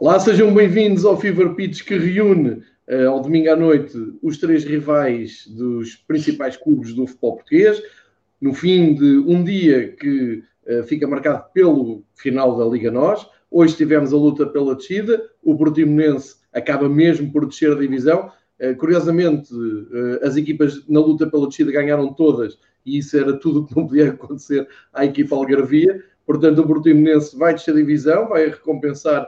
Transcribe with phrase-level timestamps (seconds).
[0.00, 4.64] Olá, sejam bem-vindos ao Fever Pitch que reúne uh, ao domingo à noite os três
[4.64, 7.82] rivais dos principais clubes do futebol português,
[8.40, 13.26] no fim de um dia que uh, fica marcado pelo final da Liga Nós.
[13.50, 18.30] Hoje tivemos a luta pela descida, o Portimonense acaba mesmo por descer a divisão.
[18.60, 19.52] Uh, curiosamente,
[20.22, 22.56] as equipas na luta pela descida ganharam todas
[22.86, 26.04] e isso era tudo o que não podia acontecer à equipa Algarvia.
[26.24, 29.26] Portanto, o Portimonense vai descer a divisão, vai recompensar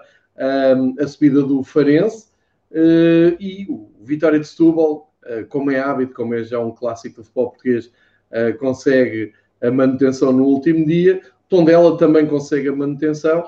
[0.99, 2.29] a subida do Farense
[2.71, 7.17] uh, e o Vitória de Setúbal, uh, como é hábito, como é já um clássico
[7.17, 7.93] do futebol português,
[8.31, 11.21] uh, consegue a manutenção no último dia.
[11.49, 13.45] Tondela também consegue a manutenção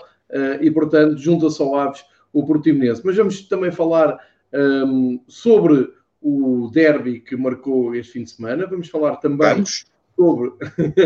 [0.61, 3.03] e, portanto, junta-se ao Aves o Portimonense.
[3.05, 4.19] Mas vamos também falar
[4.53, 8.67] um, sobre o derby que marcou este fim de semana.
[8.67, 9.85] Vamos falar também vamos.
[10.17, 10.53] Sobre,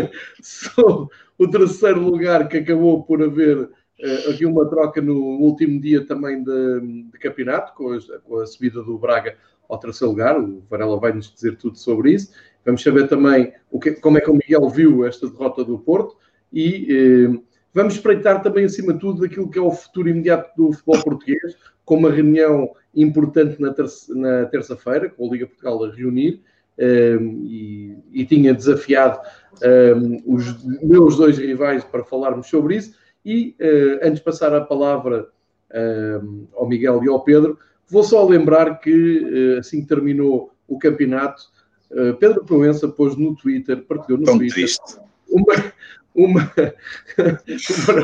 [0.41, 3.69] sobre o terceiro lugar que acabou por haver
[3.99, 8.45] Uh, aqui uma troca no último dia também de, de campeonato, com a, com a,
[8.45, 9.35] subida do Braga
[9.67, 10.39] ao terceiro lugar.
[10.39, 12.31] O Varela vai nos dizer tudo sobre isso.
[12.63, 16.17] Vamos saber também o que, como é que o Miguel viu esta derrota do Porto
[16.51, 17.39] e eh,
[17.73, 21.55] vamos espreitar também, acima de tudo, aquilo que é o futuro imediato do futebol português,
[21.85, 26.41] com uma reunião importante na, terça, na terça-feira, com a Liga Portugal a reunir.
[26.77, 29.19] Eh, e, e, tinha desafiado
[29.63, 32.93] eh, os meus dois rivais para falarmos sobre isso
[33.27, 35.27] e uh, antes de passar a palavra
[35.69, 39.19] uh, ao Miguel e ao Pedro, vou só lembrar que
[39.55, 41.43] uh, assim que terminou o campeonato,
[42.19, 44.99] Pedro Proença pôs no Twitter, partilhou no Tão Twitter, triste.
[45.29, 45.53] uma.
[46.13, 46.51] uma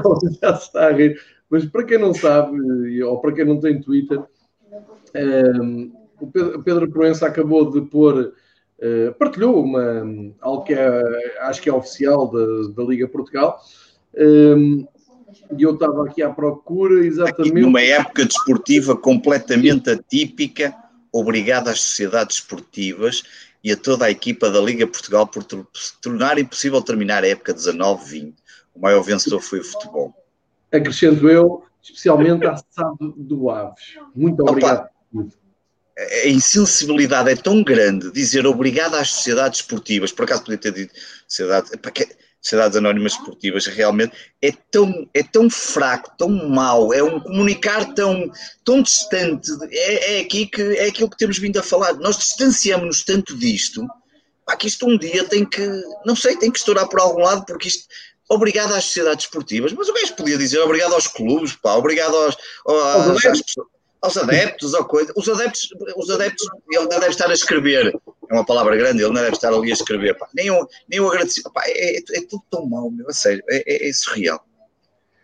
[0.05, 3.59] o já se está a rir, mas para quem não sabe, ou para quem não
[3.59, 4.23] tem Twitter,
[6.21, 8.33] o Pedro Proença acabou de pôr.
[8.79, 10.03] Uh, partilhou uma,
[10.41, 13.59] algo que é, acho que é oficial da, da Liga Portugal,
[14.17, 14.87] um,
[15.57, 17.51] e eu estava aqui à procura exatamente.
[17.51, 20.75] Aqui numa época desportiva completamente atípica,
[21.11, 23.23] obrigado às sociedades esportivas
[23.63, 25.43] e a toda a equipa da Liga Portugal por
[26.01, 28.33] tornar impossível terminar a época 19-20.
[28.75, 30.13] O maior vencedor foi o futebol.
[30.71, 33.95] Acrescento eu, especialmente à SAD do Aves.
[34.15, 34.87] Muito obrigado.
[35.13, 35.33] Opa,
[35.97, 40.93] a insensibilidade é tão grande dizer obrigado às sociedades esportivas, por acaso podia ter dito
[41.27, 41.69] sociedade,
[42.43, 48.29] sociedades anónimas esportivas realmente é tão, é tão fraco, tão mau, é um comunicar tão,
[48.65, 51.93] tão distante, é, é, aqui que, é aquilo que temos vindo a falar.
[51.93, 53.87] Nós distanciamos-nos tanto disto,
[54.45, 55.65] pá, que isto um dia tem que,
[56.05, 57.87] não sei, tem que estourar por algum lado, porque isto,
[58.29, 62.37] obrigado às sociedades esportivas, mas o gajo podia dizer obrigado aos clubes, pá, obrigado aos,
[62.65, 63.72] aos, às pessoas
[64.03, 65.13] aos adeptos ou coisa.
[65.15, 67.93] Os adeptos, os adeptos, ele deve estar a escrever,
[68.29, 70.15] é uma palavra grande, ele não deve estar ali a escrever.
[70.17, 70.27] Pá.
[70.35, 71.51] Nem, o, nem o agradecido.
[71.51, 74.45] Pá, é, é, é, tudo tão mau, meu, a sério, é, é, é surreal.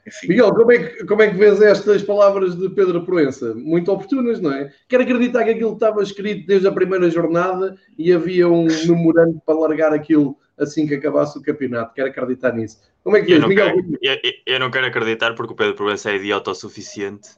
[0.08, 0.30] Enfim.
[0.30, 3.54] Miguel, como é, que, como é que vês estas palavras de Pedro Proença?
[3.54, 4.74] Muito oportunas, não é?
[4.88, 9.60] Quero acreditar que aquilo estava escrito desde a primeira jornada e havia um memorando para
[9.60, 11.94] largar aquilo assim que acabasse o campeonato.
[11.94, 12.80] Quero acreditar nisso.
[13.04, 13.76] Como é que vês, Miguel?
[13.76, 17.30] Quero, eu, eu, não quero acreditar porque o Pedro Proença é idiota o suficiente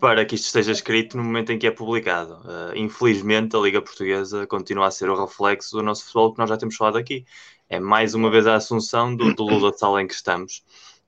[0.00, 2.34] para que isto esteja escrito no momento em que é publicado.
[2.44, 6.48] Uh, infelizmente, a Liga Portuguesa continua a ser o reflexo do nosso futebol que nós
[6.48, 7.24] já temos falado aqui.
[7.68, 10.62] É mais uma vez a assunção do, do Lula de sala em que estamos.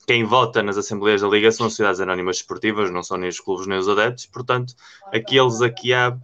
[0.07, 3.41] Quem vota nas Assembleias da Liga são as sociedades anónimas esportivas, não são nem os
[3.41, 4.75] clubes nem os adeptos, portanto,
[5.07, 6.17] aqueles aqui há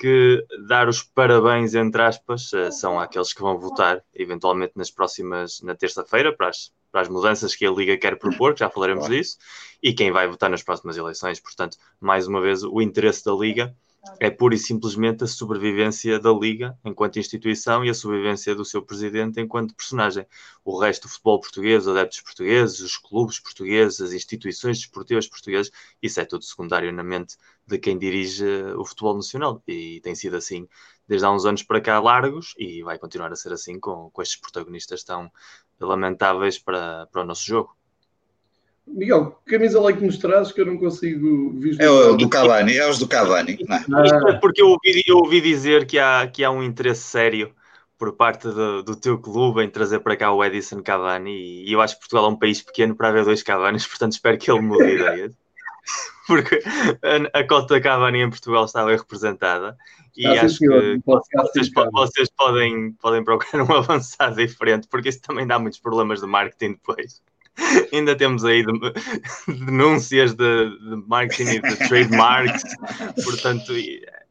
[0.00, 5.60] que dar os parabéns, entre aspas, uh, são aqueles que vão votar, eventualmente nas próximas,
[5.60, 9.06] na terça-feira, para as para as mudanças que a Liga quer propor, que já falaremos
[9.06, 9.38] disso,
[9.80, 11.38] e quem vai votar nas próximas eleições.
[11.38, 13.74] Portanto, mais uma vez, o interesse da Liga
[14.18, 18.82] é pura e simplesmente a sobrevivência da Liga enquanto instituição e a sobrevivência do seu
[18.82, 20.26] presidente enquanto personagem.
[20.64, 25.70] O resto do futebol português, os adeptos portugueses, os clubes portugueses, as instituições desportivas portuguesas,
[26.02, 28.44] isso é tudo secundário na mente de quem dirige
[28.76, 29.62] o futebol nacional.
[29.66, 30.68] E tem sido assim
[31.06, 34.22] desde há uns anos para cá largos e vai continuar a ser assim com, com
[34.22, 35.30] estes protagonistas tão
[35.78, 37.79] lamentáveis para, para o nosso jogo.
[38.92, 41.80] Miguel, que camisa lá que nos trazes que eu não consigo ver?
[41.80, 43.58] É o do Cavani, é os do Cavani.
[43.88, 44.04] Não.
[44.04, 47.52] Isto é porque eu ouvi, eu ouvi dizer que há, que há um interesse sério
[47.96, 51.80] por parte do, do teu clube em trazer para cá o Edison Cavani e, eu
[51.80, 54.60] acho que Portugal é um país pequeno para haver dois Cavanis, portanto espero que ele
[54.60, 55.32] mude ideias.
[56.26, 56.62] Porque
[57.34, 59.76] a, a cota Cavani em Portugal está bem representada
[60.16, 65.20] e ah, acho senhor, que vocês, vocês, podem, podem procurar um avançado diferente, porque isso
[65.20, 67.20] também dá muitos problemas de marketing depois.
[67.92, 68.72] Ainda temos aí de,
[69.66, 72.62] denúncias de, de, marketing e de trademarks,
[73.24, 73.72] portanto,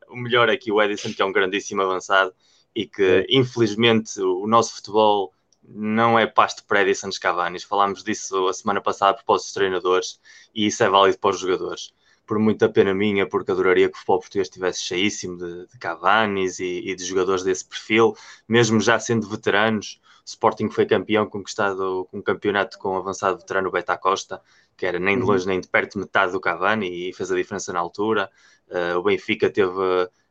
[0.09, 2.33] o melhor é que o Edison, que é um grandíssimo avançado
[2.75, 5.33] e que, infelizmente, o nosso futebol
[5.63, 7.59] não é pasto para Edison Cavani.
[7.59, 10.19] Falámos disso a semana passada a propósito dos treinadores
[10.53, 11.93] e isso é válido para os jogadores
[12.29, 16.59] por muita pena minha, porque adoraria que o futebol português estivesse cheíssimo de, de Cavanis
[16.59, 18.15] e, e, de jogadores desse perfil,
[18.47, 19.99] mesmo já sendo veteranos.
[20.29, 24.39] Sporting foi campeão, conquistado um campeonato com o avançado veterano Beta Costa,
[24.77, 25.29] que era nem de uhum.
[25.29, 28.29] longe nem de perto metade do Cavani e fez a diferença na altura.
[28.67, 29.71] Uh, o Benfica teve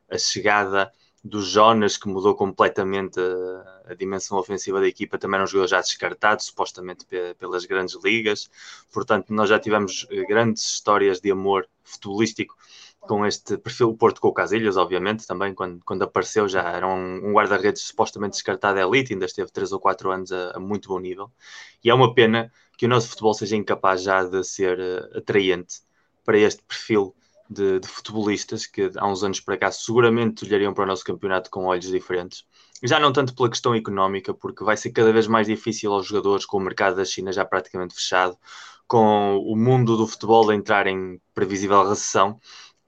[0.09, 0.89] a chegada
[1.21, 5.67] do Jonas, que mudou completamente a, a, dimensão ofensiva da equipa, também era um jogador
[5.67, 7.05] já descartado, supostamente
[7.37, 8.49] pelas grandes ligas.
[8.93, 12.55] Portanto, nós já tivemos eh, grandes histórias de amor futebolístico
[13.01, 13.89] com este perfil.
[13.89, 17.81] O Porto com o Casilhas, obviamente, também, quando, quando apareceu, já era um, um guarda-redes
[17.83, 21.31] supostamente descartado elite, ainda esteve 3 ou 4 anos a, a, muito bom nível.
[21.83, 25.81] E é uma pena que o nosso futebol seja incapaz já de ser uh, atraente
[26.23, 27.15] para este perfil
[27.49, 31.49] de, de, futebolistas que há uns anos para cá seguramente olhariam para o nosso campeonato
[31.49, 32.45] com olhos diferentes.
[32.83, 36.45] Já não tanto pela questão económica, porque vai ser cada vez mais difícil aos jogadores
[36.45, 38.37] com o mercado da China já praticamente fechado,
[38.87, 42.39] com o mundo do futebol a entrar em previsível recessão.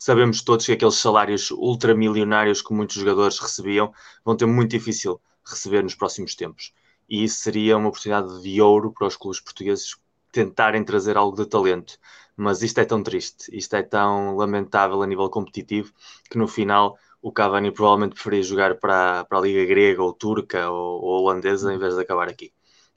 [0.04, 3.94] Sabemos todos que aqueles salários ultramilionários que muitos jogadores recebiam
[4.26, 6.74] vão ter muito difícil receber nos próximos tempos.
[7.08, 9.96] E isso seria uma oportunidade de ouro para os clubes portugueses
[10.32, 12.00] tentarem trazer algo de talento
[12.36, 15.94] mas isto é tão triste, isto é tão lamentável a nível competitivo
[16.28, 20.68] que no final o Cavani provavelmente preferia jogar para, para a Liga Grega ou Turca
[20.72, 22.52] ou, ou Holandesa em vez de acabar aqui.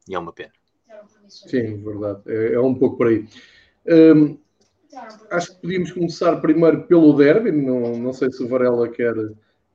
[0.09, 0.53] E é uma pena.
[1.29, 2.23] Sim, verdade.
[2.27, 3.29] É, é um pouco por aí.
[3.87, 4.39] Hum,
[5.31, 7.53] acho que podíamos começar primeiro pelo derby.
[7.53, 9.15] Não, não sei se o Varela quer.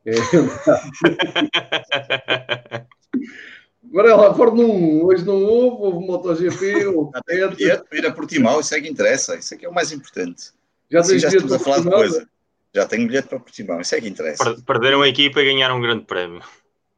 [0.06, 0.12] É,
[3.92, 7.12] Varela, Fórmula 1, hoje não houve, houve MotoGP, houve
[7.56, 9.92] bilhete para ir a Portimão, isso é que interessa, isso é que é o mais
[9.92, 10.52] importante.
[10.92, 12.30] Já, assim, já estamos a falar de coisa.
[12.74, 14.56] Já tenho bilhete para Portimão, isso é que interessa.
[14.66, 16.44] Perderam a equipa e ganharam um grande prémio.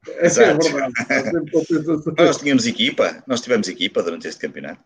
[0.07, 0.67] É, Exato.
[0.67, 0.93] é verdade.
[2.17, 4.81] nós tínhamos equipa, nós tivemos equipa durante este campeonato.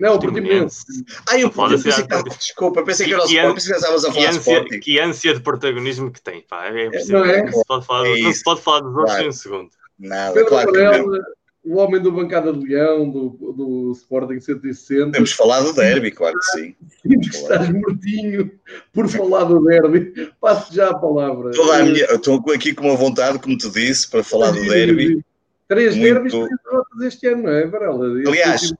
[0.00, 1.04] Não, o Portimonense.
[1.28, 4.30] Ah, eu pensei que, desculpa, pensei que era o Sport, pensei que estávamos a falar
[4.30, 4.80] de Sporting.
[4.80, 6.68] Que ânsia de protagonismo que tem, pá.
[6.68, 7.42] É, é não, é?
[7.44, 9.70] Não, se pode falar, é não se pode falar dos outros em um segundo.
[9.98, 11.18] Nada, Pedro claro Varela,
[11.62, 15.12] o homem do bancada de leão, do, do Sporting 160.
[15.12, 16.74] Temos falado do derby, claro que sim.
[17.02, 18.50] Sinto que estás mortinho
[18.94, 20.32] por falar do derby.
[20.40, 21.50] Passo já a palavra.
[21.50, 25.22] Toda a minha, estou aqui com uma vontade, como te disse, para falar do derby.
[25.68, 26.14] Três Muito...
[26.14, 28.06] derbys, três derrotas este ano, não é, Varela?
[28.26, 28.72] Aliás,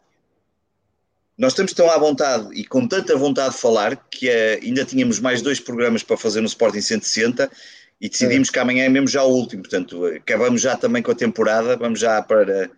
[1.40, 5.18] nós estamos tão à vontade e com tanta vontade de falar que uh, ainda tínhamos
[5.18, 7.50] mais dois programas para fazer no Sporting 160
[7.98, 8.52] e decidimos é.
[8.52, 11.98] que amanhã é mesmo já o último, portanto, acabamos já também com a temporada, vamos
[11.98, 12.70] já para.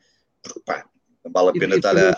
[0.64, 0.84] Pá,
[1.24, 2.16] não vale a pena estar a,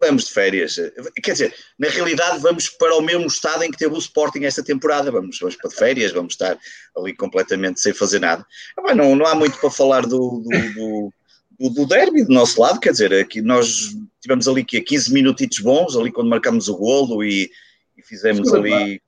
[0.00, 0.76] Vamos de férias.
[1.22, 4.62] Quer dizer, na realidade, vamos para o mesmo estado em que teve o Sporting esta
[4.62, 5.10] temporada.
[5.10, 6.58] Vamos, vamos para de férias, vamos estar
[6.96, 8.44] ali completamente sem fazer nada.
[8.86, 11.12] Ah, não, não há muito para falar do, do, do,
[11.58, 12.80] do, derby do nosso lado.
[12.80, 17.22] Quer dizer, aqui nós tivemos ali que 15 minutitos bons, ali quando marcamos o golo
[17.22, 17.50] e,
[17.96, 19.00] e fizemos ali.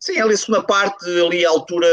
[0.00, 1.88] Sim, ali a segunda parte, ali a altura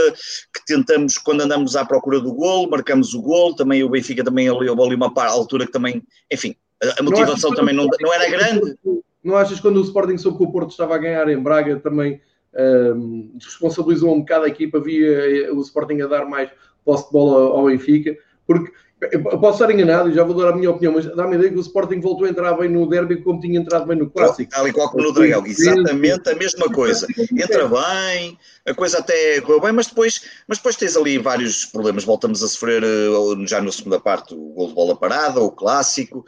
[0.53, 4.49] que tentamos, quando andamos à procura do golo, marcamos o golo, também o Benfica também
[4.49, 6.53] ali, houve ali uma altura que também, enfim,
[6.99, 8.75] a, motivação também não, não era grande.
[9.23, 12.19] Não achas quando o Sporting soube que o Porto estava a ganhar em Braga também
[12.53, 16.49] um, desresponsabilizou um bocado a equipa, via o Sporting a dar mais
[16.83, 18.71] posse de bola ao Benfica, porque
[19.11, 21.51] eu posso estar enganado e já vou dar a minha opinião, mas dá-me a ideia
[21.51, 24.51] que o Sporting voltou a entrar bem no derby como tinha entrado bem no clássico.
[24.51, 27.07] Tal e qual como no Dragão, exatamente a mesma coisa.
[27.31, 32.03] Entra bem, a coisa até correu bem, mas depois, mas depois tens ali vários problemas.
[32.03, 36.23] Voltamos a sofrer eh, já na segunda parte o gol de bola parada, o clássico.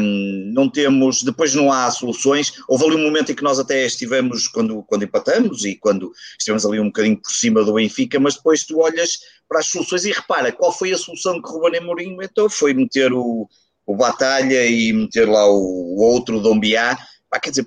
[0.00, 2.54] Um, não temos, depois não há soluções.
[2.66, 6.66] Houve ali um momento em que nós até estivemos quando, quando empatamos e quando estivemos
[6.66, 10.12] ali um bocadinho por cima do Benfica, mas depois tu olhas para as soluções e
[10.12, 12.50] repara qual foi a solução que o Ruben Amorim inventou?
[12.50, 13.48] Foi meter o,
[13.86, 16.96] o Batalha e meter lá o, o outro Dombiá.
[17.42, 17.66] Quer dizer,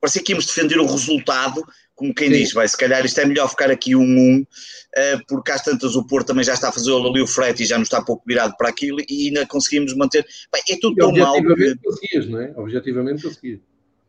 [0.00, 1.64] parecia que íamos defender o resultado
[2.00, 2.38] como quem Sim.
[2.38, 4.46] diz, vai, se calhar isto é melhor ficar aqui um 1, uh,
[5.28, 7.76] porque às tantas o Porto também já está a fazer ali o frete e já
[7.76, 10.26] não está pouco virado para aquilo e ainda conseguimos manter.
[10.50, 11.36] Bem, é tudo e tão mal.
[11.36, 11.84] Objetivamente que...
[11.84, 12.52] conseguias, não é?
[12.56, 13.60] Objetivamente conseguias.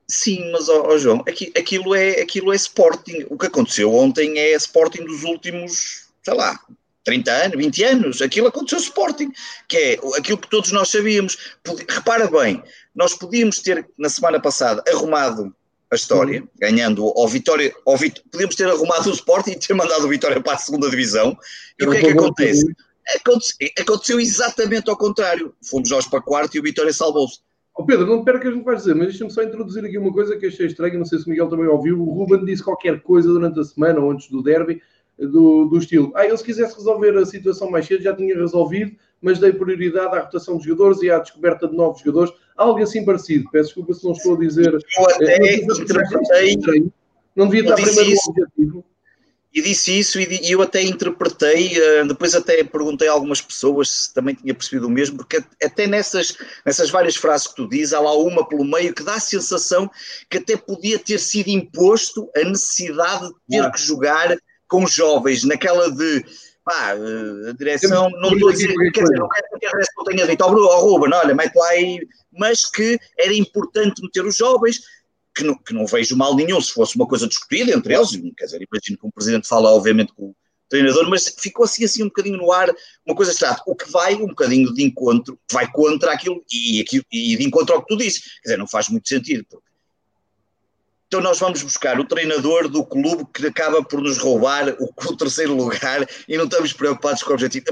[0.07, 3.25] Sim, mas ó, João, aquilo é, aquilo é Sporting.
[3.29, 6.57] O que aconteceu ontem é Sporting dos últimos, sei lá,
[7.03, 8.21] 30 anos, 20 anos.
[8.21, 9.31] Aquilo aconteceu no Sporting,
[9.67, 11.37] que é aquilo que todos nós sabíamos.
[11.89, 12.61] Repara bem,
[12.95, 15.53] nós podíamos ter, na semana passada, arrumado
[15.91, 16.47] a história, uhum.
[16.59, 18.23] ganhando ao Vitória, ao Vit...
[18.31, 21.37] podíamos ter arrumado o Sporting e ter mandado o Vitória para a segunda divisão.
[21.79, 22.65] E o que é que acontece?
[23.79, 25.53] Aconteceu exatamente ao contrário.
[25.69, 27.39] Fomos nós para quarto e o Vitória salvou-se.
[27.73, 30.45] Oh Pedro, não percas não vais dizer, mas deixa-me só introduzir aqui uma coisa que
[30.45, 32.01] achei estranha, não sei se o Miguel também ouviu.
[32.01, 34.81] O Ruben disse qualquer coisa durante a semana ou antes do derby,
[35.17, 36.11] do, do estilo.
[36.15, 40.15] Ah, eu se quisesse resolver a situação mais cedo já tinha resolvido, mas dei prioridade
[40.15, 43.49] à rotação de jogadores e à descoberta de novos jogadores algo assim parecido.
[43.51, 44.73] Peço desculpa se não estou a dizer.
[44.73, 46.57] Eu até interpretei,
[47.35, 48.85] Não devia estar primeiro o objetivo.
[49.53, 54.13] E disse isso e eu até interpretei, eh, depois até perguntei a algumas pessoas se
[54.13, 57.99] também tinha percebido o mesmo, porque até nessas, nessas várias frases que tu dizes, há
[57.99, 59.91] lá uma pelo meio que dá a sensação
[60.29, 63.69] que até podia ter sido imposto a necessidade de ter ah.
[63.69, 64.37] que jogar
[64.71, 66.25] com jovens, naquela de
[66.63, 70.03] pá, eh, a direção, não estou a dizer, quer dizer, não quero que a direção
[70.05, 71.99] tenha dito ao, ao Ruben, olha, mete lá aí,
[72.31, 74.79] mas que era importante meter os jovens,
[75.35, 78.45] que não, que não vejo mal nenhum se fosse uma coisa discutida entre eles, quer
[78.45, 80.35] dizer, imagino que o Presidente fala obviamente com o
[80.69, 82.69] treinador, mas ficou assim, assim um bocadinho no ar,
[83.05, 87.03] uma coisa extrata, o que vai um bocadinho de encontro, vai contra aquilo e, aquilo,
[87.11, 89.70] e de encontro ao que tu dizes, quer dizer, não faz muito sentido, porque
[91.11, 95.17] então nós vamos buscar o treinador do clube que acaba por nos roubar o, o
[95.17, 97.65] terceiro lugar e não estamos preocupados com o objetivo.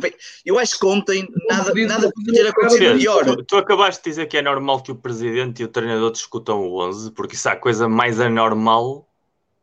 [0.46, 3.24] Eu acho que ontem nada, nada podia ter acontecido pior.
[3.24, 6.60] Tu, tu, acabaste de dizer que é normal que o presidente e o treinador discutam
[6.60, 9.08] o 11, porque isso é a coisa mais anormal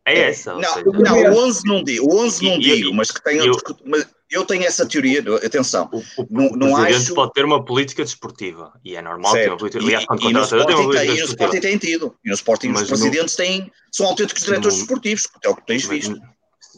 [0.03, 0.55] é, é essa.
[0.55, 3.51] Não, seja, não, o 11 não digo, o 11 não e, digo, mas que tenham
[3.51, 5.89] discutido eu tenho essa teoria, atenção.
[5.91, 7.13] O, o, não, não acho...
[7.13, 9.43] pode ter uma política desportiva e é normal certo.
[9.43, 9.83] ter uma política.
[9.83, 12.15] Aliás, quando e, e no Sporting, uma política e no Sporting tem tido.
[12.23, 15.55] E no Sporting mas os presidentes no, têm, são autênticos diretores no, desportivos, é o
[15.55, 16.21] que tens mas, visto.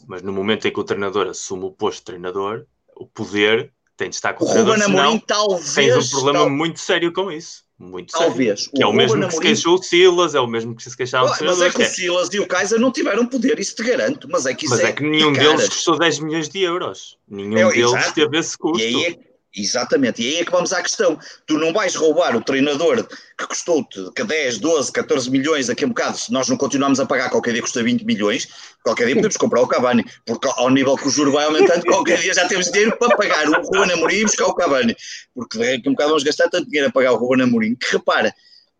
[0.06, 2.66] Mas no momento em que o treinador assume o posto de treinador,
[2.96, 4.78] o poder tem de estar com o, o treinador.
[4.80, 5.74] Ruben Amorim talvez.
[5.74, 6.50] Tens um problema tal...
[6.50, 7.64] muito sério com isso.
[7.80, 8.64] Muito Talvez.
[8.64, 8.72] Sério.
[8.76, 11.26] Que é o mesmo que se queixou o Silas, é o mesmo que se queixaram
[11.26, 14.28] o Mas é que o Silas e o Kaiser não tiveram poder, isso te garanto.
[14.30, 17.16] Mas é que isso Mas é, é que nenhum deles custou 10 milhões de euros.
[17.26, 18.14] Nenhum é, deles exato.
[18.14, 18.84] teve esse custo.
[18.84, 21.18] E aí é Exatamente, e aí é que vamos à questão.
[21.44, 23.04] Tu não vais roubar o treinador
[23.36, 27.06] que custou-te 10, 12, 14 milhões daqui a um bocado, se nós não continuarmos a
[27.06, 28.48] pagar, qualquer dia custa 20 milhões,
[28.84, 32.20] qualquer dia podemos comprar o Cavani, porque ao nível que o juro vai aumentando, qualquer
[32.20, 34.94] dia já temos dinheiro para pagar o Ruben Amorim e buscar o Cavani,
[35.34, 37.90] porque daqui a um bocado vamos gastar tanto dinheiro a pagar o Ruben Amorim, que
[37.90, 38.32] repara,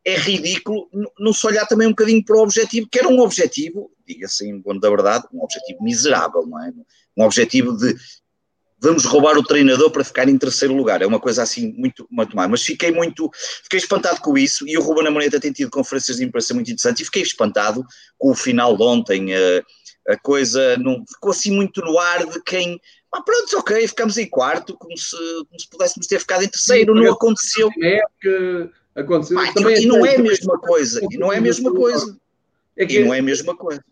[0.05, 3.91] é ridículo não se olhar também um bocadinho para o objetivo, que era um objetivo,
[4.07, 6.73] diga-se em bom da verdade, um objetivo miserável, não é?
[7.17, 7.95] Um objetivo de
[8.81, 11.03] vamos roubar o treinador para ficar em terceiro lugar.
[11.03, 12.49] É uma coisa assim muito, muito má.
[12.49, 13.31] Mas fiquei muito,
[13.63, 16.71] fiquei espantado com isso e o Ruben Amorim até tem tido conferências de imprensa muito
[16.71, 17.85] interessantes e fiquei espantado
[18.19, 19.35] com o final de ontem.
[19.35, 22.81] A, a coisa não, ficou assim muito no ar de quem,
[23.13, 25.17] ah, pronto, ok, ficamos em quarto, como se,
[25.49, 27.71] como se pudéssemos ter ficado em terceiro, não aconteceu.
[27.83, 29.39] É que aconteceu.
[29.39, 32.17] Ah, e, e não é a mesma coisa, e não é a mesma coisa.
[32.77, 33.85] É que, e não é a mesma coisa.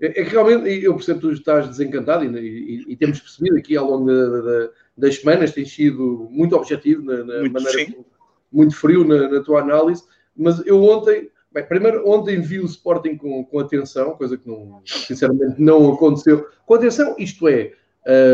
[0.00, 3.56] É, é que realmente, eu percebo que tu estás desencantado e, e, e temos percebido
[3.56, 7.78] aqui ao longo da, da, das semanas, tens sido muito objetivo na, na muito maneira,
[7.78, 8.04] sim.
[8.52, 10.02] muito frio na, na, tua análise,
[10.36, 14.82] mas eu ontem, bem, primeiro, ontem vi o Sporting com, com atenção, coisa que não,
[14.84, 16.46] sinceramente não aconteceu.
[16.66, 17.72] Com atenção, isto é,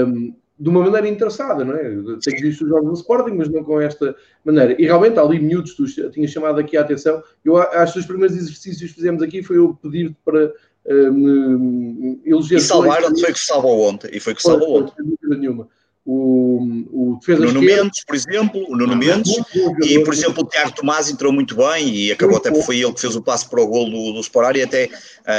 [0.06, 1.82] um, de uma maneira interessada, não é?
[2.20, 4.14] Tenho visto os jogos do Sporting, mas não com esta
[4.44, 4.80] maneira.
[4.80, 7.22] E realmente, ali minutos, tu tinhas chamado aqui a atenção.
[7.44, 10.52] Eu acho que os primeiros exercícios que fizemos aqui foi eu pedir para
[10.86, 14.10] um, E salvaram, foi que salvou ontem.
[14.12, 14.94] E foi que salvou ontem.
[14.98, 15.68] Dúvida nenhuma.
[16.04, 16.58] O,
[16.90, 19.36] o defesa Nuno Mendes, por exemplo, o Nuno Mendes,
[19.84, 23.00] e por exemplo o Tiago Tomás entrou muito bem e acabou até foi ele que
[23.00, 24.90] fez o passo para o gol do, do Sporar e até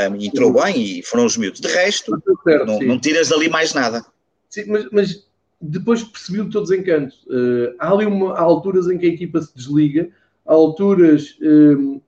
[0.10, 1.60] um, entrou bem e foram os miúdos.
[1.60, 4.06] De resto, certo, não, não, tiras dali mais nada.
[4.50, 5.28] Sim, mas, mas
[5.60, 7.14] depois percebi o teu desencanto.
[7.28, 10.10] Uh, há ali uma, há alturas em que a equipa se desliga,
[10.46, 11.38] há alturas.
[11.42, 12.02] Uh,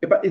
[0.00, 0.22] epá,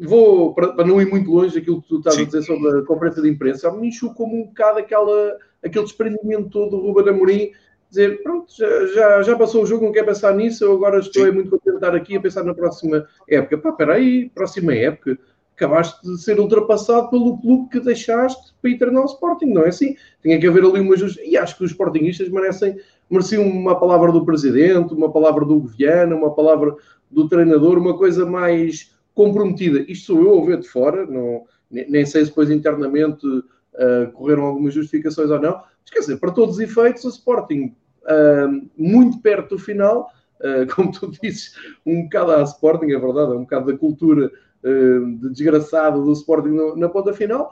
[0.00, 2.22] vou, para, não ir muito longe daquilo que tu estás Sim.
[2.22, 6.48] a dizer sobre a conferência de imprensa, me enxou como um bocado aquela, aquele desprendimento
[6.50, 7.50] todo do Ruben Amorim,
[7.88, 11.26] dizer, pronto, já, já, já, passou o jogo, não quer pensar nisso, eu agora estou
[11.26, 13.58] é muito contente de estar aqui a pensar na próxima época.
[13.58, 15.18] Pá, espera aí, próxima época,
[15.56, 19.68] acabaste de ser ultrapassado pelo clube que deixaste para ir treinar o Sporting, não é
[19.68, 19.96] assim?
[20.22, 22.78] Tinha que haver ali uma justiça, e acho que os Sportingistas merecem,
[23.10, 26.74] mereciam uma palavra do Presidente, uma palavra do Governo, uma palavra
[27.10, 29.84] do treinador, uma coisa mais comprometida.
[29.86, 34.44] Isto sou eu a ver de fora, não, nem sei se depois internamente uh, correram
[34.44, 35.62] algumas justificações ou não.
[35.92, 40.10] Dizer, para todos os efeitos, o Sporting uh, muito perto do final,
[40.40, 44.30] uh, como tu dizes, um bocado à Sporting, é verdade, é um bocado da cultura
[44.62, 47.50] de desgraçado do Sporting na, na ponta final,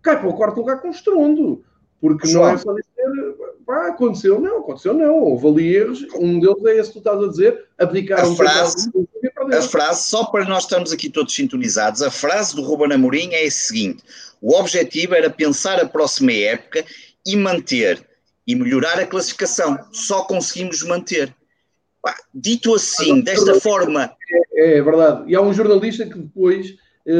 [0.00, 1.62] cai para o quarto lugar com estrondo.
[2.00, 6.64] Porque não é só dizer, pá, aconteceu, não, aconteceu não, houve ali erros, um deles
[6.64, 8.90] é esse que tu estás a dizer, aplicar a frase,
[9.52, 13.44] a frase, só para nós estarmos aqui todos sintonizados, a frase do Ruben Amorim é
[13.44, 14.04] a seguinte,
[14.40, 16.84] o objetivo era pensar a próxima época
[17.26, 18.06] e manter,
[18.46, 21.34] e melhorar a classificação, só conseguimos manter.
[22.00, 24.12] Pá, dito assim, desta forma...
[24.52, 26.76] É, é verdade, e há um jornalista que depois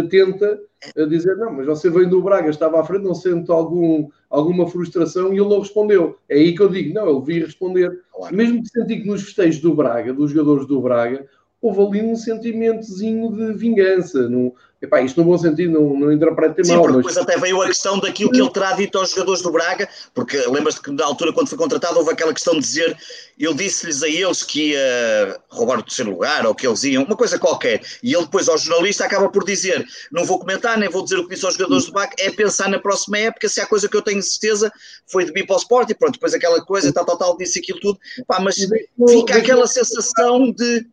[0.08, 0.60] tenta
[0.96, 4.68] eh, dizer, não, mas você veio do Braga, estava à frente, não sente algum, alguma
[4.68, 6.18] frustração e ele não respondeu.
[6.28, 8.02] É aí que eu digo, não, ele vi responder.
[8.12, 8.34] Claro.
[8.34, 11.26] Mesmo que senti que nos festejos do Braga, dos jogadores do Braga,
[11.62, 14.28] houve ali um sentimentozinho de vingança.
[14.28, 14.54] No,
[14.86, 16.82] Epá, isto no bom sentido, não, não interpretem Sim, mal.
[16.82, 17.06] porque mas...
[17.06, 20.36] depois até veio a questão daquilo que ele terá dito aos jogadores do Braga, porque
[20.46, 22.96] lembras-te que na altura, quando foi contratado, houve aquela questão de dizer,
[23.36, 27.16] ele disse-lhes a eles que ia roubar o terceiro lugar, ou que eles iam, uma
[27.16, 31.02] coisa qualquer, e ele depois ao jornalista acaba por dizer, não vou comentar, nem vou
[31.02, 33.66] dizer o que disse aos jogadores do Braga, é pensar na próxima época, se há
[33.66, 34.70] coisa que eu tenho certeza,
[35.06, 37.58] foi de vir para o Sport, e pronto, depois aquela coisa, tal, tal, tal, disse
[37.58, 40.86] aquilo tudo, pá, mas fica aquela sensação de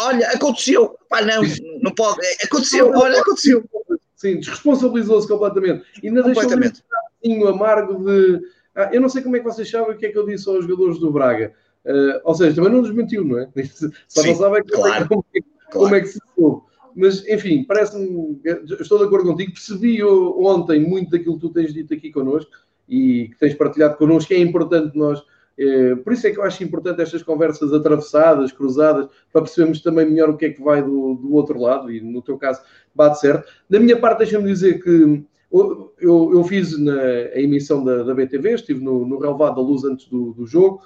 [0.00, 1.42] olha, aconteceu, pá, não,
[1.82, 3.64] não pode, aconteceu, olha, aconteceu.
[4.16, 5.84] Sim, desresponsabilizou-se completamente.
[6.02, 6.82] E ainda completamente.
[7.22, 8.40] deixou um amargo de.
[8.74, 10.48] Ah, eu não sei como é que vocês sabem o que é que eu disse
[10.48, 11.52] aos jogadores do Braga.
[11.84, 13.48] Uh, ou seja, também não desmentiu, não é?
[14.08, 16.62] Só Sim, não sabem claro, como, é, como é que se soube.
[16.94, 18.40] Mas, enfim, parece-me.
[18.80, 19.52] Estou de acordo contigo.
[19.52, 22.50] Percebi ontem muito daquilo que tu tens dito aqui connosco
[22.88, 24.32] e que tens partilhado connosco.
[24.32, 25.22] É importante nós
[26.04, 30.30] por isso é que eu acho importante estas conversas atravessadas, cruzadas, para percebermos também melhor
[30.30, 32.60] o que é que vai do, do outro lado, e no teu caso
[32.94, 33.50] bate certo.
[33.68, 38.54] Da minha parte, deixa-me dizer que eu, eu fiz na, a emissão da, da BTV,
[38.54, 40.82] estive no, no relevado da luz antes do, do jogo,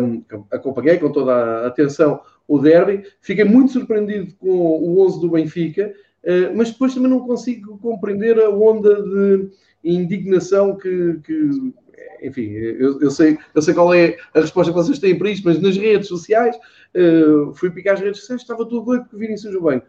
[0.00, 5.30] um, acompanhei com toda a atenção o derby, fiquei muito surpreendido com o 11 do
[5.30, 5.94] Benfica,
[6.24, 9.50] uh, mas depois também não consigo compreender a onda de
[9.84, 11.72] indignação que, que
[12.22, 15.44] enfim, eu, eu, sei, eu sei qual é a resposta que vocês têm para isto,
[15.44, 19.18] mas nas redes sociais, uh, fui picar as redes sociais, estava tudo doido que o
[19.18, 19.82] Vinícius bem.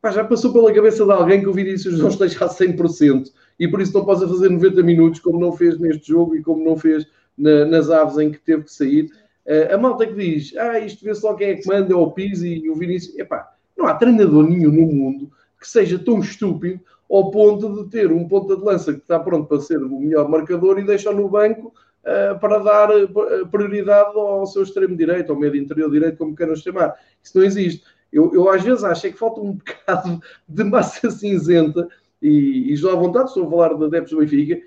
[0.00, 3.68] Pá, já passou pela cabeça de alguém que o Vinícius não esteja a 100% e
[3.68, 6.76] por isso não possa fazer 90 minutos como não fez neste jogo e como não
[6.76, 7.06] fez
[7.38, 9.10] na, nas aves em que teve que sair.
[9.46, 12.10] Uh, a malta que diz, ah, isto vê-se logo quem é que manda, é o
[12.10, 13.18] Pizzi e o Vinícius.
[13.18, 15.30] Epá, não há treinador nenhum no mundo
[15.60, 16.80] que seja tão estúpido
[17.12, 20.26] ao ponto de ter um ponta de lança que está pronto para ser o melhor
[20.30, 25.38] marcador e deixa no banco uh, para dar uh, prioridade ao seu extremo direito, ao
[25.38, 26.94] meio interior direito, como queiram chamar.
[27.22, 27.84] Isso não existe.
[28.10, 31.86] Eu, eu às vezes acho é que falta um bocado de massa cinzenta
[32.22, 34.62] e, e estou à vontade, estou a falar de adeptos do Benfica,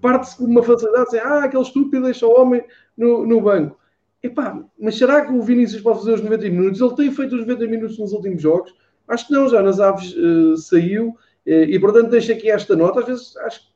[0.00, 2.64] parte-se com uma facilidade, assim, ah, aquele estúpido deixa o homem
[2.96, 3.78] no, no banco.
[4.20, 6.80] Epá, mas será que o Vinícius pode fazer os 90 minutos?
[6.80, 8.74] Ele tem feito os 90 minutos nos últimos jogos?
[9.06, 13.00] Acho que não, já nas aves uh, saiu eh, e, portanto, deixo aqui esta nota.
[13.00, 13.68] Às vezes acho que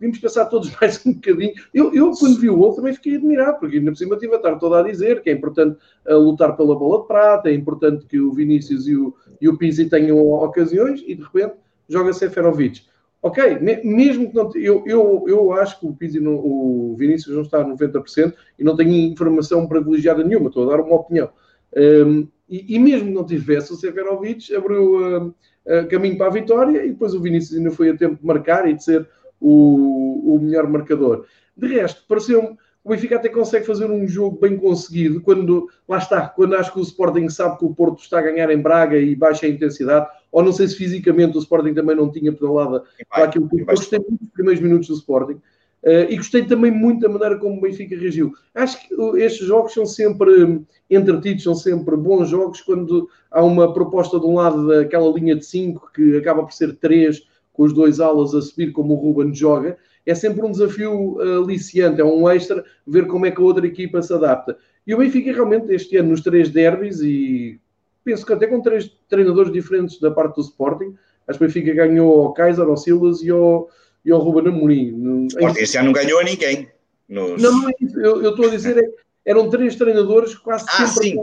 [0.00, 1.52] devíamos pensar todos mais um bocadinho.
[1.72, 4.36] Eu, eu quando vi o outro, também fiquei admirado, porque ainda por cima tive a
[4.36, 8.06] estar toda a dizer que é importante uh, lutar pela bola de prata, é importante
[8.06, 11.54] que o Vinícius e o, e o Pizzi tenham ocasiões e, de repente,
[11.88, 12.88] joga Seferovic.
[13.22, 14.50] Ok, mesmo que não.
[14.54, 18.74] Eu, eu, eu acho que o Pizzi, o Vinícius não está a 90% e não
[18.74, 21.28] tenho informação privilegiada nenhuma, estou a dar uma opinião.
[21.76, 25.26] Um, e, e, mesmo que não tivesse, o Seferovic abriu.
[25.26, 25.34] Uh,
[25.66, 28.68] uh, caminho para a vitória e depois o Vinícius ainda foi a tempo de marcar
[28.68, 29.08] e de ser
[29.40, 31.26] o, o melhor marcador.
[31.56, 36.28] De resto, pareceu-me o Benfica até consegue fazer um jogo bem conseguido quando, lá está,
[36.28, 39.14] quando acho que o Sporting sabe que o Porto está a ganhar em Braga e
[39.14, 43.24] baixa a intensidade, ou não sei se fisicamente o Sporting também não tinha pedalada para
[43.24, 45.38] aquilo que eu gostei muito dos primeiros minutos do Sporting.
[45.82, 48.32] Uh, e gostei também muito da maneira como o Benfica reagiu.
[48.54, 53.72] Acho que estes jogos são sempre um, entretidos, são sempre bons jogos quando há uma
[53.72, 57.22] proposta de um lado daquela linha de 5 que acaba por ser 3
[57.54, 59.78] com os dois alas a subir como o Ruben joga.
[60.04, 63.66] É sempre um desafio uh, aliciante, é um extra ver como é que a outra
[63.66, 64.58] equipa se adapta.
[64.86, 67.58] E o Benfica realmente este ano nos três derbys e
[68.04, 70.94] penso que até com três treinadores diferentes da parte do Sporting,
[71.26, 73.68] acho que o Benfica ganhou ao Kaiser, ao Silas e ao
[74.04, 75.26] e ao Ruben Amorim.
[75.26, 76.68] Sporting este ano não ganhou a ninguém.
[77.08, 77.42] Nos...
[77.42, 77.98] Não, não é isso.
[78.00, 78.88] Eu, eu estou a dizer, é,
[79.24, 81.16] eram três treinadores quase ah, sempre sim.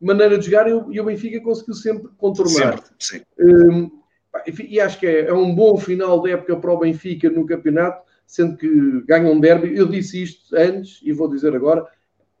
[0.00, 2.82] maneira de jogar e o, e o Benfica conseguiu sempre contornar.
[2.82, 3.20] Sempre, sim.
[3.38, 3.90] Um,
[4.66, 8.02] e acho que é, é, um bom final de época para o Benfica no campeonato,
[8.26, 9.76] sendo que ganha um derby.
[9.76, 11.86] Eu disse isto antes e vou dizer agora,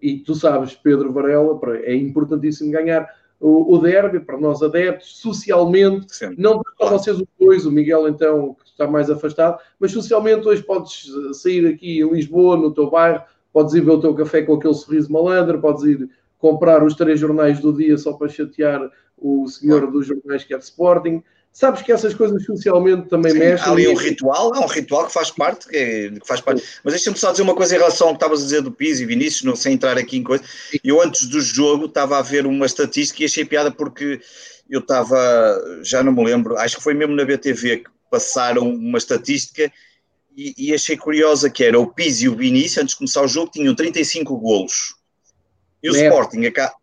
[0.00, 3.06] e tu sabes, Pedro Varela, é importantíssimo ganhar
[3.38, 6.06] o, o derby para nós adeptos, socialmente,
[6.38, 11.10] não para vocês os dois, o Miguel então está mais afastado, mas socialmente hoje podes
[11.34, 14.74] sair aqui em Lisboa, no teu bairro, podes ir ver o teu café com aquele
[14.74, 16.08] sorriso malandro, podes ir
[16.38, 20.58] comprar os três jornais do dia só para chatear o senhor dos jornais que é
[20.58, 21.22] de Sporting.
[21.52, 23.68] Sabes que essas coisas socialmente também Sim, mexem.
[23.68, 26.62] há ali um ritual, há um ritual que faz parte, que, é- que faz parte.
[26.82, 29.02] Mas deixa-me só dizer uma coisa em relação ao que estavas a dizer do Pizzi
[29.02, 30.42] e Vinícius, não, sem entrar aqui em coisa.
[30.82, 34.18] Eu antes do jogo estava a ver uma estatística e achei piada porque
[34.68, 35.18] eu estava,
[35.82, 39.72] já não me lembro, acho que foi mesmo na BTV que passaram uma estatística
[40.36, 43.28] e, e achei curiosa que era o Pizzi e o Vinícius, antes de começar o
[43.28, 44.94] jogo, tinham 35 golos.
[45.82, 45.98] E o Na.
[45.98, 46.74] Sporting, acaba,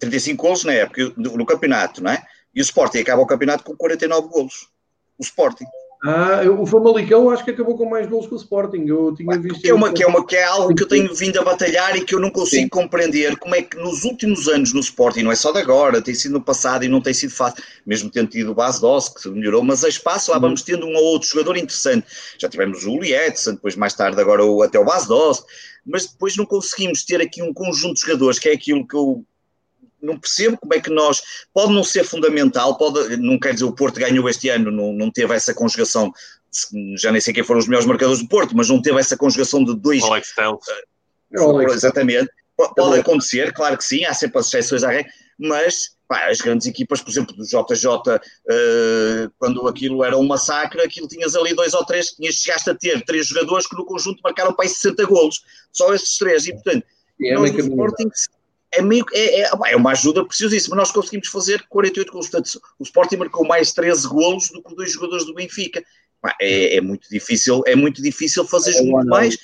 [0.00, 2.20] 35 golos na época, no, no campeonato, não é?
[2.52, 4.68] E o Sporting acaba o campeonato com 49 golos.
[5.16, 5.64] O Sporting.
[6.06, 8.84] Ah, o Famalicão acho que acabou com mais gols que o Sporting.
[8.86, 9.62] Eu tinha visto.
[9.62, 11.96] Que é, uma, que, é uma, que é algo que eu tenho vindo a batalhar
[11.96, 12.68] e que eu não consigo Sim.
[12.68, 16.14] compreender como é que nos últimos anos no Sporting, não é só de agora, tem
[16.14, 19.26] sido no passado e não tem sido fácil, mesmo tendo tido o Bas Doss, que
[19.30, 22.06] melhorou, mas a espaço lá vamos tendo um ou outro jogador interessante.
[22.38, 25.42] Já tivemos o Edson, depois mais tarde agora o, até o Bas Doss,
[25.86, 29.24] mas depois não conseguimos ter aqui um conjunto de jogadores, que é aquilo que eu
[30.04, 31.22] não percebo como é que nós.
[31.52, 35.10] Pode não ser fundamental, pode, não quer dizer o Porto ganhou este ano, não, não
[35.10, 36.12] teve essa conjugação.
[36.96, 39.64] Já nem sei quem foram os melhores marcadores do Porto, mas não teve essa conjugação
[39.64, 40.02] de dois.
[40.02, 40.60] Alex Telles.
[41.32, 42.30] Uh, exatamente.
[42.56, 46.68] Pode acontecer, claro que sim, há sempre as exceções à regra, mas pá, as grandes
[46.68, 51.74] equipas, por exemplo, do JJ, uh, quando aquilo era um massacre, aquilo tinhas ali dois
[51.74, 55.04] ou três, tinhas, chegaste a ter três jogadores que no conjunto marcaram para aí 60
[55.06, 56.86] golos, só esses três, e portanto,
[57.20, 58.10] é nós no Sporting
[58.76, 60.76] é, meio, é, é, é uma ajuda preciosíssima.
[60.76, 62.28] Nós conseguimos fazer 48 golos.
[62.28, 65.84] Portanto, o Sporting marcou mais 13 golos do que dois jogadores do Benfica.
[66.40, 69.36] É, é muito difícil, é muito difícil fazer é muito mais.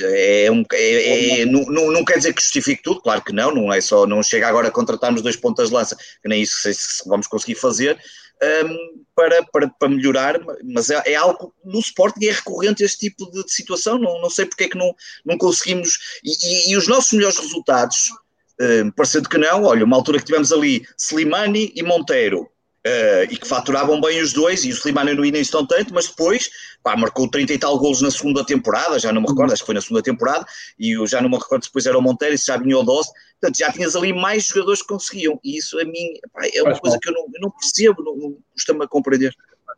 [0.00, 3.52] É um, é, é, não, não, não, quer dizer que justifique tudo, claro que não,
[3.52, 6.60] não é só, não chega agora a contratarmos dois pontas de lança, que nem isso
[6.60, 7.98] sei se vamos conseguir fazer,
[8.40, 13.28] um, para, para, para melhorar, mas é, é, algo no Sporting é recorrente este tipo
[13.30, 16.76] de, de, situação, não, não sei porque é que não, não conseguimos, e, e, e
[16.76, 18.10] os nossos melhores resultados,
[18.60, 22.48] Uh, parecendo que não, olha, uma altura que tivemos ali Slimani e Monteiro,
[22.86, 26.08] uh, e que faturavam bem os dois, e o Slimani no início não tanto, mas
[26.08, 26.50] depois
[26.82, 29.66] pá, marcou 30 e tal golos na segunda temporada, já não me recordo, acho que
[29.66, 30.44] foi na segunda temporada,
[30.78, 32.78] e eu já não me recordo se depois era o Monteiro e se já vinha
[32.78, 36.42] o Doce, portanto já tinhas ali mais jogadores que conseguiam, e isso a mim pá,
[36.52, 37.00] é uma Faz coisa mal.
[37.00, 39.34] que eu não, eu não percebo, não, não custa-me a compreender.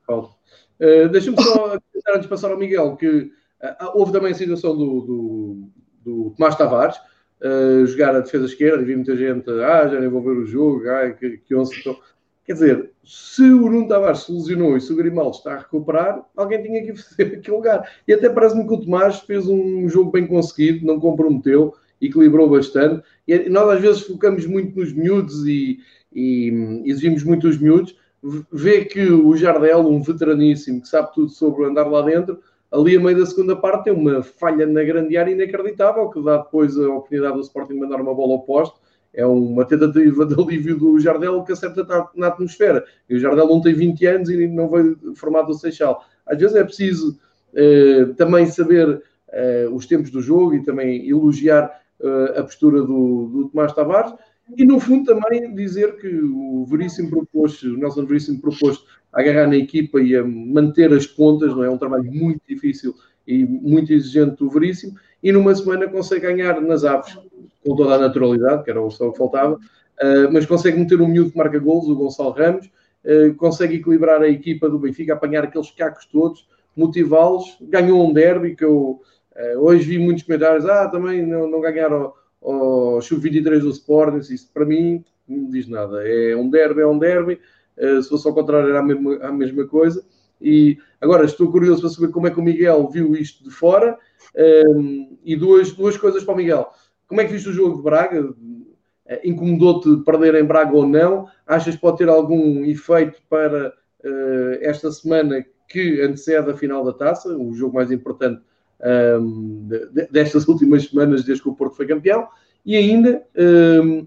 [0.09, 1.75] Uh, Deixa-me só
[2.09, 5.71] antes de passar ao Miguel, que uh, houve também a situação do, do,
[6.03, 6.99] do Tomás Tavares,
[7.43, 10.47] uh, jogar a defesa esquerda e vi muita gente, ah, já nem vou ver o
[10.47, 11.73] jogo, ah, que, que onça.
[11.79, 11.97] Então,
[12.45, 16.25] quer dizer, se o Nuno Tavares se lesionou e se o Grimaldo está a recuperar,
[16.37, 17.91] alguém tinha que fazer aquele lugar.
[18.07, 23.03] E até parece-me que o Tomás fez um jogo bem conseguido, não comprometeu, equilibrou bastante.
[23.27, 25.81] E nós às vezes focamos muito nos miúdos e,
[26.13, 27.97] e exigimos muito os miúdos.
[28.53, 32.39] Vê que o Jardel, um veteraníssimo que sabe tudo sobre andar lá dentro,
[32.73, 36.39] ali a meio da segunda parte tem uma falha na grande área inacreditável que dá
[36.39, 38.79] depois a oportunidade do Sporting de mandar uma bola ao poste.
[39.13, 42.85] É uma tentativa de alívio do Jardel que acerta na atmosfera.
[43.09, 46.05] E o Jardel não tem 20 anos e não veio formado do Seixal.
[46.25, 47.19] Às vezes é preciso
[47.53, 49.03] eh, também saber
[49.33, 54.15] eh, os tempos do jogo e também elogiar eh, a postura do, do Tomás Tavares.
[54.57, 59.57] E no fundo também dizer que o Veríssimo propôs, o Nelson Veríssimo propôs agarrar na
[59.57, 61.67] equipa e a manter as pontas, não é?
[61.67, 62.95] é um trabalho muito difícil
[63.27, 67.17] e muito exigente do Veríssimo, e numa semana consegue ganhar nas aves,
[67.65, 71.09] com toda a naturalidade, que era o só que faltava, uh, mas consegue meter um
[71.09, 72.67] miúdo que marca golos, o Gonçalo Ramos,
[73.05, 78.57] uh, consegue equilibrar a equipa do Benfica, apanhar aqueles cacos todos, motivá-los, ganhou um derby
[78.57, 79.01] que eu
[79.37, 84.51] uh, hoje vi muitos comentários, ah, também não, não ganharam o Sub-23 do Sporting, isso
[84.53, 87.39] para mim não diz nada, é um derby, é um derby,
[87.81, 90.05] se fosse ao contrário, era a mesma, a mesma coisa.
[90.41, 93.99] E agora estou curioso para saber como é que o Miguel viu isto de fora.
[94.37, 96.67] Um, ehm, e duas, duas coisas para o Miguel.
[97.07, 98.33] Como é que viste o jogo de Braga?
[99.07, 101.27] Eh, incomodou-te perder em Braga ou não?
[101.47, 106.93] Achas que pode ter algum efeito para uh, esta semana que antecede a final da
[106.93, 108.41] taça, o jogo mais importante
[109.21, 112.29] um, ehm, destas últimas semanas, desde que o Porto foi campeão?
[112.65, 114.05] E ainda, ehm, eh,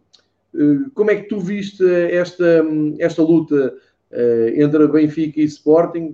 [0.94, 2.64] como é que tu viste esta,
[3.00, 3.76] esta luta
[4.12, 6.14] uh, entre Benfica e Sporting?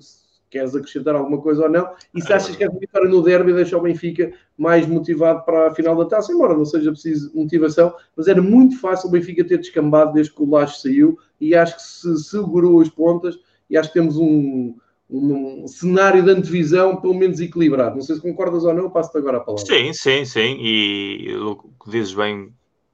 [0.50, 1.92] Queres acrescentar alguma coisa ou não?
[2.16, 5.76] E se achas que a vitória no derby deixa o Benfica mais motivado para a
[5.76, 9.60] final da taça, embora não seja preciso motivação, mas era muito fácil o Benfica ter
[9.60, 13.38] descambado desde que o Laje saiu e acho que se segurou as pontas
[13.70, 14.76] e acho que temos um,
[15.08, 17.96] um cenário de antevisão pelo menos equilibrado.
[17.96, 19.66] Não sei se concordas ou não, passo-te agora a palavra.
[19.66, 20.58] Sim, sim, sim.
[20.60, 22.52] E o que dizes bem,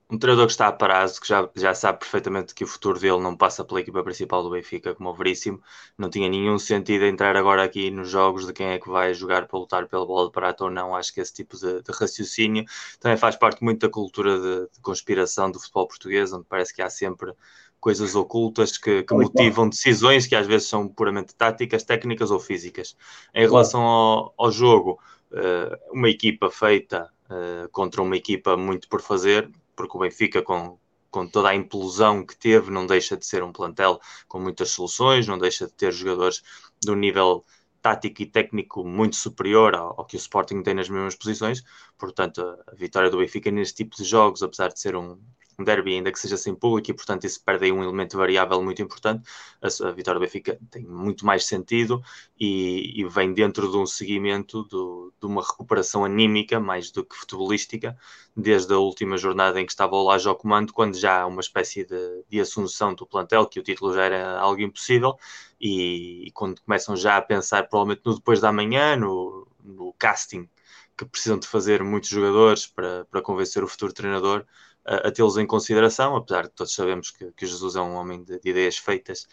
[0.09, 3.19] um treinador que está a prazo, que já, já sabe perfeitamente que o futuro dele
[3.19, 5.61] não passa pela equipa principal do Benfica, como o Veríssimo,
[5.97, 9.47] não tinha nenhum sentido entrar agora aqui nos jogos de quem é que vai jogar
[9.47, 10.95] para lutar pela bola de prata ou não.
[10.95, 12.65] Acho que esse tipo de, de raciocínio
[12.99, 16.83] também faz parte muito da cultura de, de, conspiração do futebol português, onde parece que
[16.83, 17.33] há sempre
[17.79, 22.95] coisas ocultas que, que motivam decisões que às vezes são puramente táticas, técnicas ou físicas.
[23.33, 24.99] Em relação ao, ao jogo,
[25.31, 30.77] eh, uma equipa feita eh, contra uma equipa muito por fazer, porque o Benfica, com,
[31.11, 35.27] com toda a implosão que teve, não deixa de ser um plantel com muitas soluções,
[35.27, 36.43] não deixa de ter jogadores
[36.79, 37.45] de um nível
[37.81, 41.63] tático e técnico muito superior ao, ao, que o Sporting tem nas mesmas posições.
[41.97, 45.19] Portanto, a, vitória do Benfica neste tipo de jogos, apesar de ser um,
[45.57, 48.61] um derby ainda que seja sem público e portanto isso perde aí um elemento variável
[48.61, 49.27] muito importante.
[49.61, 52.03] A, a vitória do Benfica tem muito mais sentido
[52.39, 57.15] e, e vem dentro de um seguimento do, de uma recuperação anímica mais do que
[57.15, 57.97] futebolística
[58.35, 61.41] desde a última jornada em que estava o Laje ao comando, quando já há uma
[61.41, 65.17] espécie de, de assunção do plantel, que o título já era algo impossível
[65.59, 70.49] e, e quando começam já a pensar provavelmente no depois da manhã, no, no casting
[70.97, 74.45] que precisam de fazer muitos jogadores para, para convencer o futuro treinador
[74.85, 78.39] a, tê-los em consideração, apesar de todos sabemos que, que Jesus é um homem de,
[78.39, 79.27] de, ideias feitas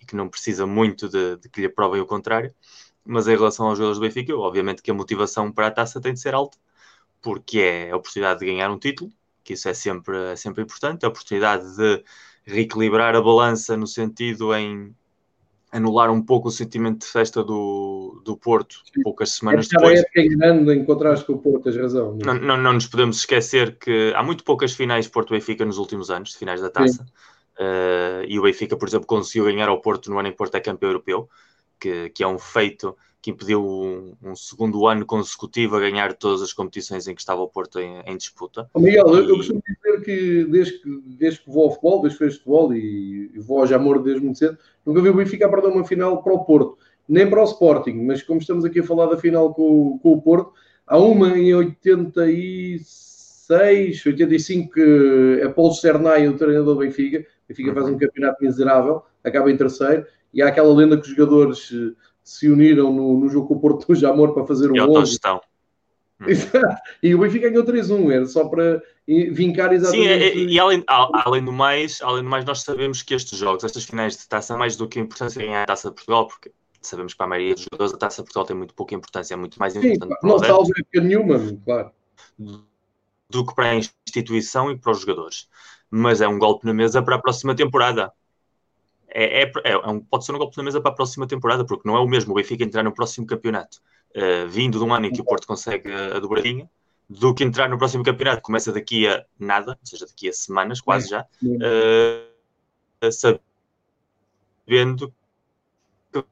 [0.00, 2.54] e que não precisa muito de, de que lhe provem o contrário.
[3.04, 6.14] Mas em relação aos jogadores do Benfica, obviamente que a motivação para a taça tem
[6.14, 6.58] de ser alta,
[7.22, 9.12] porque é a oportunidade de ganhar um título,
[9.44, 12.02] que isso é sempre, é sempre importante, a oportunidade de
[12.44, 14.94] reequilibrar a balança no sentido em
[15.72, 20.02] anular um pouco o sentimento de festa do, do Porto, poucas semanas é depois.
[20.14, 22.16] É grande em contraste com o Porto, tens razão.
[22.24, 26.30] Não, não, não, nos podemos esquecer que há muito poucas finais Porto-Benfica nos últimos anos,
[26.30, 27.04] de finais da taça.
[27.58, 30.54] Uh, e o Benfica, por exemplo, conseguiu ganhar ao Porto no ano em que Porto
[30.54, 31.28] é campeão europeu,
[31.80, 36.42] que, que é um feito que impediu um, um, segundo ano consecutivo a ganhar todas
[36.42, 38.70] as competições em que estava o Porto em, em disputa.
[38.72, 39.28] Oh, Miguel, e...
[39.28, 42.72] eu costumo dizer que desde, que desde que vou ao futebol, desde que fez futebol
[42.72, 46.22] e, e vou ao Jamor desde muito cedo, nunca vi o Benfica perder uma final
[46.22, 49.52] para o Porto, nem para o Sporting, mas como estamos aqui a falar da final
[49.54, 50.52] com, com o Porto,
[50.86, 57.74] há uma em 86, 85 que é Paulo Cernay, o treinador do Benfica, o Benfica
[57.74, 61.72] faz um campeonato miserável, acaba em terceiro, e há aquela lenda que os jogadores
[62.26, 65.18] se uniram no, no jogo com o Porto do Jamor para fazer um 11.
[66.20, 66.26] Hum.
[67.00, 70.32] e o Benfica ganhou 3-1, era só para vincar exatamente.
[70.32, 73.62] Sim, e, e além, além, do mais, além do mais, nós sabemos que estes jogos,
[73.62, 76.50] estas finais de taça, mais do que a importância ganhar a taça de Portugal, porque
[76.82, 79.34] sabemos que para a maioria dos jogadores a taça de Portugal tem muito pouca importância,
[79.34, 80.18] é muito mais Sim, importante.
[80.24, 81.92] Não salva nenhuma, claro.
[83.30, 85.48] Do que para a instituição e para os jogadores.
[85.88, 88.12] Mas é um golpe na mesa para a próxima temporada
[89.18, 91.88] é, é, é, um, pode ser um golpe na mesa para a próxima temporada, porque
[91.88, 93.80] não é o mesmo o Benfica entrar no próximo campeonato,
[94.14, 96.68] uh, vindo de um ano em que o Porto consegue a, a dobradinha,
[97.08, 100.82] do que entrar no próximo campeonato, começa daqui a nada, ou seja, daqui a semanas,
[100.82, 105.10] quase já, uh, sabendo
[106.12, 106.22] que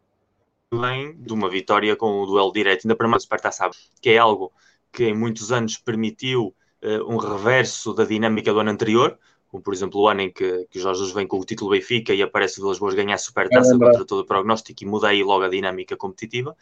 [0.70, 4.10] vem de uma vitória com o duelo direto, ainda para mais o Sparta sabe, que
[4.10, 4.52] é algo
[4.92, 9.18] que em muitos anos permitiu uh, um reverso da dinâmica do ano anterior,
[9.54, 12.12] como por exemplo o ano em que, que Jorge Jesus vem com o título Benfica
[12.12, 15.06] e aparece o Vilas Boas ganhar a supertaça é contra todo o prognóstico e muda
[15.06, 16.56] aí logo a dinâmica competitiva.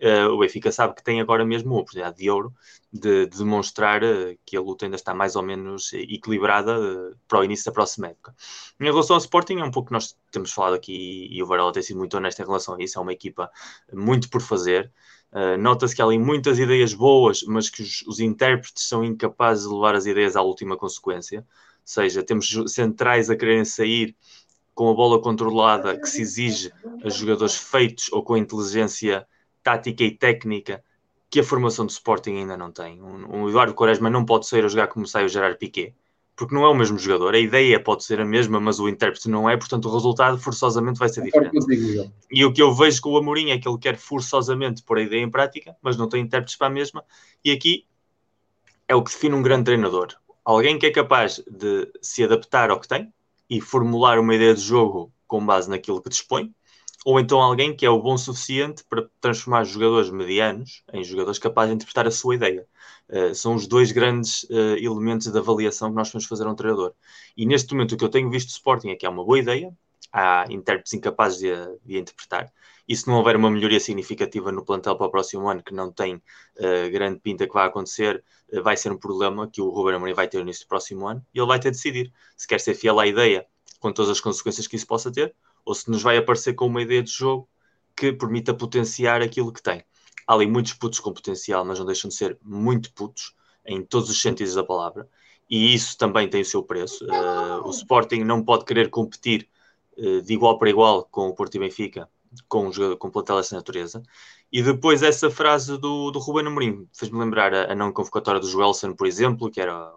[0.00, 2.54] Uh, o Benfica sabe que tem agora mesmo uma oportunidade de ouro
[2.90, 7.40] de, de demonstrar uh, que a luta ainda está mais ou menos equilibrada uh, para
[7.40, 8.34] o início da próxima época.
[8.80, 11.74] Em relação ao Sporting, é um pouco que nós temos falado aqui e o Varela
[11.74, 12.98] tem sido muito honesto em relação a isso.
[12.98, 13.50] É uma equipa
[13.92, 14.90] muito por fazer.
[15.60, 19.72] Nota-se que há ali muitas ideias boas, mas que os, os intérpretes são incapazes de
[19.72, 21.46] levar as ideias à última consequência
[21.84, 24.16] seja, temos centrais a quererem sair
[24.74, 26.72] com a bola controlada que se exige
[27.04, 29.26] a jogadores feitos ou com inteligência
[29.62, 30.82] tática e técnica
[31.28, 33.00] que a formação do Sporting ainda não tem.
[33.00, 35.94] Um, um Eduardo Quaresma não pode sair a jogar como sai o Gerard Piquet,
[36.34, 37.34] porque não é o mesmo jogador.
[37.34, 40.98] A ideia pode ser a mesma, mas o intérprete não é, portanto o resultado forçosamente
[40.98, 42.10] vai ser diferente.
[42.30, 45.02] E o que eu vejo com o Amorim é que ele quer forçosamente pôr a
[45.02, 47.04] ideia em prática, mas não tem intérpretes para a mesma.
[47.44, 47.84] E aqui
[48.88, 50.16] é o que define um grande treinador
[50.50, 53.12] alguém que é capaz de se adaptar ao que tem
[53.48, 56.52] e formular uma ideia de jogo com base naquilo que dispõe,
[57.04, 61.70] ou então alguém que é o bom suficiente para transformar jogadores medianos em jogadores capazes
[61.70, 62.66] de interpretar a sua ideia.
[63.08, 66.54] Uh, são os dois grandes uh, elementos de avaliação que nós vamos fazer a um
[66.54, 66.92] treinador.
[67.36, 69.38] E neste momento o que eu tenho visto do Sporting é que há uma boa
[69.38, 69.72] ideia,
[70.12, 72.52] há intérpretes incapazes de, de interpretar,
[72.90, 75.92] e se não houver uma melhoria significativa no plantel para o próximo ano, que não
[75.92, 79.94] tem uh, grande pinta que vai acontecer, uh, vai ser um problema que o Ruben
[79.94, 82.48] Amorim vai ter no início do próximo ano e ele vai ter de decidir se
[82.48, 83.46] quer ser fiel à ideia,
[83.78, 85.32] com todas as consequências que isso possa ter,
[85.64, 87.48] ou se nos vai aparecer com uma ideia de jogo
[87.94, 89.84] que permita potenciar aquilo que tem.
[90.26, 94.10] Há ali muitos putos com potencial, mas não deixam de ser muito putos, em todos
[94.10, 95.08] os sentidos da palavra,
[95.48, 97.04] e isso também tem o seu preço.
[97.04, 99.48] Uh, o Sporting não pode querer competir
[99.96, 102.08] de igual para igual com o Porto e Benfica
[102.48, 104.02] com um jogador com plantel dessa natureza.
[104.52, 108.48] E depois essa frase do, do Ruben Amorim fez-me lembrar a, a, não convocatória do
[108.48, 109.92] Joelson, por exemplo, que era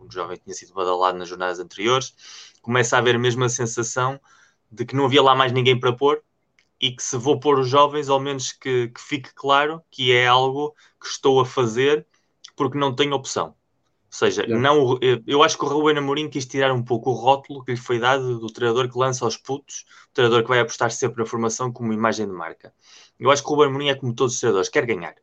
[0.00, 2.14] um jovem que tinha sido badalado nas jornadas anteriores.
[2.62, 4.20] Começa a haver a sensação
[4.70, 6.22] de que não havia lá mais ninguém para pôr
[6.80, 10.26] e que se vou pôr os jovens, ao menos que, que fique claro que é
[10.26, 12.06] algo que estou a fazer
[12.54, 13.55] porque não tenho opção
[14.16, 14.60] seja, yeah.
[14.60, 17.76] não, eu acho que o Ruben Amorim quis tirar um pouco o rótulo que lhe
[17.76, 21.26] foi dado do treinador que lança aos putos, o treinador que vai apostar sempre na
[21.26, 22.72] formação como imagem de marca.
[23.18, 25.14] Eu acho que o Ruben Amorim é como todos os treinadores, quer ganhar.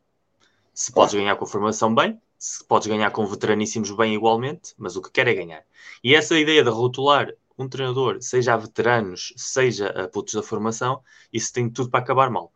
[0.72, 2.20] Se podes ganhar com a formação bem,
[2.68, 5.62] podes ganhar com veteraníssimos bem igualmente, mas o que quer é ganhar.
[6.02, 11.00] E essa ideia de rotular um treinador, seja a veteranos, seja a putos da formação,
[11.32, 12.52] isso tem tudo para acabar mal.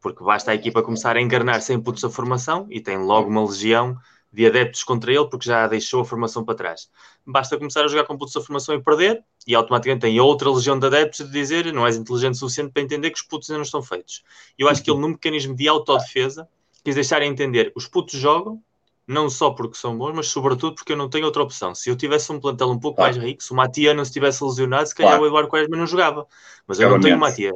[0.00, 3.44] Porque basta a equipa começar a encarnar sem putos da formação e tem logo uma
[3.44, 3.96] legião
[4.32, 6.88] de adeptos contra ele porque já deixou a formação para trás.
[7.26, 10.78] Basta começar a jogar com putos da formação e perder e automaticamente tem outra legião
[10.78, 13.58] de adeptos de dizer não és inteligente o suficiente para entender que os putos ainda
[13.58, 14.24] não estão feitos.
[14.58, 16.48] Eu acho que ele, num mecanismo de autodefesa,
[16.82, 18.62] quis deixar a entender os putos jogam,
[19.06, 21.74] não só porque são bons, mas sobretudo porque eu não tenho outra opção.
[21.74, 23.12] Se eu tivesse um plantel um pouco claro.
[23.12, 25.24] mais rico, se o Matia não se tivesse lesionado, se calhar claro.
[25.24, 26.26] o Eduardo Quaresma não jogava.
[26.66, 27.52] Mas eu não tenho o Matia.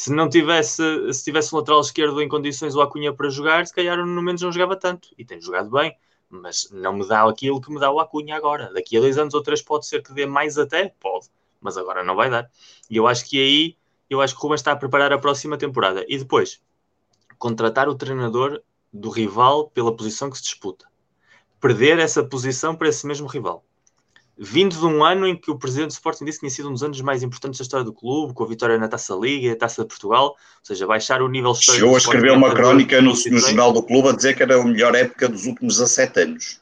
[0.00, 3.74] Se não tivesse, se tivesse um lateral esquerdo em condições o Acunha para jogar, se
[3.74, 5.10] calhar no menos não jogava tanto.
[5.18, 5.94] E tem jogado bem,
[6.30, 8.72] mas não me dá aquilo que me dá o Acunha agora.
[8.72, 11.28] Daqui a dois anos ou três pode ser que dê mais até, pode,
[11.60, 12.50] mas agora não vai dar.
[12.88, 13.76] E eu acho que aí,
[14.08, 16.02] eu acho que o Ruben está a preparar a próxima temporada.
[16.08, 16.62] E depois,
[17.36, 20.86] contratar o treinador do rival pela posição que se disputa.
[21.60, 23.66] Perder essa posição para esse mesmo rival.
[24.42, 26.72] Vindo de um ano em que o presidente do Sporting disse que tinha sido um
[26.72, 29.50] dos anos mais importantes da história do clube, com a vitória na Taça Liga e
[29.50, 31.80] a Taça de Portugal, ou seja, baixar o nível histórico.
[31.80, 34.64] Chegou a escrever uma crónica no, no Jornal do Clube a dizer que era a
[34.64, 36.60] melhor época dos últimos 17 anos.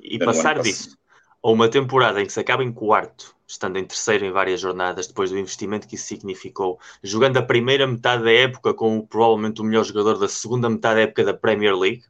[0.00, 0.96] E era passar disso
[1.42, 5.08] a uma temporada em que se acaba em quarto, estando em terceiro em várias jornadas,
[5.08, 9.64] depois do investimento que isso significou, jogando a primeira metade da época com provavelmente o
[9.64, 12.04] melhor jogador da segunda metade da época da Premier League,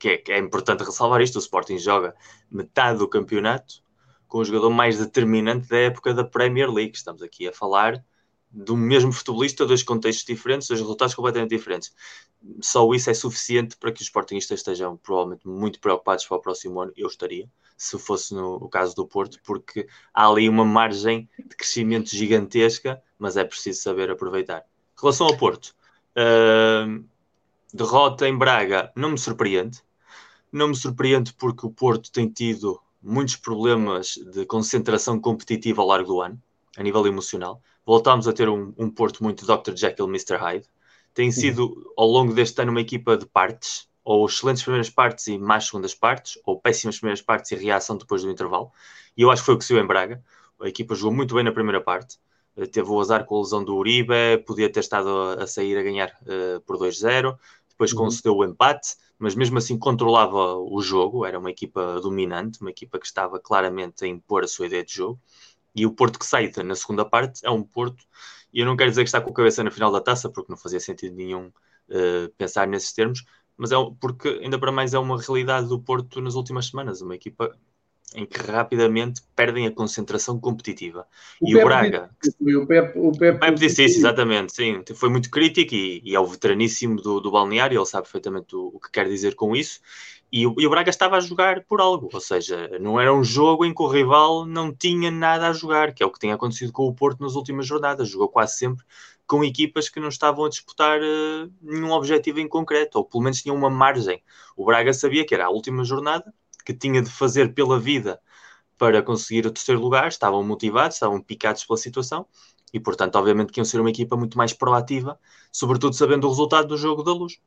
[0.00, 2.12] que é, que é importante ressalvar isto, o Sporting joga
[2.50, 3.81] metade do campeonato
[4.32, 6.96] com o jogador mais determinante da época da Premier League.
[6.96, 8.02] Estamos aqui a falar
[8.50, 11.94] do mesmo futebolista, dois contextos diferentes, dois resultados completamente diferentes.
[12.62, 16.80] Só isso é suficiente para que os Sportingistas estejam provavelmente muito preocupados para o próximo
[16.80, 16.90] ano.
[16.96, 22.08] Eu estaria se fosse no, caso do Porto, porque há ali uma margem de crescimento
[22.08, 24.60] gigantesca, mas é preciso saber aproveitar.
[24.60, 25.74] Em relação ao Porto,
[26.16, 27.04] uh,
[27.70, 29.82] derrota em Braga não me surpreende.
[30.50, 36.08] Não me surpreende porque o Porto tem tido muitos problemas de concentração competitiva ao largo
[36.08, 36.40] do ano,
[36.76, 37.60] a nível emocional.
[37.84, 39.74] Voltámos a ter um, um Porto muito Dr.
[39.74, 40.36] Jekyll, Mr.
[40.36, 40.66] Hyde.
[41.12, 45.38] Tem sido, ao longo deste ano, uma equipa de partes, ou excelentes primeiras partes e
[45.38, 48.70] más segundas partes, ou péssimas primeiras partes e reação depois do intervalo.
[49.16, 50.22] E eu acho que foi o que se viu em Braga.
[50.60, 52.18] A equipa jogou muito bem na primeira parte,
[52.56, 55.82] eh, teve o azar com a lesão do Uribe, podia ter estado a, sair a
[55.82, 57.36] ganhar uh, por 2-0,
[57.68, 57.98] depois uhum.
[57.98, 62.98] concedeu o empate, mas mesmo assim controlava o jogo, era uma equipa dominante, uma equipa
[62.98, 65.20] que estava claramente a impor a sua ideia de jogo.
[65.74, 68.04] E o Porto que sai na segunda parte é um Porto,
[68.52, 70.50] e eu não quero dizer que está com a cabeça na final da taça, porque
[70.50, 73.24] não fazia sentido nenhum uh, pensar nesses termos,
[73.56, 77.14] mas é porque ainda para mais é uma realidade do Porto nas últimas semanas, uma
[77.14, 77.56] equipa
[78.14, 81.06] em que rapidamente perdem a concentração competitiva.
[81.40, 82.10] O e Pepe o Braga.
[82.22, 84.82] Disse, o Pepe, o Pepe, o Pepe disse isso, exatamente, sim.
[84.94, 88.72] Foi muito crítico e, e é o veteraníssimo do, do balneário, ele sabe perfeitamente o,
[88.74, 89.80] o que quer dizer com isso.
[90.32, 93.22] E o, e o, Braga estava a jogar por algo, ou seja, não era um
[93.22, 96.32] jogo em que o rival não tinha nada a jogar, que é o que tem
[96.32, 98.08] acontecido com o Porto nas últimas jornadas.
[98.08, 98.82] Jogou quase sempre
[99.26, 103.42] com equipas que não estavam a disputar uh, nenhum objetivo em concreto, ou pelo menos
[103.42, 104.22] tinham uma margem.
[104.56, 106.32] O Braga sabia que era a última jornada,
[106.64, 108.20] que tinha de fazer pela vida
[108.78, 112.26] para conseguir o terceiro lugar, estavam motivados, estavam picados pela situação,
[112.72, 115.18] e portanto, obviamente, que iam ser uma equipa muito mais proativa,
[115.52, 117.38] sobretudo sabendo o resultado do jogo da luz.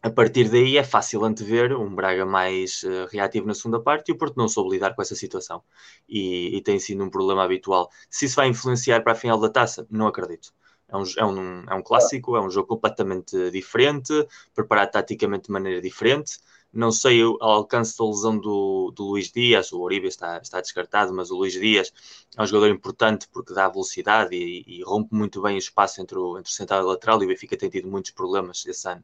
[0.00, 4.12] A partir daí é fácil antever um Braga mais uh, reativo na segunda parte e
[4.12, 5.62] o Porto não soube lidar com essa situação.
[6.08, 7.90] E, e tem sido um problema habitual.
[8.08, 10.52] Se isso vai influenciar para a final da taça, não acredito.
[10.88, 14.12] É um, é, um, é um clássico, é um jogo completamente diferente,
[14.54, 16.38] preparado taticamente de maneira diferente.
[16.72, 21.12] Não sei o alcance da lesão do, do Luís Dias, o Oribe está, está descartado,
[21.14, 21.92] mas o Luís Dias
[22.36, 26.18] é um jogador importante porque dá velocidade e, e rompe muito bem o espaço entre
[26.18, 27.22] o, entre o central e o lateral.
[27.22, 29.02] E o Benfica tem tido muitos problemas esse ano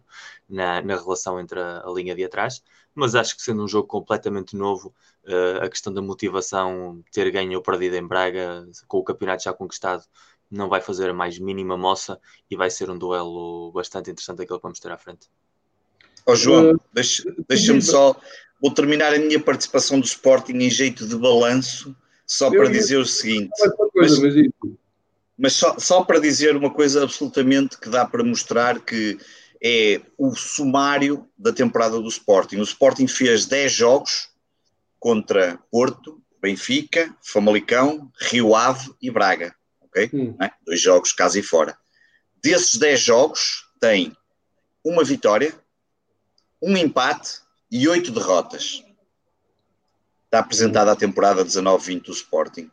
[0.48, 2.62] na, na relação entre a, a linha de atrás.
[2.94, 4.94] Mas acho que sendo um jogo completamente novo,
[5.26, 9.52] uh, a questão da motivação, ter ganho ou perdido em Braga, com o campeonato já
[9.52, 10.04] conquistado,
[10.50, 14.58] não vai fazer a mais mínima moça e vai ser um duelo bastante interessante aquele
[14.58, 15.28] que vamos ter à frente.
[16.26, 18.18] Oh, João, uh, deixa-me deixa só.
[18.60, 21.94] Vou terminar a minha participação do Sporting em jeito de balanço,
[22.26, 23.50] só para dizer o seguinte.
[23.92, 24.48] Coisa, mas,
[25.36, 29.18] mas só, só para dizer uma coisa absolutamente que dá para mostrar que
[29.62, 32.56] é o sumário da temporada do Sporting.
[32.56, 34.28] O Sporting fez 10 jogos
[34.98, 39.54] contra Porto, Benfica, Famalicão, Rio Ave e Braga
[39.94, 40.10] ok?
[40.12, 40.36] Hum.
[40.40, 40.50] É?
[40.66, 41.76] Dois jogos, casa e fora.
[42.42, 44.12] Desses 10 jogos, tem
[44.84, 45.54] uma vitória,
[46.64, 47.40] um empate
[47.70, 48.82] e oito derrotas.
[50.24, 52.70] Está apresentada a temporada 19-20 do Sporting.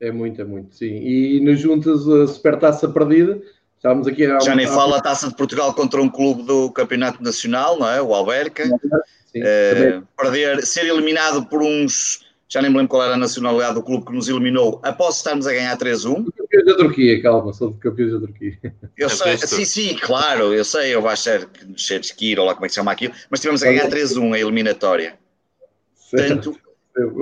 [0.00, 0.86] É muito, é muito, sim.
[0.86, 3.40] E nas juntas a supertaça perdida,
[3.78, 4.40] Estávamos aqui a...
[4.40, 8.02] Já nem fala a Taça de Portugal contra um clube do Campeonato Nacional, não é?
[8.02, 8.64] O Alberca.
[8.64, 13.74] Sim, uh, perder, ser eliminado por uns já nem me lembro qual era a nacionalidade
[13.74, 16.24] do clube que nos eliminou após estarmos a ganhar 3-1.
[16.34, 18.58] Campeões da Turquia, calma, sou de campeões da Turquia.
[18.96, 22.64] Eu sei, sim, sim, claro, eu sei, eu vou achar que Shedskir ou lá como
[22.64, 25.18] é que se chama aquilo, mas tivemos a ganhar 3-1 a eliminatória.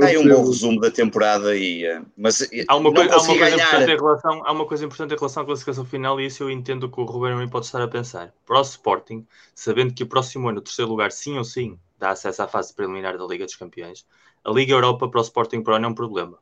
[0.02, 3.36] É um bom resumo da temporada e eh, mas eh, há uma, coisa, há uma
[3.36, 6.42] coisa importante em relação há uma coisa importante em relação à classificação final e isso
[6.42, 10.06] eu entendo que o Ruben pode estar a pensar para o Sporting sabendo que o
[10.06, 13.44] próximo ano o terceiro lugar sim ou sim dá acesso à fase preliminar da Liga
[13.44, 14.06] dos Campeões
[14.46, 16.38] a Liga Europa para o Sporting para o ano é um problema.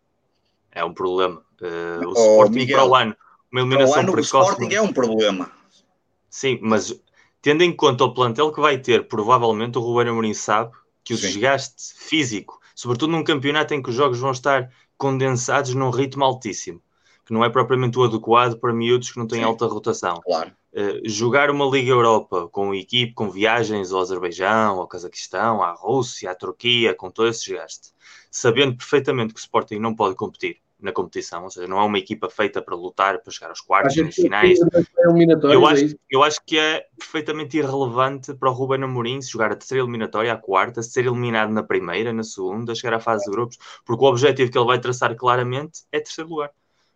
[0.70, 1.42] É um problema.
[1.60, 3.16] Uh, o oh, Sporting Miguel, para o ano,
[3.50, 4.34] uma eliminação ano, precoce.
[4.34, 5.50] O Sporting é um problema.
[6.28, 7.00] Sim, mas
[7.40, 10.70] tendo em conta o plantel que vai ter, provavelmente o Ruben Amorim sabe
[11.02, 11.28] que o Sim.
[11.28, 16.82] desgaste físico, sobretudo num campeonato em que os jogos vão estar condensados num ritmo altíssimo,
[17.24, 19.44] que não é propriamente o adequado para miúdos que não têm Sim.
[19.44, 20.20] alta rotação.
[20.24, 20.52] Claro.
[20.72, 26.30] Uh, jogar uma Liga Europa com equipe, com viagens ao Azerbaijão, ao Cazaquistão, à Rússia,
[26.30, 27.92] à Turquia, com todo esse desgaste,
[28.30, 31.98] sabendo perfeitamente que o Sporting não pode competir na competição, ou seja, não é uma
[31.98, 34.58] equipa feita para lutar, para chegar aos quartos, nas finais.
[35.42, 39.52] Eu acho, é eu acho que é perfeitamente irrelevante para o Ruben Amorim se jogar
[39.52, 43.30] a terceira eliminatória, a quarta, ser eliminado na primeira, na segunda, chegar à fase de
[43.30, 46.50] grupos, porque o objetivo que ele vai traçar claramente é terceiro lugar.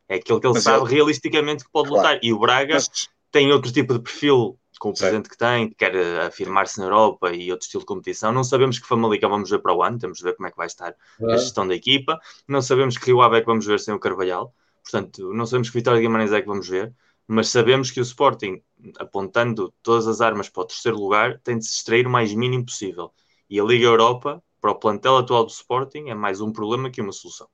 [0.09, 0.85] É aquilo que ele Mas sabe eu...
[0.85, 2.03] realisticamente que pode claro.
[2.03, 2.21] lutar.
[2.23, 3.09] E o Braga Mas...
[3.31, 6.87] tem outro tipo de perfil com o presente que tem, que quer eh, afirmar-se na
[6.87, 8.33] Europa e outro estilo de competição.
[8.33, 10.57] Não sabemos que Famalicão vamos ver para o ano, temos de ver como é que
[10.57, 11.33] vai estar é.
[11.33, 12.19] a gestão da equipa.
[12.47, 14.55] Não sabemos que Rio Ave é que vamos ver sem o Carvalhal.
[14.83, 16.95] Portanto, não sabemos que Vitória Guimarães é que vamos ver,
[17.27, 18.63] mas sabemos que o Sporting,
[18.99, 22.65] apontando todas as armas para o terceiro lugar, tem de se extrair o mais mínimo
[22.65, 23.13] possível.
[23.51, 27.01] E a Liga Europa, para o plantel atual do Sporting, é mais um problema que
[27.01, 27.49] uma solução.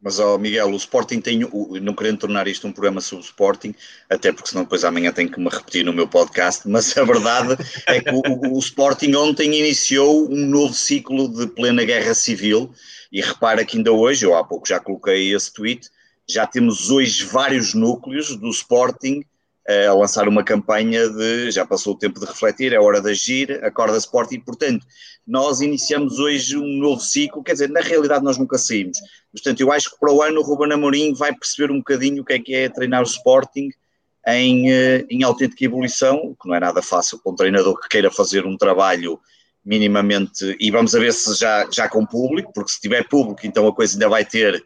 [0.00, 1.40] Mas, oh, Miguel, o Sporting tem,
[1.82, 3.74] não querendo tornar isto um programa sobre o Sporting,
[4.08, 7.56] até porque senão depois amanhã tenho que me repetir no meu podcast, mas a verdade
[7.86, 12.72] é que o, o, Sporting ontem iniciou um novo ciclo de plena guerra civil,
[13.10, 15.88] e repara que ainda hoje, eu há pouco já coloquei esse tweet,
[16.28, 19.24] já temos hoje vários núcleos do Sporting
[19.86, 23.62] a lançar uma campanha de já passou o tempo de refletir, é hora de agir,
[23.62, 24.86] acorda Sport e, portanto,
[25.28, 28.98] nós iniciamos hoje um novo ciclo, quer dizer, na realidade nós nunca saímos.
[29.30, 32.24] Portanto, eu acho que para o ano o Ruben Amorim vai perceber um bocadinho o
[32.24, 33.68] que é que é treinar o Sporting
[34.26, 38.10] em, eh, em autêntica evolução, que não é nada fácil para um treinador que queira
[38.10, 39.20] fazer um trabalho
[39.62, 43.68] minimamente, e vamos a ver se já, já com público, porque se tiver público então
[43.68, 44.64] a coisa ainda vai ter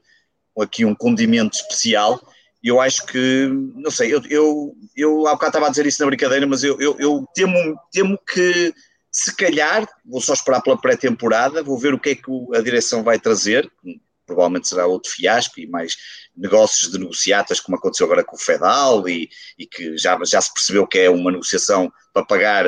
[0.57, 2.21] aqui um condimento especial,
[2.63, 6.07] eu acho que, não sei, eu, eu, eu há bocado estava a dizer isso na
[6.07, 8.73] brincadeira, mas eu, eu, eu temo, temo que,
[9.13, 13.03] se calhar, vou só esperar pela pré-temporada, vou ver o que é que a direção
[13.03, 13.71] vai trazer,
[14.27, 15.97] provavelmente será outro fiasco e mais
[16.35, 20.53] negócios de negociatas, como aconteceu agora com o Fedal, e, e que já, já se
[20.53, 22.65] percebeu que é uma negociação para pagar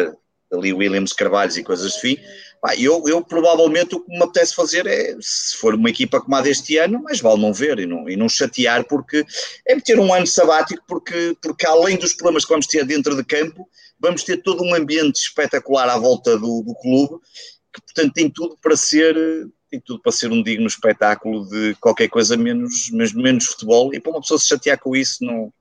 [0.52, 2.18] ali Williams Carvalhos e coisas assim.
[2.78, 6.40] Eu, eu provavelmente o que me apetece fazer é, se for uma equipa como a
[6.40, 9.24] deste ano, mais vale não ver e não, e não chatear, porque
[9.66, 13.22] é ter um ano sabático, porque, porque além dos problemas que vamos ter dentro de
[13.22, 13.68] campo,
[13.98, 17.20] vamos ter todo um ambiente espetacular à volta do, do clube,
[17.72, 19.16] que portanto tem tudo para ser
[19.70, 23.98] tem tudo para ser um digno espetáculo de qualquer coisa menos, menos, menos futebol, e
[23.98, 25.52] para uma pessoa se chatear com isso não,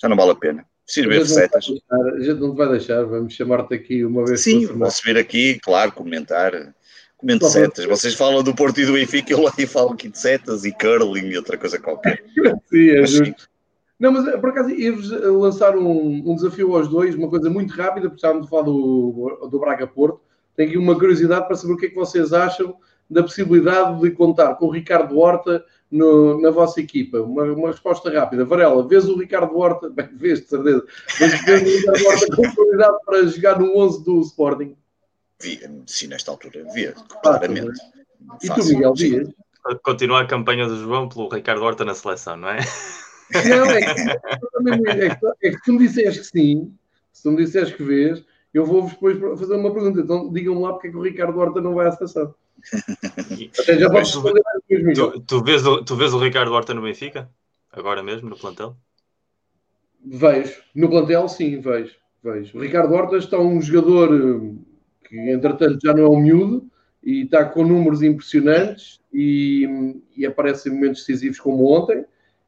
[0.00, 0.66] já não vale a pena.
[0.84, 1.66] Preciso ver receitas.
[1.90, 5.58] A gente não te vai deixar, vamos chamar-te aqui uma vez Sim, posso vir aqui,
[5.60, 6.74] claro, comentar.
[7.16, 7.86] Comento setas.
[7.86, 11.28] Vocês falam do Porto e do Benfica, eu lá falo aqui de setas e curling
[11.28, 12.22] e outra coisa qualquer.
[12.68, 13.48] sim, é justo.
[14.04, 18.10] Não, mas por acaso ia-vos lançar um, um, desafio aos dois, uma coisa muito rápida,
[18.10, 20.20] porque estávamos a falar do, do Braga Porto.
[20.54, 22.76] Tenho aqui uma curiosidade para saber o que é que vocês acham
[23.08, 27.16] da possibilidade de contar com o Ricardo Horta no, na vossa equipa?
[27.22, 28.44] Uma, uma, resposta rápida.
[28.44, 30.84] Varela, vês o Ricardo Horta, bem, vês de certeza,
[31.18, 34.76] vês, vês o Ricardo Horta com qualidade para jogar no 11 do Sporting?
[35.40, 36.92] Via, sim, nesta altura, via,
[37.22, 37.80] claramente.
[38.42, 39.28] E tu, Miguel, vias?
[39.82, 42.58] Continua a campanha do João pelo Ricardo Horta na seleção, não é?
[43.48, 46.74] Não, é que, é que, é tu me disseres que sim,
[47.12, 50.00] se tu me disseres que vês, eu vou-vos depois fazer uma pergunta.
[50.00, 52.34] Então digam-me lá porque é que o Ricardo Horta não vai à seleção.
[53.58, 54.42] Até já podes responder
[54.94, 57.28] tu, tu, vês o, tu vês o Ricardo Horta no Benfica?
[57.72, 58.76] Agora mesmo, no plantel?
[60.04, 60.62] Vejo.
[60.74, 61.96] No plantel, sim, vejo.
[62.22, 62.56] vejo.
[62.56, 64.08] O Ricardo Horta está um jogador
[65.08, 66.70] que, entretanto, já não é um miúdo
[67.02, 72.04] e está com números impressionantes e, e aparece em momentos decisivos como ontem.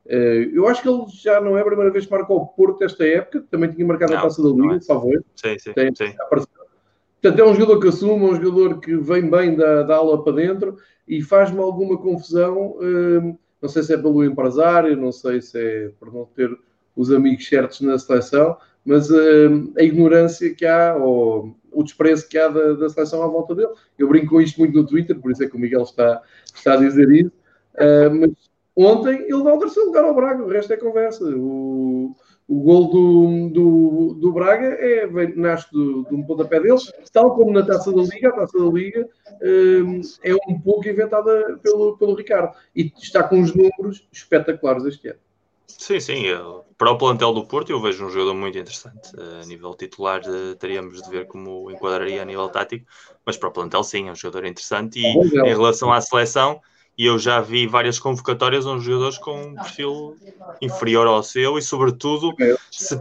[0.08, 2.82] Eh, eu acho que ele já não é a primeira vez que marcou o Porto
[2.84, 4.80] esta época, também tinha marcado não, a taça da Liga, é.
[4.80, 6.14] salvo Sim, sim, Tem, sim.
[6.28, 10.22] Portanto, é um jogador que assume, é um jogador que vem bem da, da aula
[10.22, 10.76] para dentro
[11.08, 12.76] e faz-me alguma confusão.
[12.80, 16.56] Hum, não sei se é pelo empresário, não sei se é por não ter
[16.94, 22.38] os amigos certos na seleção, mas uh, a ignorância que há, ou o desprezo que
[22.38, 23.72] há da, da, seleção à volta dele.
[23.98, 26.22] Eu brinco com isto muito no Twitter, por isso é que o Miguel está,
[26.54, 27.32] está a dizer isso.
[27.74, 28.30] Uh, mas
[28.76, 31.24] ontem ele dá o terceiro lugar ao Braga, o resto é conversa.
[31.24, 32.14] O,
[32.48, 37.52] o gol do, do, do Braga é, nasce do, de um pontapé deles, tal como
[37.52, 39.08] na taça da Liga, a taça da Liga
[39.42, 45.08] um, é um pouco inventada pelo, pelo Ricardo e está com os números espetaculares este
[45.08, 45.18] ano.
[45.66, 46.22] Sim, sim.
[46.24, 49.10] Eu, para o plantel do Porto, eu vejo um jogador muito interessante.
[49.42, 52.86] A nível titular, eh, teríamos de ver como enquadraria a nível tático,
[53.24, 55.00] mas para o plantel, sim, é um jogador interessante.
[55.00, 56.60] E em relação à seleção,
[57.04, 60.16] eu já vi várias convocatórias onde jogadores com um perfil
[60.62, 62.34] inferior ao seu e, sobretudo,
[62.70, 62.96] se,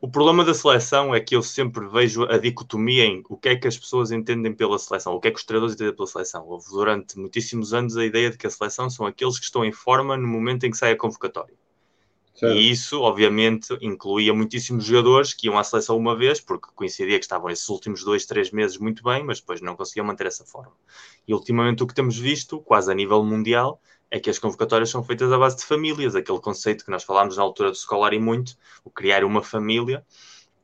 [0.00, 3.56] o problema da seleção é que eu sempre vejo a dicotomia em o que é
[3.56, 6.46] que as pessoas entendem pela seleção, o que é que os treinadores entendem pela seleção.
[6.46, 9.72] Houve durante muitíssimos anos a ideia de que a seleção são aqueles que estão em
[9.72, 11.54] forma no momento em que sai a convocatória.
[12.34, 12.56] Certo.
[12.56, 17.24] E isso, obviamente, incluía muitíssimos jogadores que iam à seleção uma vez, porque coincidia que
[17.24, 20.72] estavam esses últimos dois, três meses muito bem, mas depois não conseguiam manter essa forma.
[21.26, 25.04] E ultimamente o que temos visto, quase a nível mundial, é que as convocatórias são
[25.04, 28.18] feitas à base de famílias, aquele conceito que nós falámos na altura do escolar e
[28.18, 30.04] muito, o criar uma família,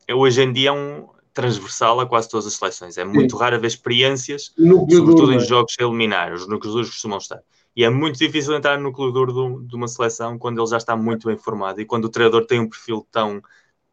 [0.08, 2.96] é, hoje em dia é um transversal a quase todas as seleções.
[2.96, 3.42] É muito Sim.
[3.42, 4.54] raro haver experiências,
[4.90, 7.42] sobretudo em jogos a eliminar, os núcleos duros costumam estar.
[7.76, 11.26] E é muito difícil entrar no duro de uma seleção quando ele já está muito
[11.28, 13.42] bem formado e quando o treinador tem um perfil tão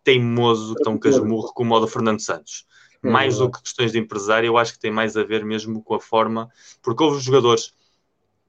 [0.01, 2.65] teimoso, tão casmurro como o do Fernando Santos.
[3.03, 5.83] É mais do que questões de empresário, eu acho que tem mais a ver mesmo
[5.83, 6.49] com a forma,
[6.81, 7.73] porque houve jogadores,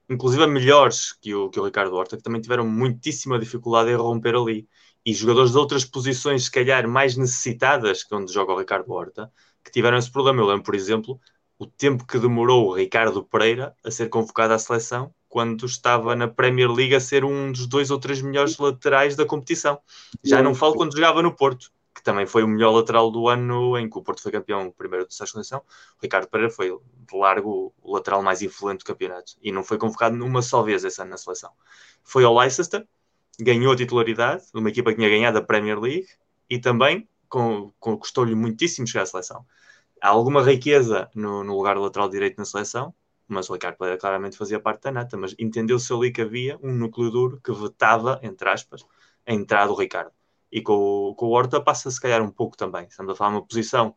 [0.08, 4.36] inclusive melhores que o, que o Ricardo Horta, que também tiveram muitíssima dificuldade em romper
[4.36, 4.68] ali.
[5.04, 9.30] E jogadores de outras posições, se calhar mais necessitadas que onde joga o Ricardo Horta,
[9.64, 10.40] que tiveram esse problema.
[10.40, 11.20] Eu lembro, por exemplo,
[11.58, 16.28] o tempo que demorou o Ricardo Pereira a ser convocado à seleção quando estava na
[16.28, 19.80] Premier League a ser um dos dois ou três melhores laterais da competição.
[20.22, 23.76] Já não falo quando jogava no Porto, que também foi o melhor lateral do ano
[23.76, 25.60] em que o Porto foi campeão primeiro de sexta condição.
[26.00, 30.14] Ricardo Pereira foi de largo o lateral mais influente do campeonato e não foi convocado
[30.14, 31.50] numa só vez esse ano na seleção.
[32.04, 32.86] Foi ao Leicester,
[33.40, 36.06] ganhou a titularidade de uma equipa que tinha ganhado a Premier League
[36.48, 37.08] e também
[37.80, 39.44] custou-lhe muitíssimo chegar à seleção.
[40.00, 42.94] Há alguma riqueza no, no lugar lateral direito na seleção,
[43.26, 46.72] mas o Ricardo Pereira claramente fazia parte da nata, mas entendeu-se ali que havia um
[46.72, 48.84] núcleo duro que vetava, entre aspas,
[49.26, 50.12] a entrada do Ricardo.
[50.52, 52.86] E com o, com o Horta passa se calhar um pouco também.
[52.86, 53.96] Estamos a falar de uma posição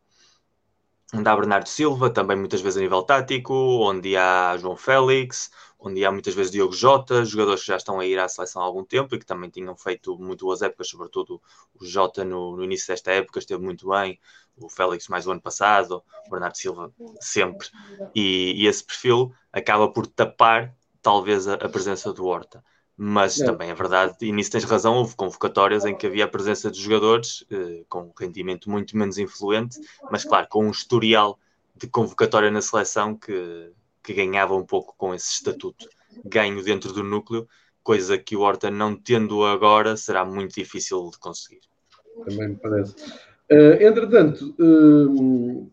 [1.14, 6.04] onde há Bernardo Silva, também muitas vezes a nível tático, onde há João Félix, onde
[6.04, 8.84] há muitas vezes Diogo Jota, jogadores que já estão a ir à seleção há algum
[8.84, 11.40] tempo e que também tinham feito muito boas épocas, sobretudo
[11.74, 14.18] o Jota no, no início desta época esteve muito bem,
[14.56, 17.68] o Félix mais o ano passado, o Bernardo Silva sempre,
[18.14, 22.64] e, e esse perfil acaba por tapar talvez a, a presença do Horta.
[23.00, 26.68] Mas também é verdade, e nisso tens razão, houve convocatórias em que havia a presença
[26.68, 29.78] de jogadores eh, com um rendimento muito menos influente,
[30.10, 31.38] mas claro, com um historial
[31.76, 33.70] de convocatória na seleção que,
[34.02, 35.88] que ganhava um pouco com esse estatuto
[36.24, 37.46] ganho dentro do núcleo,
[37.82, 41.60] coisa que o Horta não tendo agora será muito difícil de conseguir.
[42.24, 42.94] Também me parece.
[43.50, 45.70] Uh, entretanto, uh,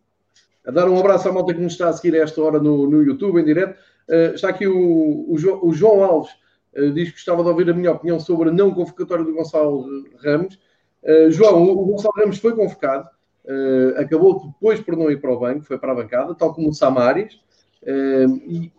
[0.65, 2.89] a dar um abraço à malta que nos está a seguir a esta hora no,
[2.89, 3.78] no YouTube, em direto.
[4.07, 6.32] Uh, está aqui o, o, jo, o João Alves,
[6.93, 9.86] diz que gostava de ouvir a minha opinião sobre a não convocatória do Gonçalo
[10.21, 10.59] Ramos.
[11.30, 13.07] João, o, Gonçalo Ramos foi convocado,
[13.95, 16.73] acabou depois por não ir para o banco, foi para a bancada, tal como o
[16.73, 17.39] Samaris
[17.86, 18.71] e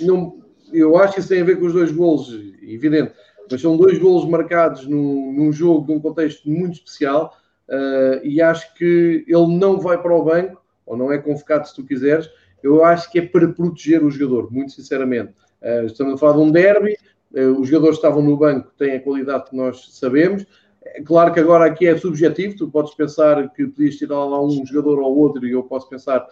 [0.00, 0.38] não,
[0.72, 2.32] eu acho que isso tem a ver com os dois golos,
[2.62, 3.12] evidente,
[3.50, 7.34] mas são dois golos marcados num, num jogo, num contexto muito especial,
[7.68, 11.74] uh, e acho que ele não vai para o banco, ou não é convocado se
[11.74, 12.28] tu quiseres,
[12.62, 15.32] eu acho que é para proteger o jogador, muito sinceramente.
[15.62, 16.96] Uh, estamos a falar de um derby,
[17.34, 20.44] uh, os jogadores estavam no banco, têm a qualidade que nós sabemos.
[20.84, 24.64] É claro que agora aqui é subjetivo, tu podes pensar que podias tirar lá um
[24.64, 26.26] jogador ou outro, e eu posso pensar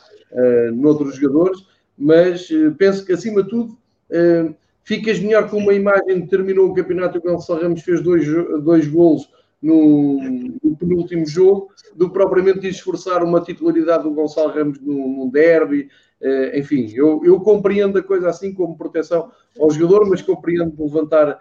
[0.72, 1.60] noutros jogadores,
[1.96, 3.72] mas uh, penso que acima de tudo
[4.10, 8.00] uh, ficas melhor com uma imagem que terminou o campeonato e o Gonçalo Ramos fez
[8.02, 8.26] dois,
[8.62, 9.28] dois golos
[9.62, 10.20] no,
[10.62, 15.88] no, penúltimo jogo do que propriamente de esforçar uma titularidade do Gonçalo Ramos num, derby.
[16.20, 21.40] Uh, enfim, eu, eu, compreendo a coisa assim como proteção ao jogador, mas compreendo levantar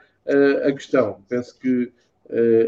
[0.63, 1.17] a questão.
[1.29, 1.91] Penso que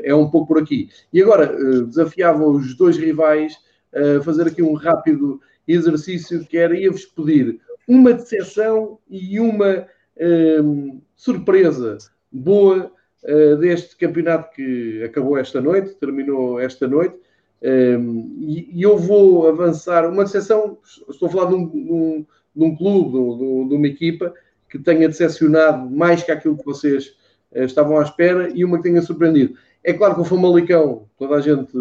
[0.03, 0.89] é um pouco por aqui.
[1.11, 1.47] E agora,
[1.85, 3.57] desafiava os dois rivais
[3.91, 9.87] a fazer aqui um rápido exercício que era ia-vos pedir uma decepção e uma
[10.19, 11.97] um, surpresa
[12.31, 12.91] boa
[13.23, 17.15] uh, deste campeonato que acabou esta noite, terminou esta noite.
[17.63, 20.77] Um, e, e, eu vou avançar uma decepção.
[21.09, 22.25] Estou a falar de um, de um,
[22.55, 24.33] de um clube, de, de, uma equipa
[24.69, 27.15] que tenha decepcionado mais que aquilo que vocês
[27.55, 29.57] uh, estavam à espera e uma que tenha surpreendido.
[29.83, 31.71] É claro que o Famalicão, toda a gente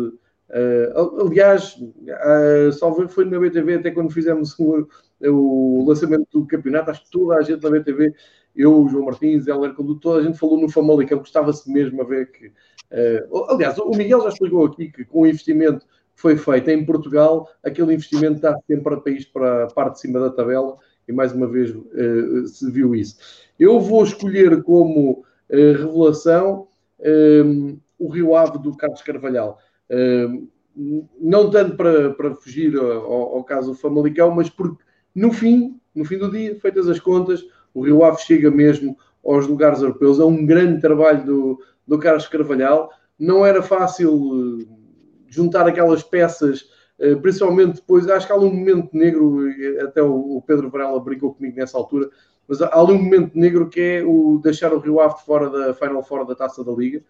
[0.49, 4.87] Uh, aliás, uh, salvo foi na BTV, até quando fizemos o,
[5.21, 8.15] o, lançamento do campeonato, acho que toda a gente na BTV,
[8.55, 12.31] eu, João Martins, Heller Conduto, toda a gente falou no Famalicão, gostava-se mesmo a ver
[12.31, 12.47] que.
[12.47, 15.85] Uh, aliás, o Miguel já explicou aqui que com o investimento
[16.15, 20.01] que foi feito em Portugal, aquele investimento está sempre para isto para a parte de
[20.03, 20.79] cima da tabela,
[21.09, 23.17] e mais uma vez uh, se viu isso.
[23.59, 26.69] Eu vou escolher como revelação
[27.45, 29.59] um, o Rio Ave do Carlos Carvalhal
[31.19, 34.83] não tanto para, para fugir ao, ao, caso do Famalicão, mas porque
[35.15, 39.47] no fim, no fim do dia, feitas as contas, o Rio Ave chega mesmo aos
[39.47, 40.21] lugares europeus.
[40.21, 42.91] É um grande trabalho do, do Carlos Carvalhal.
[43.19, 44.67] Não era fácil eh,
[45.29, 46.69] juntar aquelas peças,
[46.99, 48.09] eh, principalmente depois.
[48.09, 49.49] Acho que há um momento negro,
[49.83, 52.11] até o Pedro Varela brincou comigo nessa altura,
[52.47, 55.75] mas há ali um momento negro que é o deixar o Rio Ave fora da
[55.75, 57.03] Final Four da taça da Liga.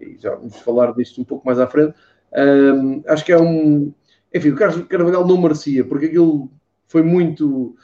[0.00, 1.94] E já vamos falar disto um pouco mais à frente
[2.36, 3.92] um, acho que é um.
[4.34, 6.50] Enfim, o Carlos Carvalhal não merecia, porque aquilo
[6.86, 7.76] foi muito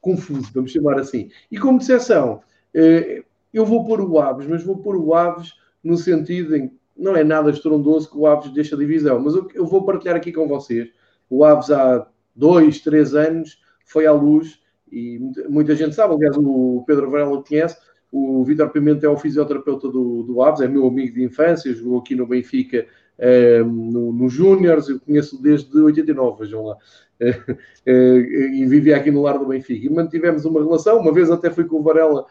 [0.00, 1.30] confuso, vamos chamar assim.
[1.50, 2.40] E como decepção,
[2.72, 7.16] eh, eu vou pôr o Aves, mas vou pôr o Aves no sentido em não
[7.16, 10.48] é nada estrondoso que o Aves deixa a divisão, mas eu vou partilhar aqui com
[10.48, 10.90] vocês.
[11.30, 14.60] O Aves há dois, três anos foi à luz
[14.90, 17.76] e muita gente sabe, aliás, o Pedro Varela conhece.
[18.10, 22.00] O Vitor Pimenta é o fisioterapeuta do, do Aves, é meu amigo de infância, jogou
[22.00, 22.86] aqui no Benfica
[23.18, 27.54] uh, no, no Júniors, eu conheço desde 89, vejam lá, uh,
[27.86, 29.86] e vivia aqui no lar do Benfica.
[29.86, 32.26] E mantivemos uma relação, uma vez até fui com o Varela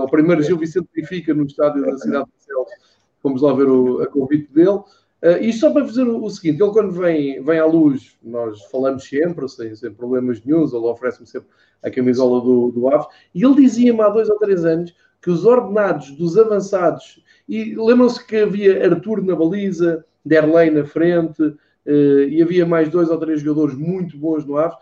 [0.00, 2.72] ao primeiro Gil Vicente Benfica no estádio da cidade de Celso,
[3.20, 4.80] fomos lá ver o, a convite dele.
[5.22, 9.08] Uh, isto só para dizer o, seguinte: ele, quando vem, vem à luz, nós falamos
[9.08, 11.48] sempre, sem, sem problemas nenhum, ele oferece-me sempre
[11.82, 15.44] a camisola do, do Aves, e ele dizia-me há dois ou três anos que os
[15.44, 22.42] ordenados dos avançados, e lembram-se que havia Arthur na baliza, Derlei na frente, uh, e
[22.42, 24.76] havia mais dois ou três jogadores muito bons no Aves.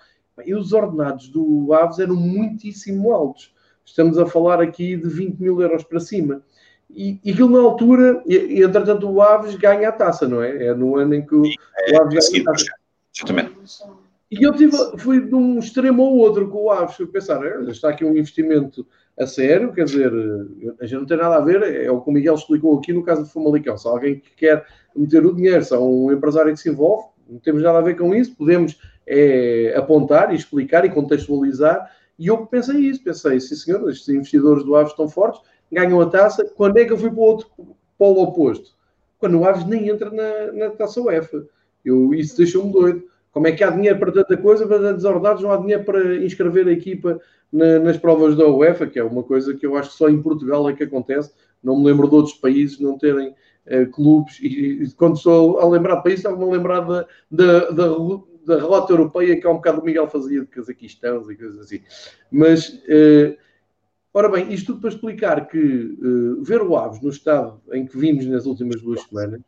[0.45, 3.55] E os ordenados do Aves eram muitíssimo altos.
[3.85, 6.43] Estamos a falar aqui de 20 mil euros para cima.
[6.91, 10.69] E, e aquilo na altura, e, e entretanto o Aves ganha a taça, não é?
[10.69, 12.65] É no ano em que o, é, o Aves ganha a taça.
[13.15, 13.55] Exatamente.
[14.31, 16.97] E eu tive, fui de um extremo ao outro com o Aves.
[16.97, 18.87] Fui pensar, está aqui um investimento
[19.19, 20.13] a sério, quer dizer,
[20.81, 23.05] a gente não tem nada a ver, é o que o Miguel explicou aqui no
[23.05, 23.79] caso do Famalicão.
[23.79, 27.39] Se alguém que quer meter o dinheiro, se há um empresário que se envolve, não
[27.39, 31.91] temos nada a ver com isso, podemos é, apontar e explicar e contextualizar.
[32.19, 35.41] E eu pensei isso, pensei, sim senhor, estes investidores do Aves estão fortes,
[35.71, 37.49] ganham a taça, quando é que eu fui para o outro
[37.97, 38.75] polo oposto?
[39.19, 41.47] Quando o Aves nem entra na, na taça UEFA.
[41.85, 43.05] Eu, isso deixou-me doido.
[43.35, 46.25] Como é que há dinheiro para tanta coisa, para tantos ordenados, não há dinheiro para
[46.25, 47.21] inscrever a equipa
[47.53, 50.23] na, nas provas da UEFA, que é uma coisa que eu acho que só em
[50.23, 51.33] Portugal é que acontece.
[51.61, 53.35] Não me lembro de outros países não terem
[53.67, 54.39] uh, clubes.
[54.41, 57.89] E, e, quando estou a lembrar de países, estava-me a lembrar da, da, da,
[58.47, 61.81] da rota europeia que há um bocado o Miguel fazia de Cazaquistão e coisas assim.
[62.31, 63.37] Mas, uh,
[64.13, 67.99] ora bem, isto tudo para explicar que uh, ver o Aves no estado em que
[67.99, 69.41] vimos nas últimas duas semanas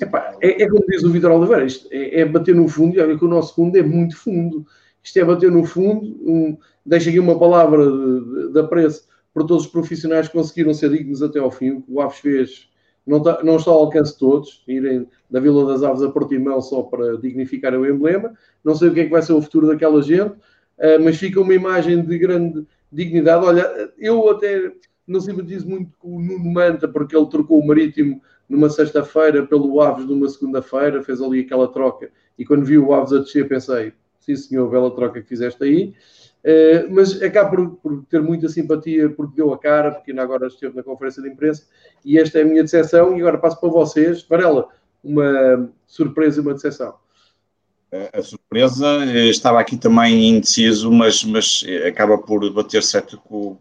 [0.00, 3.00] Epá, é, é, como diz o Vitor Oliveira, isto é, é, bater no fundo, e
[3.00, 4.66] olha que o nosso fundo é muito fundo.
[5.02, 9.64] Isto é bater no fundo, um, deixa aqui uma palavra de, de apreço para todos
[9.64, 11.70] os profissionais que conseguiram ser dignos até ao fim.
[11.70, 12.68] O que o Aves fez
[13.06, 16.60] não está, não está ao alcance de todos, irem da Vila das Aves a Portimão
[16.60, 18.32] só para dignificar o emblema.
[18.64, 21.40] Não sei o que é que vai ser o futuro daquela gente, uh, mas fica
[21.40, 23.44] uma imagem de grande dignidade.
[23.44, 24.72] Olha, eu até
[25.06, 28.20] não simpatizo muito com o Nuno Manta, porque ele trocou o Marítimo
[28.50, 32.10] numa sexta-feira pelo Aves numa segunda-feira, fez ali aquela troca.
[32.36, 35.94] E quando vi o Aves a descer, pensei, sim senhor, bela troca que fizeste aí.
[36.42, 40.48] Uh, mas acaba por, por, ter muita simpatia porque deu a cara, porque ainda agora
[40.48, 41.64] esteve na conferência de imprensa.
[42.04, 43.16] E esta é a minha decepção.
[43.16, 44.22] E agora passo para vocês.
[44.24, 44.68] Varela,
[45.04, 46.94] uma surpresa e uma decepção.
[48.12, 53.58] A surpresa, eh, estava aqui também indeciso, mas, mas acaba por bater certo com,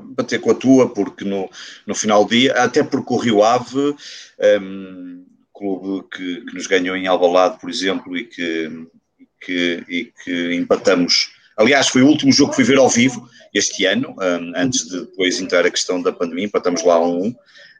[0.00, 1.50] bater com a tua, porque no,
[1.84, 3.94] no final do dia, até porque o Rio Ave, um,
[4.38, 8.86] ehm, clube que, que, nos ganhou em Alvalade, por exemplo, e que,
[9.40, 11.32] que, e que empatamos.
[11.56, 14.88] Aliás, foi o último jogo que fui ver ao vivo este ano, um, ehm, antes
[14.88, 17.34] de depois entrar a questão da pandemia, empatamos lá a um.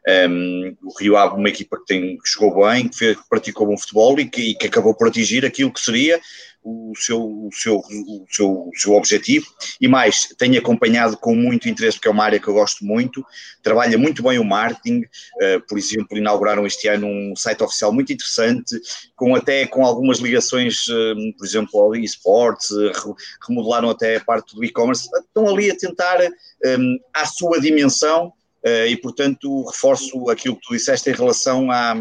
[0.07, 3.67] Um, o Rio Ave, uma equipa que, tem, que jogou bem, que, fez, que praticou
[3.67, 6.19] bom futebol e que, e que, acabou por atingir aquilo que seria
[6.63, 9.45] o seu, o, seu, o, seu, o seu objetivo.
[9.79, 13.25] E mais, tenho acompanhado com muito interesse, porque é uma área que eu gosto muito,
[13.61, 15.01] trabalha muito bem o marketing.
[15.01, 18.79] Uh, por exemplo, inauguraram este ano um site oficial muito interessante,
[19.15, 23.15] com até com algumas ligações, uh, por exemplo, ao esportes, uh,
[23.47, 25.09] remodelaram até a parte do e-commerce.
[25.15, 26.19] Estão ali a tentar,
[26.65, 28.33] um, à sua dimensão,
[28.65, 31.93] e, portanto, reforço aquilo que tu disseste em relação à,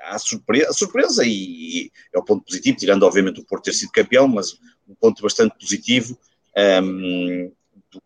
[0.00, 3.92] há surpresa, surpresa e, e, é o ponto positivo, tirando obviamente o Porto ter sido
[3.92, 4.54] campeão, mas
[4.88, 6.18] um ponto bastante positivo,
[6.82, 7.52] um,
[7.92, 8.02] do,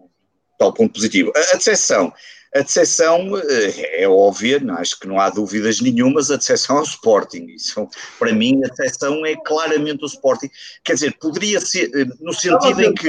[0.58, 1.32] tal ponto positivo.
[1.34, 2.12] A, a decepção,
[2.54, 6.80] a decepção eh, é óbvia, não, acho que não há dúvidas nenhumas, a decepção é
[6.80, 7.46] o Sporting.
[7.46, 7.88] Isso,
[8.18, 10.48] para mim, a decepção é claramente o Sporting.
[10.84, 13.08] Quer dizer, poderia ser, eh, no sentido em que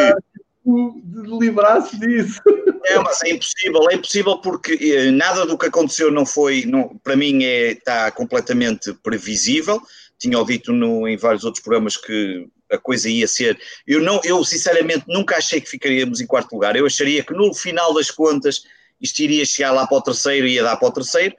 [1.39, 2.41] livrar-se disso.
[2.87, 6.95] É, mas é impossível, é impossível porque eh, nada do que aconteceu não foi, não,
[6.97, 9.81] para mim é, está completamente previsível.
[10.19, 13.59] Tinha dito no, em vários outros programas que a coisa ia ser.
[13.87, 16.75] Eu, não, eu sinceramente nunca achei que ficaríamos em quarto lugar.
[16.75, 18.63] Eu acharia que no final das contas
[19.01, 21.35] isto iria chegar lá para o terceiro e ia dar para o terceiro.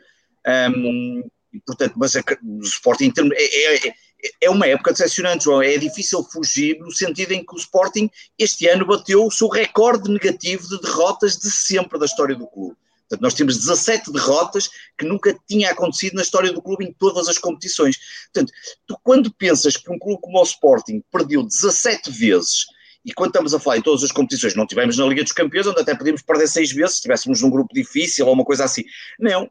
[0.76, 1.22] Um,
[1.66, 3.92] portanto, mas o Sporting é, é,
[4.40, 5.62] é uma época decepcionante, João.
[5.62, 10.10] É difícil fugir no sentido em que o Sporting este ano bateu o seu recorde
[10.10, 12.76] negativo de derrotas de sempre da história do clube.
[13.08, 14.68] Portanto, nós temos 17 derrotas
[14.98, 17.96] que nunca tinha acontecido na história do clube em todas as competições.
[18.32, 18.52] Portanto,
[18.86, 22.66] tu quando pensas que um clube como o Sporting perdeu 17 vezes,
[23.06, 25.68] e quando estamos a falar em todas as competições, não tivemos na Liga dos Campeões,
[25.68, 28.82] onde até podíamos perder seis vezes se estivéssemos num grupo difícil ou uma coisa assim.
[29.20, 29.48] Não,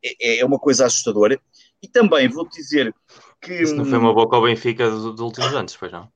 [0.00, 1.40] é, é uma coisa assustadora.
[1.82, 2.94] E também vou-te dizer
[3.40, 3.62] que.
[3.62, 6.08] Isso não foi uma boca ao Benfica dos, dos últimos anos, pois não?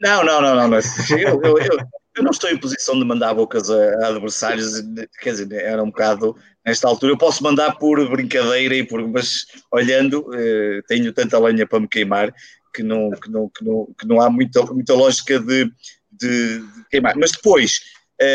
[0.00, 0.68] Não, não, não, não.
[0.68, 0.78] não.
[1.10, 1.78] Eu, eu, eu,
[2.16, 4.82] eu, não estou em posição de mandar bocas a, a, adversários,
[5.20, 7.12] quer dizer, era um bocado nesta altura.
[7.12, 9.06] Eu posso mandar por brincadeira e por.
[9.08, 12.32] Mas olhando, eh, tenho tanta lenha para me queimar
[12.74, 15.64] que não, que não, que não, que não há muita, muita lógica de,
[16.12, 17.16] de, de queimar.
[17.16, 17.80] Mas depois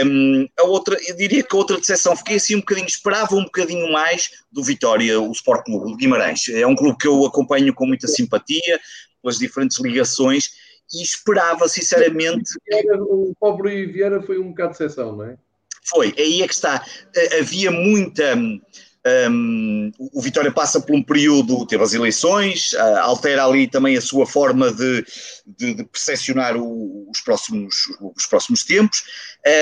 [0.05, 3.43] um, a outra, eu diria que a outra decepção, fiquei assim um bocadinho, esperava um
[3.43, 6.47] bocadinho mais do Vitória, o Sport Clube de Guimarães.
[6.49, 8.79] É um clube que eu acompanho com muita simpatia,
[9.21, 10.51] pelas diferentes ligações,
[10.93, 12.51] e esperava sinceramente.
[13.09, 15.37] O pobre Vieira foi um bocado de decepção, não é?
[15.83, 16.85] Foi, aí é que está.
[17.15, 18.35] Eh, havia muita.
[19.03, 24.01] Um, o Vitória passa por um período, teve as eleições, uh, altera ali também a
[24.01, 25.03] sua forma de,
[25.45, 27.75] de, de percepcionar os, próximos,
[28.15, 29.03] os próximos tempos,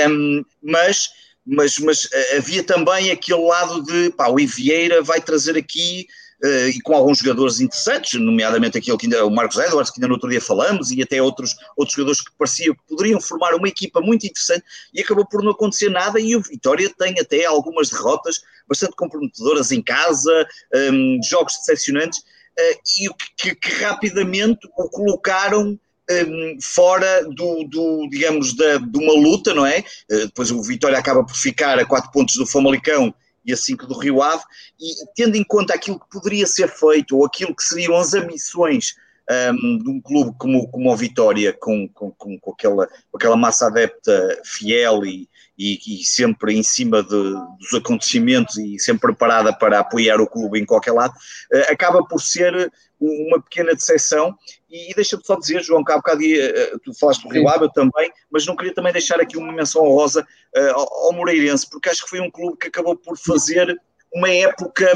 [0.10, 1.10] um, mas,
[1.46, 6.06] mas, mas uh, havia também aquele lado de pá, o Vieira vai trazer aqui
[6.42, 10.14] e com alguns jogadores interessantes, nomeadamente aquele que ainda, o Marcos Edwards, que ainda no
[10.14, 14.00] outro dia falamos, e até outros, outros jogadores que pareciam que poderiam formar uma equipa
[14.00, 14.64] muito interessante,
[14.94, 19.72] e acabou por não acontecer nada, e o Vitória tem até algumas derrotas bastante comprometedoras
[19.72, 20.48] em casa,
[20.92, 25.78] um, jogos decepcionantes, uh, e que, que, rapidamente o colocaram
[26.10, 29.80] um, fora do, do, digamos, da, de uma luta, não é?
[30.12, 33.14] Uh, depois o Vitória acaba por ficar a quatro pontos do Famalicão
[33.46, 34.44] e a 5 do Rio Ave,
[34.80, 38.96] e tendo em conta aquilo que poderia ser feito, ou aquilo que seriam as ambições
[39.30, 43.38] um, de um clube como, como o Vitória, com, com, com, com, aquela, com aquela
[43.38, 49.54] massa adepta fiel e, e, e sempre em cima de, dos acontecimentos e sempre preparada
[49.54, 54.36] para apoiar o clube em qualquer lado, uh, acaba por ser uma pequena decepção.
[54.70, 57.66] E, e deixa-me só dizer, João, que há bocado uh, tu falaste do Rio Ave,
[57.66, 61.70] eu também, mas não queria também deixar aqui uma menção honrosa uh, ao, ao Moreirense,
[61.70, 63.80] porque acho que foi um clube que acabou por fazer
[64.14, 64.94] uma época.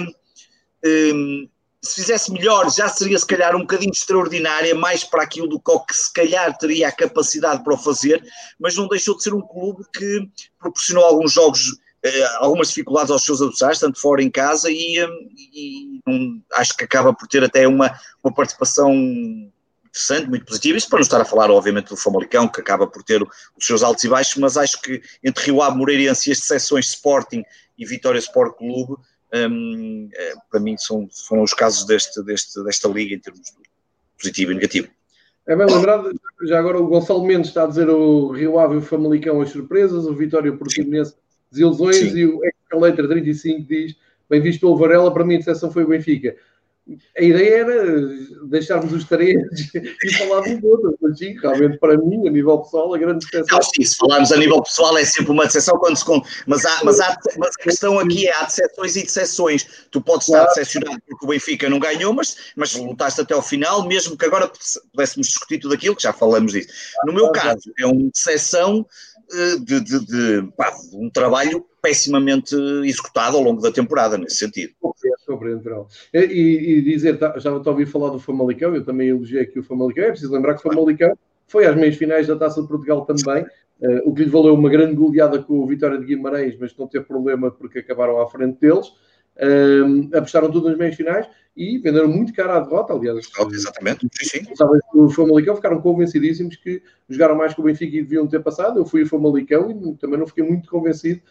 [0.86, 1.48] Um,
[1.84, 5.94] se fizesse melhor, já seria se calhar um bocadinho extraordinária, mais para aquilo do que
[5.94, 8.24] se calhar teria a capacidade para o fazer,
[8.58, 13.26] mas não deixou de ser um clube que proporcionou alguns jogos, eh, algumas dificuldades aos
[13.26, 15.08] seus adversários, tanto fora em casa, e, eh,
[15.54, 17.94] e um, acho que acaba por ter até uma,
[18.24, 18.94] uma participação
[19.94, 20.78] interessante, muito positiva.
[20.78, 23.84] Isto para não estar a falar, obviamente, do Famalicão, que acaba por ter os seus
[23.84, 27.44] altos e baixos, mas acho que entre Rio Ave, Moreirense e as seções Sporting
[27.78, 28.96] e Vitória Sport Clube
[29.34, 33.52] um, eh, para mim são, foram os casos deste, deste, desta liga em termos de
[34.18, 34.88] positivo e negativo.
[35.46, 36.12] É bem lembrado,
[36.46, 39.50] já agora o Gonçalo Mendes está a dizer o Rio Ave e o Famalicão as
[39.50, 41.16] surpresas, o Vitória Portimonense
[41.52, 42.18] desilusões Sim.
[42.18, 43.96] e o Excalator 35 diz,
[44.30, 46.36] bem visto pelo Varela, para mim a decepção foi o Benfica
[47.18, 48.10] a ideia era
[48.50, 49.40] deixarmos os três
[49.74, 53.58] e falar dos outros, mas sim, realmente para mim, a nível pessoal, a grande decepção.
[53.58, 56.04] Não, sim, se falarmos a nível pessoal é sempre uma decepção quando se
[56.46, 59.66] mas, há, mas, há, mas a questão aqui é há decepções e decepções.
[59.92, 60.56] Tu podes estar claro.
[60.56, 64.52] decepcionado porque o Benfica não ganhou, mas, mas lutaste até ao final, mesmo que agora
[64.92, 66.68] pudéssemos discutir tudo aquilo, que já falamos disso.
[67.06, 68.86] No meu caso, é uma decepção
[69.32, 72.56] eh, de, de, de, pá, de um trabalho pessimamente
[72.86, 74.74] executado ao longo da temporada, nesse sentido.
[75.28, 79.42] Compreendo, E, e dizer, tá, já estou a ouvir falar do Famalicão, eu também elogiei
[79.42, 81.14] aqui o Famalicão, é preciso lembrar que o Famalicão
[81.46, 84.70] foi às meias finais da Taça de Portugal também, uh, o que lhe valeu uma
[84.70, 88.60] grande goleada com o Vitória de Guimarães, mas não teve problema porque acabaram à frente
[88.62, 88.88] deles.
[89.36, 91.28] Uh, apostaram tudo nas meias finais
[91.58, 93.28] e venderam muito caro a derrota, aliás.
[93.52, 94.54] Exatamente, sim, sim.
[94.94, 98.80] O Famalicão ficaram convencidíssimos que jogaram mais que o Benfica e deviam ter passado.
[98.80, 101.22] Eu fui o Famalicão e também não fiquei muito convencido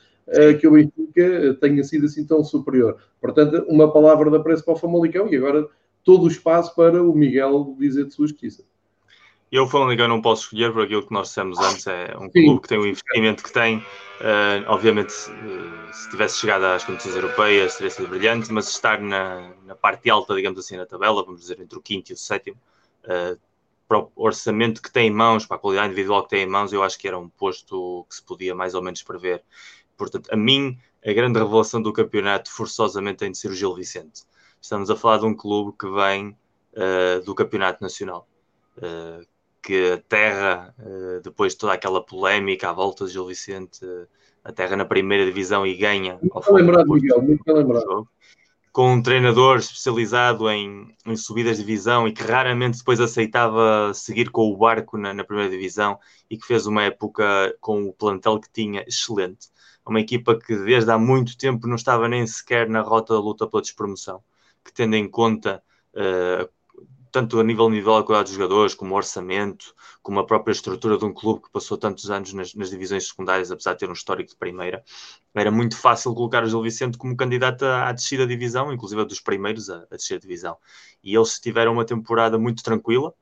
[0.61, 2.97] que o Benfica tenha sido assim tão superior.
[3.21, 5.69] Portanto, uma palavra de apreço para o Famalicão e agora
[6.05, 8.65] todo o espaço para o Miguel dizer de sua justiça.
[9.53, 11.87] Eu, Famalicão, não posso escolher por aquilo que nós dissemos antes.
[11.87, 12.47] É um Sim.
[12.47, 13.79] clube que tem o investimento que tem.
[13.79, 19.53] Uh, obviamente, uh, se tivesse chegado às competições europeias, teria sido brilhante, mas estar na,
[19.67, 22.57] na, parte alta, digamos assim, na tabela, vamos dizer, entre o quinto e o sétimo,
[23.05, 23.39] uh,
[23.87, 26.73] para o orçamento que tem em mãos, para a qualidade individual que tem em mãos,
[26.73, 29.43] eu acho que era um posto que se podia mais ou menos prever.
[30.11, 34.23] Portanto, a mim, a grande revelação do campeonato forçosamente tem de ser o Gil Vicente.
[34.61, 36.37] Estamos a falar de um clube que vem
[37.25, 38.27] do campeonato nacional.
[38.79, 39.27] Uh,
[39.63, 43.87] que a Terra, eh, depois de toda aquela polémica à volta de Gil Vicente,
[44.45, 46.19] a Terra na primeira divisão e ganha.
[46.21, 48.09] Muito lembrado, Miguel, muito lembrado.
[48.73, 54.31] Com um treinador especializado em, em, subidas de divisão e que raramente depois aceitava seguir
[54.31, 55.99] com o barco na, na, primeira divisão
[56.29, 59.52] e que fez uma época com o plantel que tinha excelente.
[59.87, 63.47] Uma equipa que desde há muito tempo não estava nem sequer na rota da luta
[63.47, 64.23] pela despromoção,
[64.65, 65.63] que tendo em conta
[65.95, 66.49] uh,
[67.13, 70.97] tanto a nível individual a qualidade dos jogadores, como o orçamento, como a própria estrutura
[70.97, 73.93] de um clube que passou tantos anos nas, nas, divisões secundárias, apesar de ter um
[73.93, 74.83] histórico de primeira,
[75.35, 79.21] era muito fácil colocar o Gil Vicente como candidato à, descida da divisão, inclusive dos
[79.21, 80.57] primeiros a, a descer a divisão.
[81.05, 83.15] E eles tiveram uma temporada muito tranquila,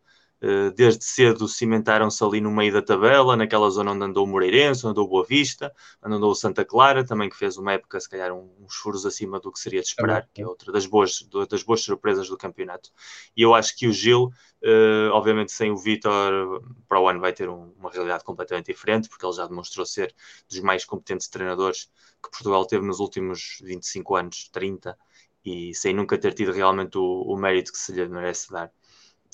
[0.74, 4.92] desde cedo cimentaram-se ali no meio da tabela, naquela zona onde andou o Moreirense, onde
[4.92, 5.72] andou o Boa Vista,
[6.02, 9.38] onde andou o Santa Clara, também que fez uma época, se calhar, uns furos acima
[9.38, 12.90] do que seria de esperar, que é outra das boas, das boas surpresas do campeonato.
[13.36, 14.32] E eu acho que o Gil,
[14.62, 19.08] uh, obviamente sem o Vitor, para o ano vai ter um, uma realidade completamente diferente,
[19.08, 20.14] porque ele já demonstrou ser
[20.48, 21.90] dos mais competentes treinadores
[22.22, 24.96] que Portugal teve nos últimos 25 anos, 30,
[25.44, 28.70] e sem nunca ter tido realmente o, o mérito que se lhe merece dar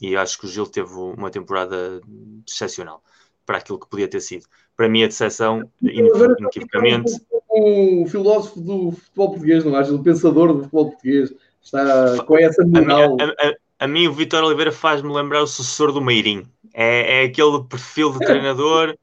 [0.00, 2.00] e acho que o Gil teve uma temporada
[2.46, 3.02] excepcional
[3.44, 4.46] para aquilo que podia ter sido.
[4.76, 7.12] Para mim, a decepção, inequivocamente.
[7.48, 9.94] O filósofo do futebol português, não acho?
[9.94, 11.32] O pensador do futebol português
[11.62, 13.16] está com essa moral.
[13.20, 16.46] A, a, a, a mim, o Vitor Oliveira faz-me lembrar o sucessor do Meirim.
[16.74, 18.94] É, é aquele perfil de treinador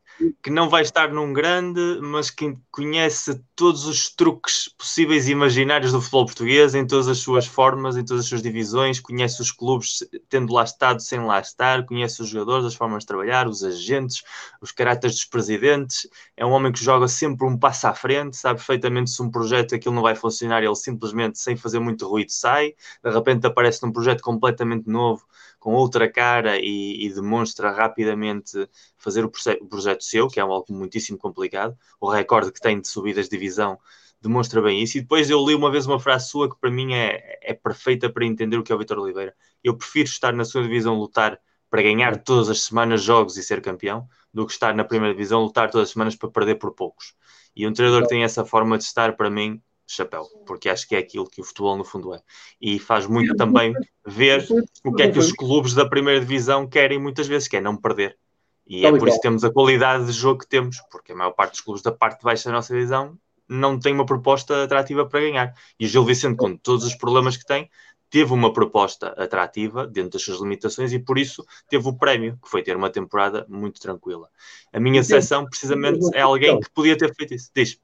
[0.42, 5.92] que não vai estar num grande, mas que conhece todos os truques possíveis e imaginários
[5.92, 9.52] do futebol português, em todas as suas formas, em todas as suas divisões, conhece os
[9.52, 13.64] clubes tendo lá estado, sem lá estar, conhece os jogadores, as formas de trabalhar, os
[13.64, 14.24] agentes,
[14.62, 16.08] os caracteres dos presidentes.
[16.38, 19.76] É um homem que joga sempre um passo à frente, sabe perfeitamente se um projeto
[19.76, 22.74] aquilo não vai funcionar, ele simplesmente, sem fazer muito ruído, sai.
[23.04, 25.26] De repente aparece num projeto completamente novo
[25.64, 30.66] com outra cara e, e demonstra rapidamente fazer o, o projeto seu, que é algo
[30.70, 31.74] muitíssimo complicado.
[32.02, 33.80] O recorde que tem de subidas de divisão
[34.22, 34.98] demonstra bem isso.
[34.98, 38.10] E depois eu li uma vez uma frase sua que para mim é, é perfeita
[38.10, 39.34] para entender o que é o Vitor Oliveira.
[39.64, 41.40] Eu prefiro estar na sua divisão lutar
[41.70, 45.42] para ganhar todas as semanas jogos e ser campeão, do que estar na primeira divisão
[45.44, 47.16] lutar todas as semanas para perder por poucos.
[47.56, 50.96] E um treinador que tem essa forma de estar, para mim, chapéu, porque acho que
[50.96, 52.22] é aquilo que o futebol no fundo é.
[52.60, 53.74] E faz muito também
[54.06, 54.46] ver
[54.84, 57.76] o que é que os clubes da primeira divisão querem muitas vezes, que é não
[57.76, 58.18] perder.
[58.66, 61.32] E é por isso que temos a qualidade de jogo que temos, porque a maior
[61.32, 63.18] parte dos clubes da parte de baixo da nossa divisão
[63.48, 65.54] não tem uma proposta atrativa para ganhar.
[65.80, 67.70] E o Gil Vicente, com todos os problemas que tem,
[68.10, 72.48] teve uma proposta atrativa dentro das suas limitações e por isso teve o prémio, que
[72.48, 74.30] foi ter uma temporada muito tranquila.
[74.72, 77.50] A minha sessão, precisamente, é alguém que podia ter feito isso.
[77.54, 77.80] Diz.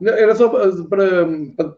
[0.00, 1.26] Era só para,
[1.56, 1.76] para,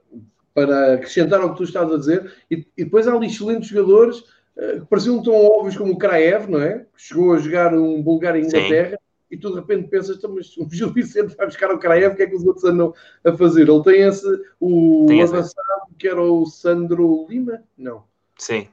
[0.55, 2.33] para, acrescentar ao que tu estás a dizer.
[2.51, 4.21] E, e depois há ali excelentes jogadores
[4.57, 6.87] uh, que pareciam tão óbvios como o Kraev, não é?
[6.97, 8.91] Que chegou a jogar um Bulgária em Inglaterra.
[8.91, 8.97] Sim.
[9.29, 12.17] E tu de repente pensas, então, mas o Gil Vicente vai buscar o Kraev, o
[12.17, 12.95] que é que os outros andam
[13.25, 13.69] a fazer?
[13.69, 14.27] Ele tem esse,
[14.61, 15.97] o tem avançado, esse.
[15.99, 17.63] que era o Sandro Lima?
[17.77, 18.05] Não.
[18.39, 18.69] Sim,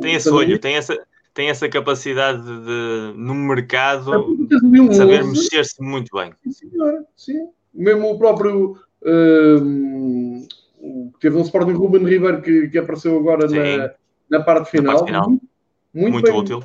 [0.00, 0.94] tem esse olho, tem essa,
[1.32, 4.04] tem essa capacidade de, no mercado,
[4.92, 6.34] saber mexer-se muito bem.
[6.44, 10.46] Sim, senhora, sim mesmo o próprio um,
[11.20, 13.94] teve um Sporting Ruben Ribeiro que, que apareceu agora na,
[14.30, 14.92] na, parte final.
[14.92, 15.28] Na parte final.
[15.28, 16.64] Muito, muito bem, útil.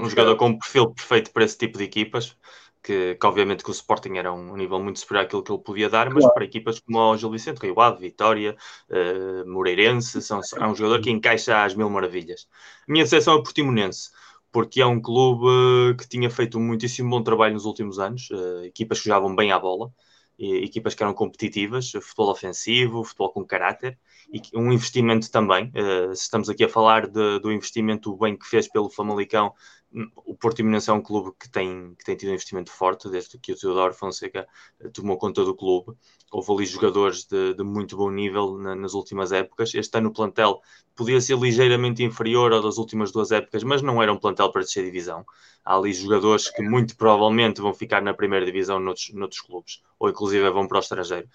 [0.00, 2.36] Um jogador com um perfil perfeito para esse tipo de equipas.
[2.82, 5.90] Que, que, obviamente que o Sporting era um nível muito superior àquilo que ele podia
[5.90, 6.34] dar, mas claro.
[6.34, 8.56] para equipas como o Gil Vicente, Rio Ave, Vitória,
[8.88, 12.46] uh, Moreirense, são, é um jogador que encaixa às mil maravilhas.
[12.88, 14.10] A minha decepção é o Portimonense,
[14.52, 19.00] porque é um clube que tinha feito muitíssimo bom trabalho nos últimos anos, uh, equipas
[19.00, 19.90] que jogavam bem à bola,
[20.38, 23.98] equipas que eram competitivas, futebol ofensivo, futebol com caráter
[24.32, 25.72] e um investimento também.
[25.74, 29.52] Uh, estamos aqui a falar de, do investimento bem que fez pelo Famalicão
[29.92, 33.52] o Portimonense é um clube que tem, que tem tido um investimento forte desde que
[33.52, 34.46] o Teodoro Fonseca
[34.80, 35.96] eh, tomou conta do clube.
[36.30, 39.74] Houve ali jogadores de, de muito bom nível na, nas últimas épocas.
[39.74, 40.60] Este ano o plantel
[40.94, 44.62] podia ser ligeiramente inferior ao das últimas duas épocas, mas não era um plantel para
[44.62, 45.24] descer divisão.
[45.64, 50.10] Há ali jogadores que muito provavelmente vão ficar na primeira divisão noutros, noutros clubes, ou
[50.10, 51.28] inclusive vão para o estrangeiro.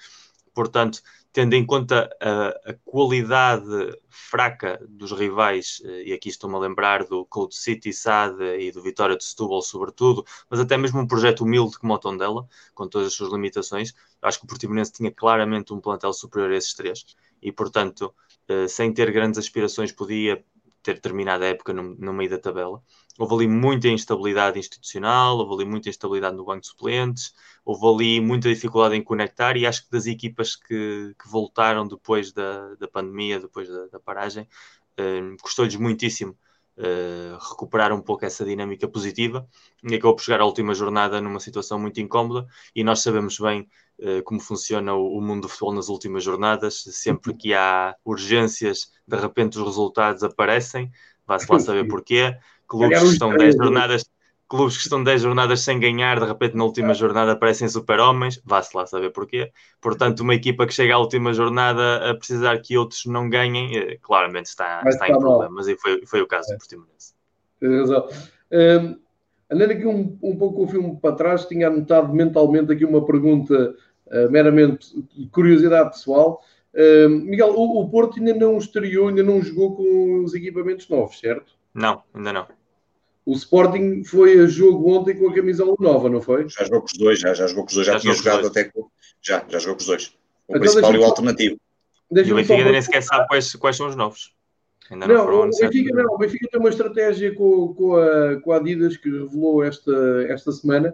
[0.54, 1.02] Portanto,
[1.34, 3.64] tendo em conta a, a qualidade
[4.10, 8.82] fraca dos rivais, eh, e aqui estou-me a lembrar do Cold City SAD e do
[8.82, 13.08] Vitória de Setúbal, sobretudo, mas até mesmo um projeto humilde como o Tondela, com todas
[13.08, 17.06] as suas limitações, acho que o Portimonense tinha claramente um plantel superior a esses três,
[17.41, 18.14] e portanto,
[18.47, 20.43] eh, sem ter grandes aspirações, podia
[20.84, 22.82] ter terminado a época no, no meio da tabela.
[23.20, 27.34] Houve ali muita instabilidade institucional, houve ali muita instabilidade no banco de suplentes,
[27.66, 32.32] houve ali muita dificuldade em conectar e acho que das equipas que, que voltaram depois
[32.32, 34.47] da, da pandemia, depois da, da paragem,
[34.97, 36.38] eh, custou-lhes muitíssimo
[36.78, 39.47] eh, recuperar um pouco essa dinâmica positiva
[39.84, 43.68] e acabou por chegar à última jornada numa situação muito incómoda e nós sabemos bem
[43.99, 48.91] eh, como funciona o, o, mundo do futebol nas últimas jornadas, sempre que há urgências,
[49.07, 50.91] de repente os resultados aparecem,
[51.26, 52.36] vá-se lá saber porquê,
[52.68, 54.04] clubes que estão 10 jornadas
[54.52, 58.76] clubes que estão 10 jornadas sem ganhar, de repente na última jornada aparecem super-homens, vá-se
[58.76, 59.50] lá saber porquê.
[59.80, 63.98] Portanto, uma equipa que chega à última jornada a precisar que outros não ganhem, eh,
[64.02, 66.56] claramente está, está em problemas, e foi, foi o caso é.
[66.56, 67.14] do Portimonense.
[67.62, 68.10] Tens razão.
[68.52, 69.00] Um,
[69.50, 73.74] andando aqui um, um pouco o filme para trás, tinha anotado mentalmente aqui uma pergunta
[74.08, 76.42] uh, meramente de curiosidade pessoal.
[76.74, 81.20] Uh, Miguel, o, o Porto ainda não estreou, ainda não jogou com os equipamentos novos,
[81.20, 81.54] certo?
[81.74, 82.48] Não, ainda não.
[83.26, 86.48] O Sporting foi a jogo ontem com a camisola nova, não foi?
[86.50, 88.48] Já jogou com os dois, já, já jogou com os dois, já, já tinha jogado
[88.48, 88.90] até com.
[89.22, 90.08] Já, já jogou com os dois.
[90.48, 91.58] O então, principal e o alternativo.
[92.12, 94.34] E o Benfica ainda nem sequer sabe quais, quais são os novos.
[94.90, 98.52] Ainda não, não o, Benfica, não, o Benfica tem uma estratégia com, com, a, com
[98.52, 99.94] a Adidas que revelou esta,
[100.28, 100.94] esta semana,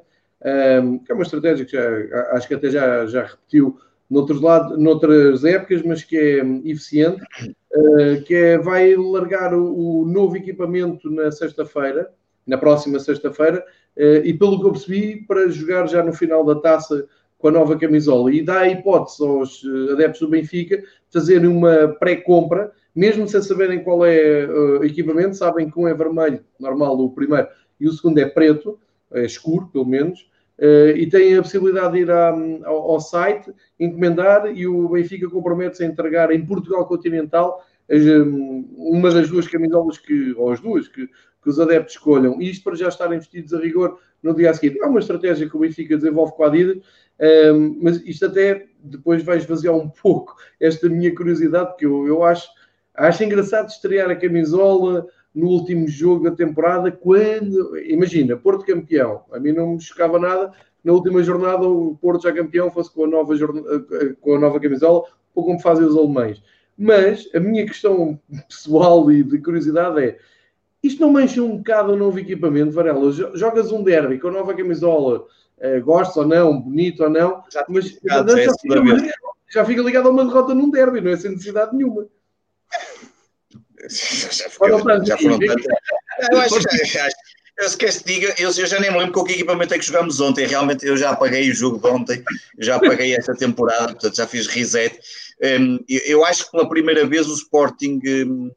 [0.83, 4.77] um, que é uma estratégia que já, acho que até já, já repetiu noutros lado,
[4.77, 11.09] noutras épocas, mas que é eficiente, uh, que é, vai largar o, o novo equipamento
[11.09, 12.09] na sexta-feira,
[12.45, 13.63] na próxima sexta-feira,
[13.97, 17.51] uh, e pelo que eu percebi, para jogar já no final da taça com a
[17.51, 18.33] nova camisola.
[18.33, 20.81] E dá a hipótese aos eh, adeptos do Benfica
[21.13, 26.43] fazerem uma pré-compra, mesmo sem saberem qual é o equipamento, sabem que um é vermelho,
[26.59, 27.47] normal, o primeiro,
[27.79, 28.79] e o segundo é preto,
[29.13, 30.27] é escuro, pelo menos,
[30.59, 32.29] Uh, e têm a possibilidade de ir à,
[32.65, 38.67] ao, ao, site, encomendar e o Benfica compromete-se a entregar em Portugal continental as, um,
[38.75, 42.41] uma das duas camisolas que, ou as duas que, que, os adeptos escolham.
[42.41, 44.79] E isto para já estarem vestidos a rigor no dia a seguir.
[44.81, 46.77] É uma estratégia que o Benfica desenvolve com a Adidas,
[47.53, 52.23] um, mas isto até depois vai esvaziar um pouco esta minha curiosidade, que eu, eu
[52.23, 52.47] acho,
[52.95, 55.05] acho engraçado estrear a camisola
[55.37, 60.51] no último jogo da temporada, quando, imagina, Porto campeão, a mim não me chocava nada,
[60.83, 63.35] na última jornada o Porto já campeão fosse com a nova,
[64.19, 65.03] com a nova camisola,
[65.35, 66.41] ou como fazem os alemães.
[66.75, 68.19] Mas a minha questão
[68.49, 70.17] pessoal e de curiosidade é,
[70.81, 73.11] isto não mancha um bocado o novo equipamento, Varela?
[73.11, 75.23] Jogas um derby com a nova camisola,
[75.59, 79.13] uh, gostas ou não, bonito ou não, já mas já, já, fica,
[79.51, 82.07] já fica ligado a uma derrota num derby, não é sem necessidade nenhuma
[83.89, 85.21] já, foram, tantas.
[86.31, 86.77] Eu acho que
[87.57, 90.19] eu esqueço diga, eu, eu, já nem me lembro com que equipamento é que jogámos
[90.19, 90.45] ontem.
[90.45, 92.23] Realmente eu já apaguei o jogo de ontem,
[92.59, 94.99] já apaguei esta temporada, portanto já fiz reset.
[95.43, 98.51] Um, eu, eu, acho que pela primeira vez o Sporting, um,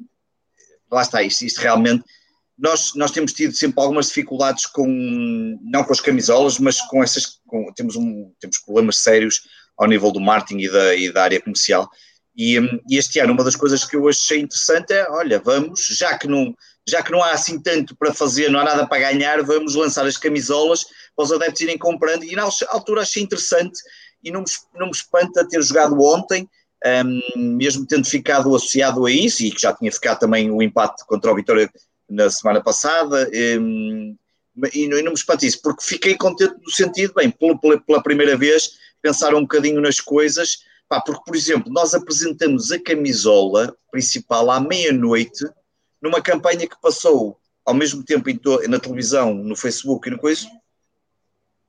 [0.92, 2.04] lá está, isto, isto realmente.
[2.58, 7.40] Nós, nós temos tido sempre algumas dificuldades com, não com as camisolas, mas com essas,
[7.46, 9.40] com, temos, um, temos problemas sérios
[9.78, 11.88] ao nível do marketing e da, e da área comercial.
[12.42, 12.56] E,
[12.88, 16.26] e, este ano uma das coisas que eu achei interessante é, olha, vamos, já que
[16.26, 16.56] não,
[16.88, 20.06] já que não há assim tanto para fazer, não há nada para ganhar, vamos lançar
[20.06, 22.24] as camisolas para os adeptos irem comprando.
[22.24, 23.78] E na altura achei interessante
[24.24, 26.48] e não me, não me espanta ter jogado ontem,
[27.04, 31.04] um, mesmo tendo ficado associado a isso, e que já tinha ficado também o empate
[31.04, 31.70] contra o Vitória
[32.08, 33.30] na semana passada.
[33.34, 34.16] Um,
[34.72, 38.02] e não, e não me espanta isso, porque fiquei contente no sentido, bem, pela, pela
[38.02, 43.76] primeira vez, pensar um bocadinho nas coisas Pá, porque, por exemplo, nós apresentamos a camisola
[43.92, 45.46] principal à meia-noite
[46.02, 48.28] numa campanha que passou ao mesmo tempo
[48.68, 50.48] na televisão, no Facebook e no coisa,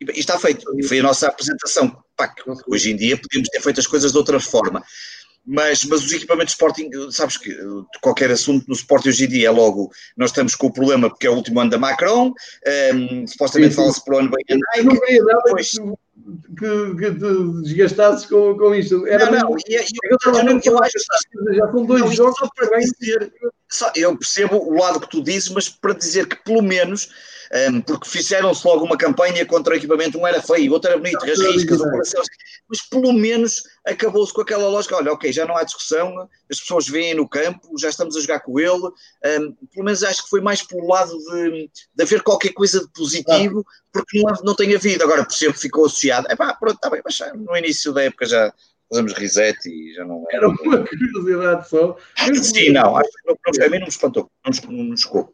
[0.01, 0.65] e está feito.
[0.75, 2.03] E foi a nossa apresentação.
[2.17, 2.33] Pá,
[2.67, 4.83] hoje em dia podemos ter feito as coisas de outra forma.
[5.45, 7.55] Mas, mas os equipamentos de Sporting, sabes que
[8.01, 11.27] qualquer assunto no Sporting hoje em dia é logo, nós estamos com o problema porque
[11.27, 12.33] é o último ano da Macron, um,
[12.65, 14.97] ehm, supostamente fala-se para o ano bem a Nike.
[15.45, 15.71] Depois...
[16.57, 19.05] que, que te desgastasses com, com isto.
[19.07, 22.77] Era não, não, eu, eu, eu, eu, acho que já são dois não, jogos para
[22.79, 23.33] dizer,
[23.69, 27.09] só, eu percebo o lado que tu dizes, mas para dizer que pelo menos
[27.53, 31.23] um, porque fizeram-se logo uma campanha contra o equipamento, um era feio, outro era bonito,
[31.23, 32.27] as riscas, operações,
[32.69, 36.87] mas pelo menos acabou-se com aquela lógica, olha, ok, já não há discussão, as pessoas
[36.87, 40.39] vêm no campo, já estamos a jogar com ele, um, pelo menos acho que foi
[40.39, 45.03] mais pelo lado de, de haver qualquer coisa de positivo, porque não, não tem havido,
[45.03, 48.25] agora por exemplo ficou associado, é pá, pronto, está bem, mas no início da época
[48.25, 48.53] já
[48.89, 50.35] fazemos reset e já não é.
[50.35, 51.97] Era uma curiosidade só.
[52.41, 55.33] Sim, não, acho que não, a mim não me espantou, não, não me chocou.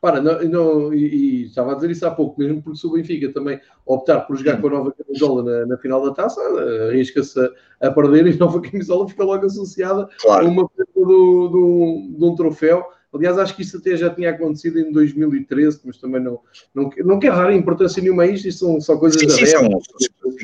[0.00, 2.92] Repara, não, não, e, e, estava a dizer isso há pouco, mesmo porque se o
[2.92, 6.40] Benfica também optar por jogar com a nova camisola na, na final da taça,
[6.88, 10.46] arrisca-se a, a, perder e a nova camisola fica logo associada claro.
[10.46, 12.86] a uma perda do, do, de um troféu.
[13.12, 16.38] Aliás, acho que isso até já tinha acontecido em 2013, mas também não,
[16.72, 19.68] não, não quer dar importância nenhuma a isto, isto são só coisas sim, sim, são,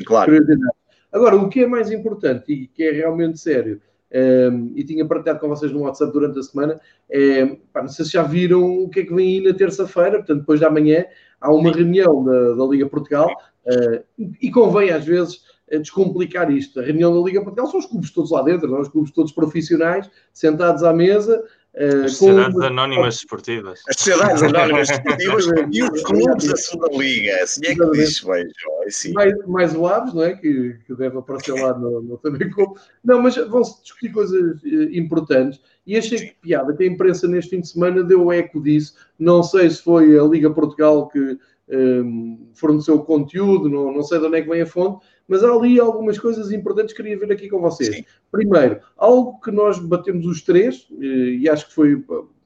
[0.05, 0.33] claro.
[1.13, 3.79] Agora, o que é mais importante e que é realmente sério,
[4.15, 8.05] um, e tinha partilhado com vocês no WhatsApp durante a semana, é, pá, não sei
[8.05, 11.05] se já viram o que é que vem aí na terça-feira, portanto, depois da manhã,
[11.41, 13.29] há uma reunião da, da Liga Portugal,
[13.65, 15.43] uh, e convém às vezes
[15.81, 16.79] descomplicar isto.
[16.79, 18.77] A reunião da Liga Portugal são os clubes todos lá dentro, não?
[18.77, 18.81] É?
[18.81, 21.43] os clubes todos profissionais, sentados à mesa,
[21.77, 23.81] as sociedades anónimas esportivas.
[23.89, 27.43] As sociedades anónimas esportivas e os clubes da segunda liga.
[27.43, 28.47] Assim é que diz, bem,
[28.87, 29.13] sim.
[29.13, 30.35] Mais, mais o Aves, não é?
[30.35, 32.77] Que, que deve aparecer lá no, no também como.
[33.03, 35.59] Não, mas vão-se discutir coisas eh, importantes.
[35.85, 38.95] E achei que piada que a imprensa neste fim de semana deu eco disso.
[39.19, 41.37] Não sei se foi a Liga Portugal que um,
[41.69, 45.43] ehm, forneceu o conteúdo, não, não sei de onde é que vem a fonte, mas
[45.43, 47.95] há ali algumas coisas importantes que queria ver aqui com vocês.
[47.95, 48.05] Sim.
[48.31, 52.03] Primeiro, algo que nós batemos os três, eh, e acho que foi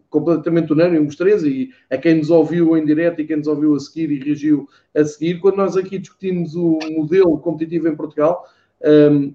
[0.09, 3.75] completamente unânime os três, e a quem nos ouviu em direto e quem nos ouviu
[3.75, 8.45] a seguir e reagiu a seguir, quando nós aqui discutimos o modelo competitivo em Portugal,
[9.11, 9.33] um,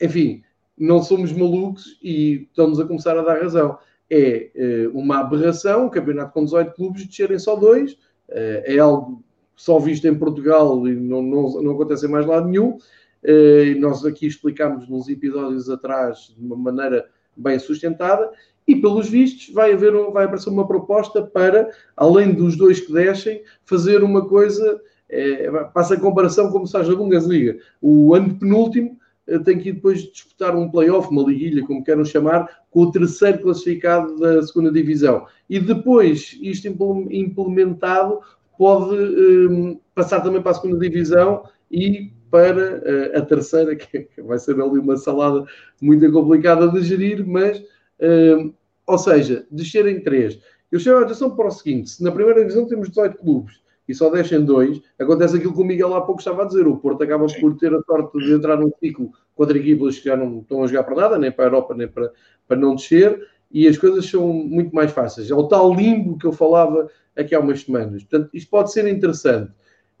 [0.00, 0.42] enfim,
[0.76, 3.78] não somos malucos e estamos a começar a dar razão.
[4.10, 4.50] É
[4.90, 7.96] uh, uma aberração, um campeonato com 18 clubes, descerem só dois,
[8.34, 9.22] é algo
[9.62, 12.78] só visto em Portugal e não, não, não acontece em mais lado nenhum.
[13.22, 18.28] Uh, nós aqui explicámos nos episódios atrás de uma maneira bem sustentada
[18.66, 23.42] e pelos vistos vai haver vai aparecer uma proposta para além dos dois que descem
[23.64, 29.38] fazer uma coisa é, passa a comparação como se faz Bundesliga o ano penúltimo eh,
[29.38, 33.40] tem que ir depois disputar um playoff, uma liguilha, como queiram chamar, com o terceiro
[33.40, 35.26] classificado da segunda divisão.
[35.48, 36.66] E depois, isto
[37.10, 38.20] implementado,
[38.62, 44.38] pode um, passar também para a segunda divisão e para uh, a terceira, que vai
[44.38, 45.44] ser ali uma salada
[45.80, 47.60] muito complicada de gerir, mas,
[48.00, 48.54] um,
[48.86, 50.38] ou seja, descer em três.
[50.70, 53.94] Eu chamo a atenção para o seguinte: se na primeira divisão temos 18 clubes e
[53.96, 56.64] só descem dois, acontece aquilo que o Miguel há pouco estava a dizer.
[56.68, 60.16] O Porto acaba por ter a sorte de entrar num ciclo contra equipas que já
[60.16, 62.12] não estão a jogar para nada, nem para a Europa, nem para,
[62.46, 65.28] para não descer, e as coisas são muito mais fáceis.
[65.32, 68.02] É o tal limbo que eu falava aqui há umas semanas.
[68.04, 69.50] Portanto, isto pode ser interessante.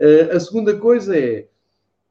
[0.00, 1.46] Uh, a segunda coisa é,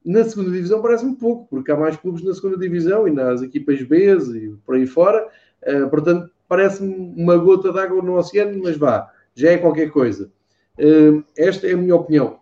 [0.04, 3.82] na segunda divisão parece-me pouco, porque há mais clubes na segunda divisão e nas equipas
[3.82, 5.28] B e por aí fora.
[5.62, 10.30] Uh, portanto, parece-me uma gota d'água no oceano, mas vá, já é qualquer coisa.
[10.78, 12.40] Uh, esta é a minha opinião.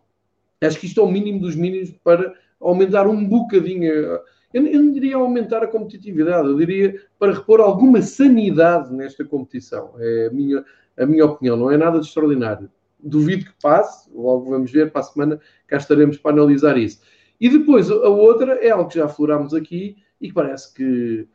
[0.61, 3.85] Acho que isto é o mínimo dos mínimos para aumentar um bocadinho.
[3.85, 4.21] Eu,
[4.53, 9.95] eu não diria aumentar a competitividade, eu diria para repor alguma sanidade nesta competição.
[9.99, 10.65] É a minha,
[11.01, 12.71] a minha opinião, não é nada de extraordinário.
[13.03, 17.01] Duvido que passe, logo vamos ver, para a semana cá estaremos para analisar isso.
[17.41, 21.27] E depois, a outra é algo que já aflorámos aqui e que parece que,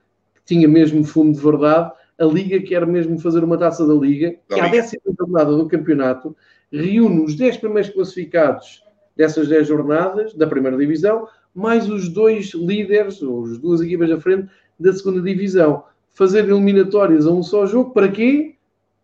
[0.46, 1.92] tinha mesmo fundo de verdade.
[2.18, 6.36] A Liga quer mesmo fazer uma taça da Liga, que à décima jornada do campeonato
[6.72, 8.84] reúne os 10 primeiros classificados
[9.18, 14.20] dessas 10 jornadas da primeira divisão, mais os dois líderes, ou as duas equipas da
[14.20, 14.50] frente,
[14.80, 15.84] da segunda divisão.
[16.12, 18.55] Fazer eliminatórias a um só jogo, para quê?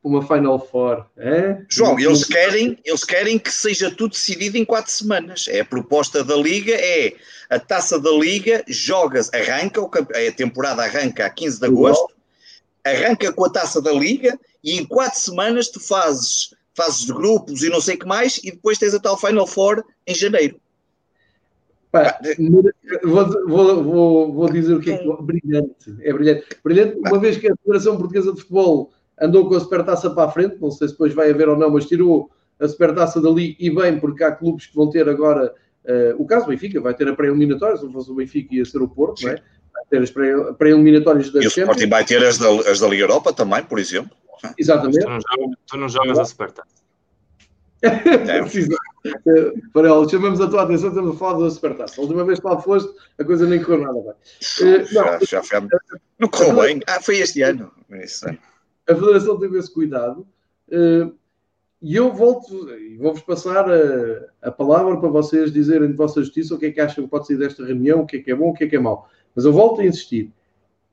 [0.04, 1.06] Uma Final Four.
[1.18, 1.62] É?
[1.70, 5.46] João, eles querem, eles querem que seja tudo decidido em quatro semanas.
[5.48, 7.14] É a proposta da Liga, é
[7.50, 12.14] a taça da Liga, jogas, arranca, a temporada arranca a 15 de agosto,
[12.84, 17.70] arranca com a taça da Liga e em quatro semanas tu fazes, fazes grupos e
[17.70, 20.60] não sei o que mais e depois tens a tal Final Four em janeiro.
[21.92, 22.18] Pá,
[23.04, 25.96] vou, vou, vou, vou, dizer o que é, que é brilhante.
[26.00, 26.46] É brilhante.
[26.64, 30.32] Brilhante, uma vez que a Federação Portuguesa de Futebol andou com a supertaça para a
[30.32, 32.30] frente, não sei se depois vai haver ou não, mas tirou
[32.60, 35.54] a supertaça dali e bem, porque há clubes que vão ter agora,
[35.86, 38.66] uh, o caso do Benfica, vai ter a pré-eliminatória, se não fosse o Benfica ia
[38.66, 39.36] ser o Porto, não é?
[39.74, 40.12] vai ter as
[40.58, 43.80] pré-eliminatórias da E o Sporting vai ter as da, as da Liga Europa também, por
[43.80, 44.16] exemplo.
[44.58, 45.00] Exatamente.
[45.00, 46.82] Tu não jogas, tu não jogas a supertaça.
[47.82, 48.42] É.
[49.74, 52.00] Farel, chamamos a tua atenção, estamos a falar da Supertaça.
[52.00, 54.12] A última vez que lá foste, a coisa nem correu nada bem.
[54.62, 55.68] Uh, não, já, já foi,
[56.20, 56.80] não correu bem.
[56.88, 57.72] Ah, foi este ano.
[58.04, 58.28] Isso,
[58.88, 60.28] a Federação teve esse cuidado.
[60.68, 61.14] Uh,
[61.82, 66.54] e eu volto e vou-vos passar a, a, palavra para vocês dizerem de vossa justiça
[66.54, 68.36] o que é que acham que pode ser desta reunião, o que é que é
[68.36, 69.10] bom, o que é que é mau.
[69.36, 70.32] Mas eu volto a insistir.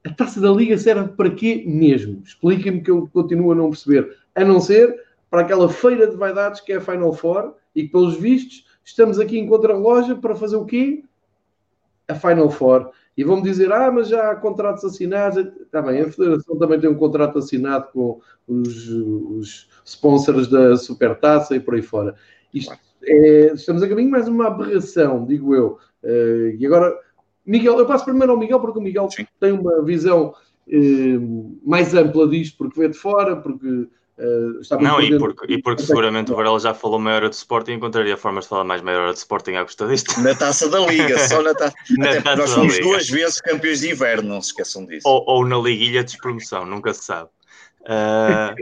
[0.05, 2.23] A taça da Liga serve para quê mesmo?
[2.25, 4.17] Expliquem-me que eu continuo a não perceber.
[4.35, 7.91] A não ser para aquela feira de vaidades que é a Final Four e que,
[7.91, 11.05] pelos vistos, estamos aqui em contra-relógio para fazer o quê?
[12.09, 15.45] A Final Four e vão-me dizer, ah, mas já há contratos assinados.
[15.61, 21.57] Está bem, a Federação também tem um contrato assinado com os, os sponsors da Supertaça
[21.57, 22.15] e por aí fora.
[22.55, 25.79] Isto é, estamos a caminho mais uma aberração, digo eu.
[26.03, 26.97] Uh, e agora,
[27.45, 29.27] Miguel, eu passo primeiro ao Miguel, porque o Miguel Sim.
[29.41, 30.33] tem uma visão
[30.69, 35.85] uh, mais ampla disto, porque vê de fora, porque Uh, não, e porque, e porque
[35.85, 38.83] seguramente o Varela já falou meia hora de Sporting e encontraria formas de falar mais
[38.83, 40.21] meia hora de Sporting à custa disto.
[40.21, 41.73] Na taça da Liga, só na, ta...
[41.97, 42.85] na Até taça nós fomos Liga.
[42.85, 45.09] duas vezes campeões de inverno, não se esqueçam disso.
[45.09, 47.31] Ou, ou na Liguilha de Despromoção, nunca se sabe.
[47.83, 48.61] Uh,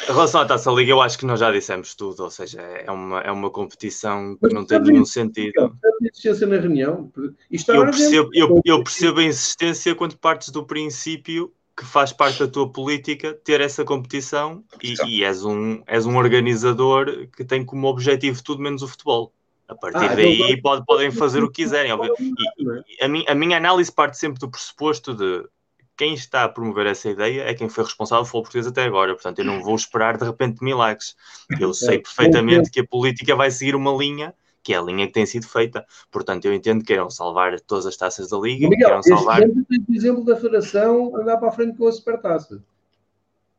[0.00, 2.88] em relação à Taça Liga, eu acho que nós já dissemos tudo, ou seja, é
[2.92, 5.76] uma, é uma competição que Mas não tem nenhum sentido.
[6.00, 7.12] insistência na reunião?
[7.50, 12.48] eu, percebo, eu, eu percebo a insistência quando partes do princípio que faz parte da
[12.48, 17.86] tua política ter essa competição e, e, és, um, és um organizador que tem como
[17.86, 19.32] objetivo tudo menos o futebol.
[19.68, 21.92] A partir ah, daí então, pode, podem fazer o que quiserem.
[21.92, 25.48] E, e, a, minha, a minha análise parte sempre do pressuposto de
[25.96, 29.14] quem está a promover essa ideia é quem foi responsável pelo português até agora.
[29.14, 31.14] Portanto, eu não vou esperar de repente milagres.
[31.60, 34.34] Eu sei é, perfeitamente que a política vai seguir uma linha
[34.68, 35.82] que é a linha que tem sido feita.
[36.12, 38.68] Portanto, eu entendo que queiram salvar todas as taças da Liga.
[38.68, 39.40] Miguel, queiram salvar...
[39.40, 42.62] Este tem o exemplo da Federação andar para a frente com a Supertaça.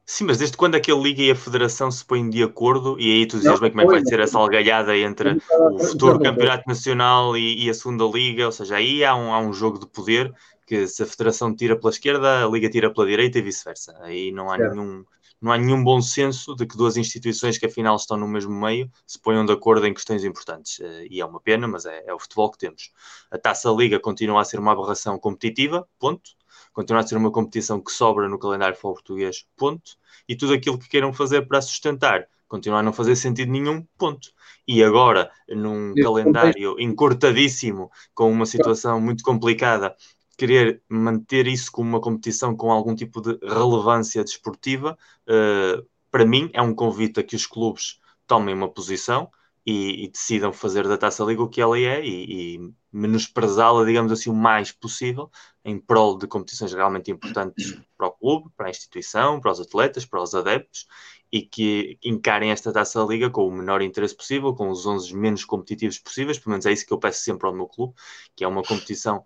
[0.06, 2.96] Sim, mas desde quando é que a Liga e a Federação se põem de acordo?
[3.00, 5.42] E aí tu dizes bem como é que vai ser essa algalhada entre
[5.72, 9.40] o futuro Campeonato Nacional e, e, a segunda Liga, ou seja, aí há um, há
[9.40, 10.32] um jogo de poder
[10.68, 13.98] que se a Federação tira pela esquerda, a Liga tira pela direita e vice-versa.
[14.02, 15.04] Aí não há nenhum
[15.42, 18.92] não há nenhum bom senso de que duas instituições que afinal estão no mesmo meio
[19.06, 20.80] se ponham de acordo em questões importantes.
[20.80, 22.92] Eh, e é uma pena, mas é, é o futebol que temos.
[23.32, 26.32] A Taça Liga continua a ser uma aberração competitiva, ponto.
[26.74, 29.98] Continua a ser uma competição que sobra no calendário futebol português, ponto.
[30.28, 34.32] E tudo aquilo que queiram fazer para sustentar continua a não fazer sentido nenhum, ponto.
[34.68, 39.96] E agora, num calendário encurtadíssimo, com uma situação muito complicada,
[40.40, 44.98] querer manter isso como uma competição com algum tipo de relevância desportiva,
[45.28, 49.30] uh, para mim é um convite a que os clubes tomem uma posição
[49.66, 54.12] e, e decidam fazer da Taça Liga o que ela é e, e menosprezá-la, digamos
[54.14, 55.30] assim, o mais possível
[55.66, 60.06] em prol de competições realmente importantes para o clube, para a instituição, para os atletas,
[60.06, 60.88] para os adeptos
[61.32, 65.44] e que encarem esta Taça Liga com o menor interesse possível, com os 11 menos
[65.44, 67.94] competitivos possíveis, pelo menos é isso que eu peço sempre ao meu clube,
[68.36, 69.24] que é uma competição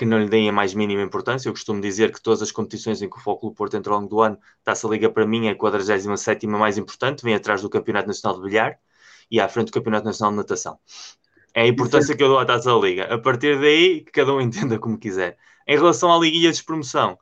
[0.00, 1.46] que não lhe deem a mais mínima importância.
[1.46, 4.08] Eu costumo dizer que todas as competições em que o Fóculo Porto entra ao longo
[4.08, 8.08] do ano, Taça Liga para mim é a 47 mais importante, vem atrás do Campeonato
[8.08, 8.78] Nacional de Bilhar
[9.30, 10.78] e à frente do Campeonato Nacional de Natação.
[11.52, 13.12] É a importância que eu dou à Taça Liga.
[13.12, 15.36] A partir daí, que cada um entenda como quiser.
[15.68, 17.18] Em relação à Liguilha de Promoção,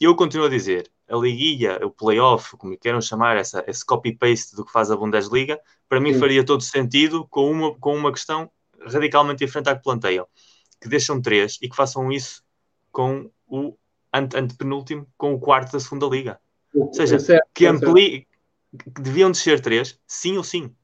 [0.00, 4.64] eu continuo a dizer, a Liguilha, o Playoff, como queiram chamar, essa, esse copy-paste do
[4.64, 6.20] que faz a Bundesliga, para mim Sim.
[6.20, 8.50] faria todo sentido com uma, com uma questão
[8.86, 10.26] radicalmente diferente à que planteiam
[10.82, 12.42] que deixam três e que façam isso
[12.90, 13.76] com o
[14.12, 16.40] ante, antepenúltimo, com o quarto da segunda liga.
[16.74, 18.26] Ou seja, é que ampli,
[18.78, 20.74] que deviam descer três, sim ou sim.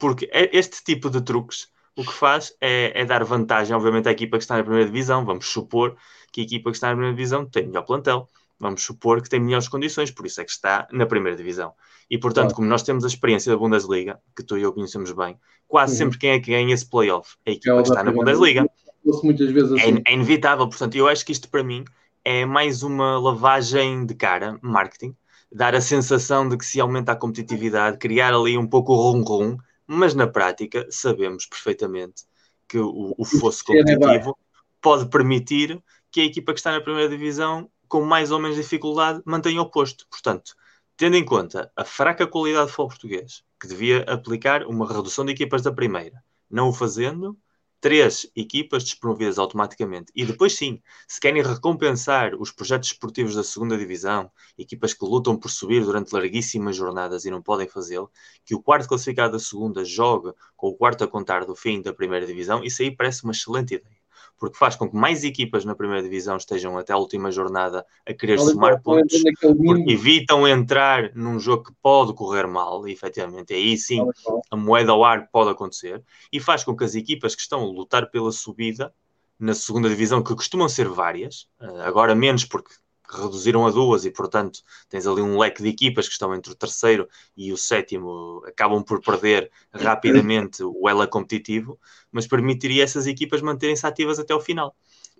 [0.00, 4.12] Porque é este tipo de truques o que faz é, é, dar vantagem, obviamente, à
[4.12, 5.24] equipa que está na primeira divisão.
[5.24, 5.96] Vamos supor
[6.32, 8.28] que a equipa que está na primeira divisão tem melhor plantel.
[8.58, 11.72] Vamos supor que tem melhores condições, por isso é que está na primeira divisão.
[12.10, 12.56] E, portanto, claro.
[12.56, 15.98] como nós temos a experiência da Bundesliga, que tu e eu conhecemos bem, quase uhum.
[15.98, 17.36] sempre quem é que ganha esse playoff?
[17.46, 18.66] A equipa é que está na Bundesliga
[19.04, 20.02] fosse muitas vezes é assim.
[20.06, 21.84] É, é, inevitável, portanto, eu acho que isto para mim
[22.24, 25.14] é mais uma lavagem de cara, marketing,
[25.52, 29.56] dar a sensação de que se aumenta a competitividade, criar ali um pouco o rum-rum,
[29.86, 32.24] mas na prática sabemos perfeitamente
[32.66, 34.36] que o, o fosso competitivo
[34.80, 39.22] pode permitir que a equipa que está na primeira divisão, com mais ou menos dificuldade,
[39.24, 40.06] mantenha o posto.
[40.08, 40.54] Portanto,
[40.96, 45.32] tendo em conta a fraca qualidade do futebol português, que devia aplicar uma redução de
[45.32, 47.36] equipas da primeira, não o fazendo,
[47.84, 50.10] três equipas despromovidas automaticamente.
[50.16, 55.36] E depois, sim, se querem recompensar os projetos esportivos da segunda divisão, equipas que lutam
[55.36, 58.10] por subir durante larguíssimas jornadas e não podem fazê-lo,
[58.42, 61.92] que o quarto classificado da segunda jogue com o quarto a contar do fim da
[61.92, 64.03] primeira divisão, isso aí parece uma excelente ideia
[64.38, 68.12] porque faz com que mais equipas na primeira divisão estejam até a última jornada a
[68.12, 73.54] querer Ali somar pontos, porque evitam entrar num jogo que pode correr mal, e efetivamente
[73.54, 74.06] aí sim
[74.50, 76.02] a moeda ao ar pode acontecer,
[76.32, 78.92] e faz com que as equipas que estão a lutar pela subida
[79.38, 82.74] na segunda divisão, que costumam ser várias, eh, agora menos porque
[83.08, 86.54] reduziram a duas e, portanto, tens ali um leque de equipas que estão entre o
[86.54, 91.78] terceiro e o sétimo, acabam por perder rapidamente o ela competitivo,
[92.10, 94.74] mas permitiria essas equipas manterem-se ativas até o final.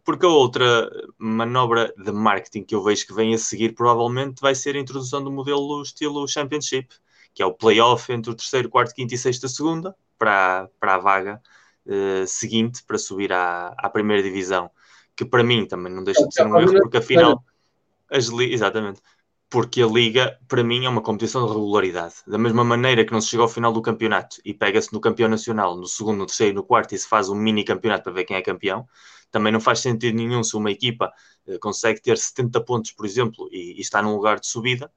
[0.05, 4.55] Porque a outra manobra de marketing que eu vejo que vem a seguir provavelmente vai
[4.55, 6.95] ser a introdução do modelo estilo Championship,
[7.33, 10.99] que é o playoff entre o terceiro, quarto, quinto e sexto segunda, para, para a
[10.99, 11.43] vaga
[11.87, 14.71] uh, seguinte para subir à, à primeira divisão,
[15.17, 17.43] que para mim também não deixa de ser um erro, porque afinal,
[18.11, 19.01] as exatamente,
[19.49, 22.17] porque a Liga, para mim, é uma competição de regularidade.
[22.27, 25.29] Da mesma maneira que não se chega ao final do campeonato e pega-se no campeão
[25.29, 28.13] nacional, no segundo, no terceiro e no quarto e se faz um mini campeonato para
[28.13, 28.87] ver quem é campeão,
[29.31, 31.13] também não faz sentido nenhum se uma equipa
[31.47, 34.91] uh, consegue ter 70 pontos, por exemplo, e, e está num lugar de subida,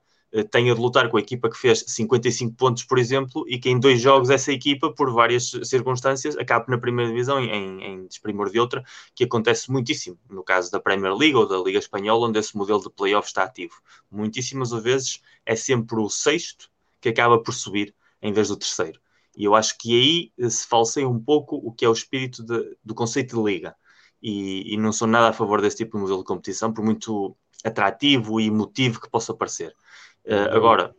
[0.50, 3.78] tenha de lutar com a equipa que fez 55 pontos, por exemplo, e que em
[3.78, 8.60] dois jogos essa equipa, por várias circunstâncias, acabe na primeira divisão em, em desprimor de
[8.60, 8.84] outra,
[9.14, 12.80] que acontece muitíssimo no caso da Premier League ou da Liga Espanhola, onde esse modelo
[12.80, 13.74] de playoff está ativo.
[14.10, 19.00] Muitíssimas vezes é sempre o sexto que acaba por subir em vez do terceiro.
[19.36, 22.42] E eu acho que aí eh, se falseia um pouco o que é o espírito
[22.42, 23.76] de, do conceito de liga
[24.22, 27.36] e, e, não sou nada a favor desse tipo de modelo de competição, por muito
[27.64, 29.74] atrativo e emotivo que possa parecer.
[30.24, 30.94] Uh, agora,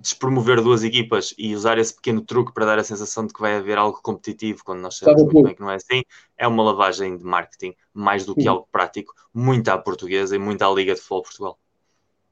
[0.00, 3.56] despromover duas equipas e usar esse pequeno truque para dar a sensação de que vai
[3.56, 6.02] haver algo competitivo quando nós sabemos muito bem que não é assim,
[6.38, 10.62] é uma lavagem de marketing mais do que algo prático, muito à portuguesa e muito
[10.62, 11.58] à Liga de Futebol Portugal.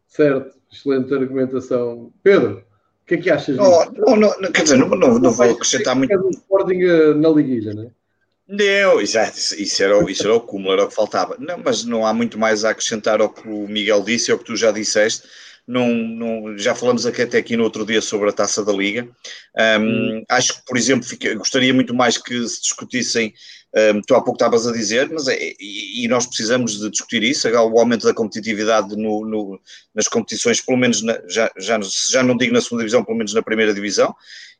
[0.07, 2.11] Certo, excelente argumentação.
[2.23, 2.65] Pedro,
[3.03, 3.71] o que é que achas disso?
[4.07, 6.13] Oh, não, não, quer dizer, não, não, não vou acrescentar muito.
[6.13, 7.91] É do Sporting eh, na liguilha, não é?
[8.51, 11.37] Não, exato, isso era, isso era o cúmulo, era o que faltava.
[11.39, 14.45] Não, mas não há muito mais a acrescentar ao que o Miguel disse, ao que
[14.45, 15.29] tu já disseste.
[15.69, 19.07] Não, não, já falamos aqui, até aqui no outro dia sobre a taça da Liga.
[19.55, 20.25] Um, hum.
[20.27, 23.35] Acho que, por exemplo, fica, gostaria muito mais que se discutissem.
[23.79, 27.23] Um, tu há pouco estavas a dizer, mas é, e, e, nós precisamos de discutir
[27.23, 29.61] isso, o aumento da competitividade no, no,
[29.95, 31.79] nas competições, pelo menos na, já, já,
[32.11, 34.15] já não digo na segunda divisão, pelo menos na primeira divisão,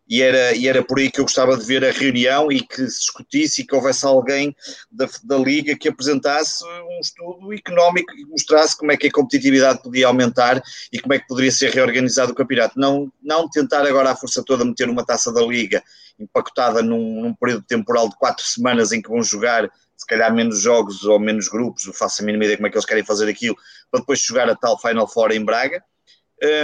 [0.09, 2.89] e era, e era por aí que eu gostava de ver a reunião e que
[2.89, 4.57] se discutisse e que houvesse alguém
[4.91, 9.83] da, da Liga que apresentasse um estudo económico e mostrasse como é que a competitividade
[9.83, 12.79] podia aumentar e como é que poderia ser reorganizado o campeonato.
[12.81, 15.83] Não, não tentar agora a força toda meter uma taça da Liga
[16.19, 20.61] empacotada num, num período temporal de quatro semanas em que vão jogar se calhar menos
[20.61, 23.29] jogos ou menos grupos, não faço a mínima ideia como é que eles querem fazer
[23.29, 23.57] aquilo,
[23.91, 25.83] para depois jogar a tal Final Four em Braga.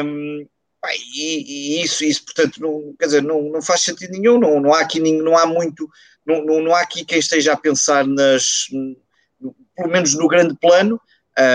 [0.05, 0.47] Um,
[1.12, 4.72] e, e, isso, isso, portanto, não, quer dizer, não, não faz sentido nenhum, não, não
[4.72, 5.89] há aqui, não há muito,
[6.24, 8.68] não, não, não há aqui quem esteja a pensar nas,
[9.76, 11.01] pelo menos no grande plano,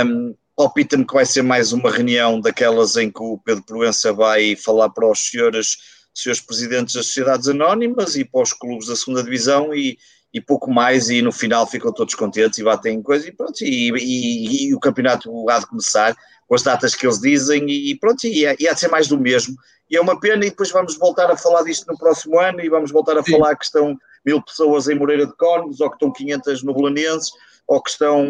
[0.06, 4.56] um, palpita-me que vai ser mais uma reunião daquelas em que o Pedro Proença vai
[4.58, 5.78] falar para os senhores,
[6.22, 9.98] senhores presidentes das sociedades anónimas e para os clubes da segunda divisão e,
[10.34, 13.92] e pouco mais, e no final ficam todos contentes e batem coisa e pronto, e,
[13.92, 16.16] e, e o campeonato há de começar
[16.48, 19.08] com as datas que eles dizem e pronto, e, é, e há de ser mais
[19.08, 19.56] do mesmo.
[19.90, 22.70] E é uma pena, e depois vamos voltar a falar disto no próximo ano, e
[22.70, 23.34] vamos voltar a Sim.
[23.34, 27.32] falar que estão mil pessoas em Moreira de Cónegos, ou que estão 500 no Belenenses,
[27.68, 28.28] ou que estão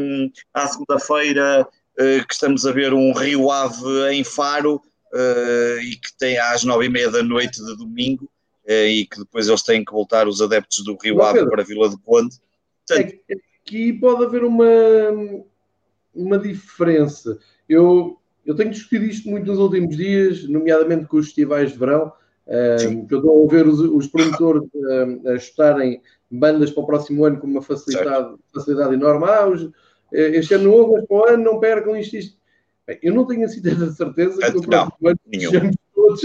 [0.54, 4.82] à segunda-feira, uh, que estamos a ver um Rio Ave em Faro,
[5.14, 8.26] uh, e que tem às nove e meia da noite de domingo,
[8.66, 11.66] uh, e que depois eles têm que voltar os adeptos do Rio Ave para a
[11.66, 12.36] Vila de Conde.
[12.88, 14.66] Portanto, é aqui pode haver uma,
[16.14, 17.38] uma diferença.
[17.68, 22.12] Eu, eu tenho discutido isto muito nos últimos dias, nomeadamente com os festivais de verão,
[22.48, 27.26] um, que eu estou a ver os, os promotores um, a bandas para o próximo
[27.26, 29.26] ano com uma facilidade, facilidade enorme.
[29.26, 29.70] Ah, os,
[30.14, 32.39] eh, este ano novo, mas para o ano não percam isto, isto.
[32.90, 36.24] Bem, eu não tenho assim tanta certeza que no próximo ano estejamos todos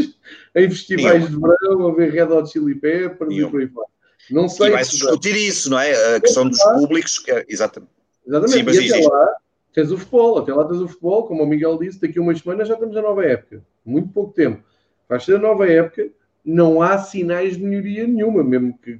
[0.55, 1.41] em festivais nenhum.
[1.43, 3.49] de verão a ver Red Hot Chili Peppers nenhum.
[3.49, 3.87] e por aí fora.
[4.31, 4.69] Não sei.
[4.69, 6.17] E vai-se discutir isso, não é?
[6.17, 7.93] A questão dos públicos, que é, exatamente.
[8.27, 8.57] Exatamente.
[8.57, 9.37] Sim, mas e até lá,
[9.75, 12.41] tens o futebol, até lá tens o futebol, como o Miguel disse, daqui a umas
[12.41, 13.63] semanas já estamos na nova época.
[13.85, 14.65] Muito pouco tempo.
[15.07, 16.09] Vai ser a nova época,
[16.43, 18.99] não há sinais de melhoria nenhuma, mesmo que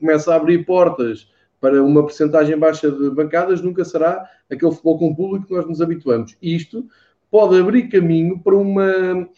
[0.00, 1.28] comece a abrir portas
[1.60, 5.80] para uma percentagem baixa de bancadas, nunca será aquele futebol com público que nós nos
[5.80, 6.36] habituamos.
[6.40, 6.86] Isto
[7.30, 9.28] pode abrir caminho para uma,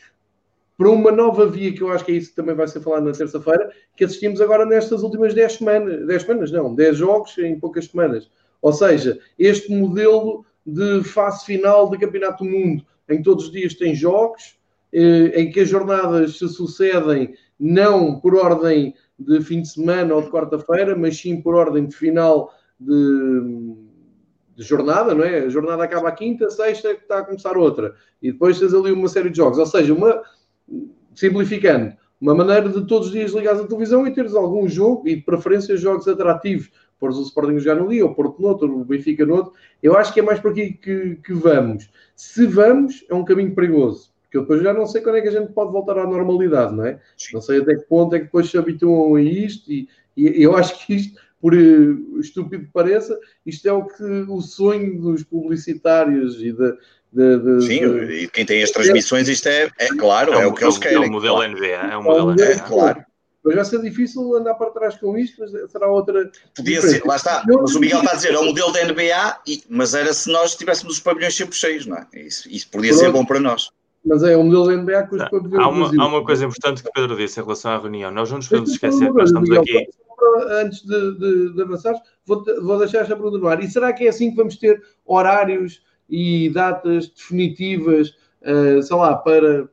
[0.76, 3.04] para uma nova via, que eu acho que é isso que também vai ser falado
[3.04, 7.58] na terça-feira, que assistimos agora nestas últimas 10 semanas, 10 semanas não, 10 jogos em
[7.58, 8.30] poucas semanas.
[8.62, 13.74] Ou seja, este modelo de fase final do Campeonato do Mundo, em todos os dias
[13.74, 14.58] tem jogos,
[14.92, 20.22] eh, em que as jornadas se sucedem não por ordem de fim de semana ou
[20.22, 23.74] de quarta-feira, mas sim por ordem de final de,
[24.56, 25.40] de, jornada, não é?
[25.40, 27.94] A jornada acaba a quinta, sexta, está a começar outra.
[28.22, 29.58] E depois tens ali uma série de jogos.
[29.58, 30.22] Ou seja, uma,
[31.14, 35.16] simplificando, uma maneira de todos os dias ligares à televisão e teres algum jogo, e
[35.16, 39.26] de preferência jogos atrativos, pôres o Sporting jogar no dia, ou Porto noutro, o Benfica
[39.26, 39.52] noutro.
[39.82, 41.90] Eu acho que é mais por aqui que, que vamos.
[42.16, 44.09] Se vamos, é um caminho perigoso.
[44.30, 46.72] Porque eu depois já não sei quando é que a gente pode voltar à normalidade,
[46.72, 47.00] não é?
[47.16, 47.34] Sim.
[47.34, 50.56] Não sei até que ponto é que depois se habituam a isto e, e eu
[50.56, 55.24] acho que isto, por uh, estúpido que pareça, isto é o que o sonho dos
[55.24, 56.76] publicitários e da,
[57.12, 58.12] de, de, Sim, de...
[58.12, 61.02] e quem tem as transmissões, isto é, é claro, é, é o que eles querem.
[61.02, 61.52] É o modelo claro.
[61.52, 62.44] NBA, é o modelo NBA.
[62.44, 63.04] É, claro.
[63.42, 66.30] Mas vai ser difícil andar para trás com isto, mas será outra.
[66.54, 67.00] Podia diferença.
[67.00, 67.42] ser, lá está.
[67.48, 70.30] Mas o Miguel está a dizer, é o modelo da NBA, e, mas era se
[70.30, 72.06] nós tivéssemos os pavilhões sempre cheios, não é?
[72.14, 73.04] Isso, isso podia Pronto.
[73.04, 73.70] ser bom para nós.
[74.04, 75.62] Mas é o modelo da NBA que os pavilhões.
[75.62, 78.10] Há uma, há uma coisa importante que o Pedro disse em relação à reunião.
[78.10, 79.86] Nós não nos podemos esquecer que nós estamos aqui.
[80.50, 81.94] Antes de, de, de avançar,
[82.26, 83.62] vou, vou deixar esta pergunta no ar.
[83.62, 88.10] E será que é assim que vamos ter horários e datas definitivas,
[88.42, 89.68] uh, sei lá, para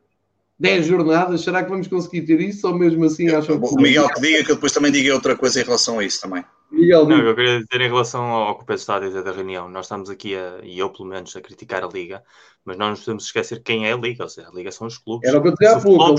[0.59, 3.67] 10 jornadas, será que vamos conseguir ter isso ou mesmo assim acham que...
[3.67, 6.21] O Miguel que diga que eu depois também diga outra coisa em relação a isso
[6.21, 6.43] também.
[6.71, 9.69] Não, eu queria dizer em relação ao que o Pedro está a dizer da reunião,
[9.69, 12.23] nós estamos aqui, a, e eu pelo menos, a criticar a Liga,
[12.65, 14.97] mas não nos podemos esquecer quem é a Liga, ou seja, a Liga são os
[14.97, 15.27] clubes.
[15.29, 16.03] Era o que eu dizia há pouco.
[16.13, 16.17] O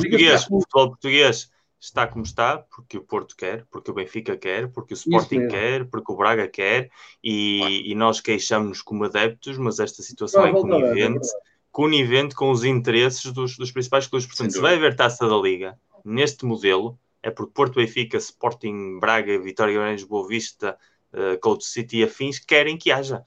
[0.60, 1.50] futebol, português
[1.80, 5.84] está como está, porque o Porto quer, porque o Benfica quer, porque o Sporting quer,
[5.84, 6.90] porque o Braga quer,
[7.22, 11.28] e, e nós queixamos-nos como adeptos, mas esta situação não, é conivente.
[11.28, 14.26] É conivente com os interesses dos, dos principais clubes.
[14.26, 19.39] Portanto, se vai haver taça da Liga neste modelo, é porque Porto Benfica, Sporting, Braga,
[19.39, 20.77] Vitória Guimarães, Boa Vista,
[21.12, 23.24] uh, Coach City e afins querem que haja.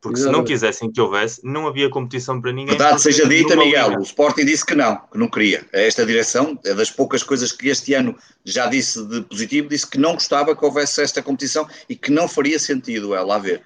[0.00, 2.76] Porque se não quisessem que houvesse, não havia competição para ninguém.
[2.76, 4.00] Verdade seja dita, Miguel, liga.
[4.00, 5.66] o Sporting disse que não, que não queria.
[5.72, 8.14] Esta direção é das poucas coisas que este ano
[8.44, 12.28] já disse de positivo, disse que não gostava que houvesse esta competição e que não
[12.28, 13.62] faria sentido, é lá ver.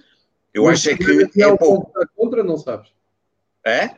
[0.54, 1.92] Eu Mas acho é que é pouco.
[2.14, 2.88] Contra, não sabes?
[3.66, 3.96] É?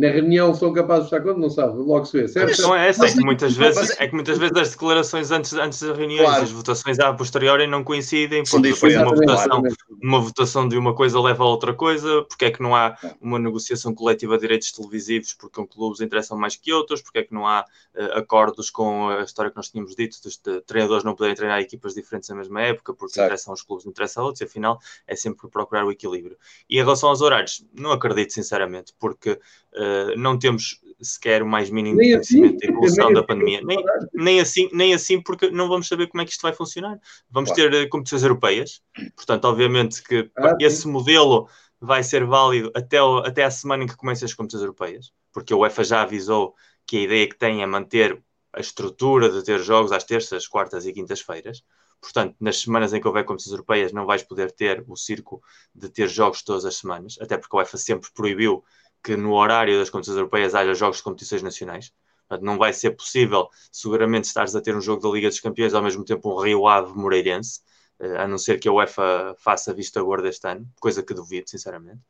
[0.00, 2.62] Na reunião são capazes de estar contra, não sabe, logo se vê, certo?
[2.62, 5.82] Não é essa, é que muitas vezes, é que muitas vezes as declarações antes, antes
[5.82, 6.42] das reuniões, claro.
[6.42, 9.62] as votações a posteriori não coincidem, porque depois uma votação,
[10.02, 13.38] uma votação de uma coisa leva a outra coisa, porque é que não há uma
[13.38, 17.34] negociação coletiva de direitos televisivos, porque um clubes interessam mais que outros, porque é que
[17.34, 21.14] não há uh, acordos com a história que nós tínhamos dito, de, de treinadores não
[21.14, 23.26] poderem treinar equipas diferentes na mesma época, porque certo.
[23.26, 26.38] interessam os clubes, interessam a outros, e afinal é sempre procurar o equilíbrio.
[26.70, 31.70] E em relação aos horários, não acredito sinceramente, porque uh, não temos sequer o mais
[31.70, 33.60] mínimo nem conhecimento assim, da evolução da assim, pandemia.
[33.62, 36.98] Nem, nem, assim, nem assim, porque não vamos saber como é que isto vai funcionar.
[37.30, 37.70] Vamos claro.
[37.70, 38.82] ter uh, competições europeias,
[39.16, 40.90] portanto, obviamente que ah, esse sim.
[40.90, 41.48] modelo
[41.80, 45.52] vai ser válido até, o, até a semana em que comecem as competições europeias, porque
[45.52, 46.54] a UEFA já avisou
[46.86, 48.22] que a ideia que tem é manter
[48.52, 51.62] a estrutura de ter jogos às terças, quartas e quintas-feiras.
[52.00, 55.42] Portanto, nas semanas em que houver competições europeias, não vais poder ter o circo
[55.74, 58.64] de ter jogos todas as semanas, até porque a UEFA sempre proibiu
[59.02, 61.92] que no horário das competições europeias haja jogos de competições nacionais.
[62.28, 65.74] Portanto, não vai ser possível, seguramente, estares a ter um jogo da Liga dos Campeões
[65.74, 67.60] ao mesmo tempo um Rio Ave Moreirense,
[67.98, 71.50] eh, a não ser que a UEFA faça vista gorda este ano, coisa que duvido,
[71.50, 72.00] sinceramente.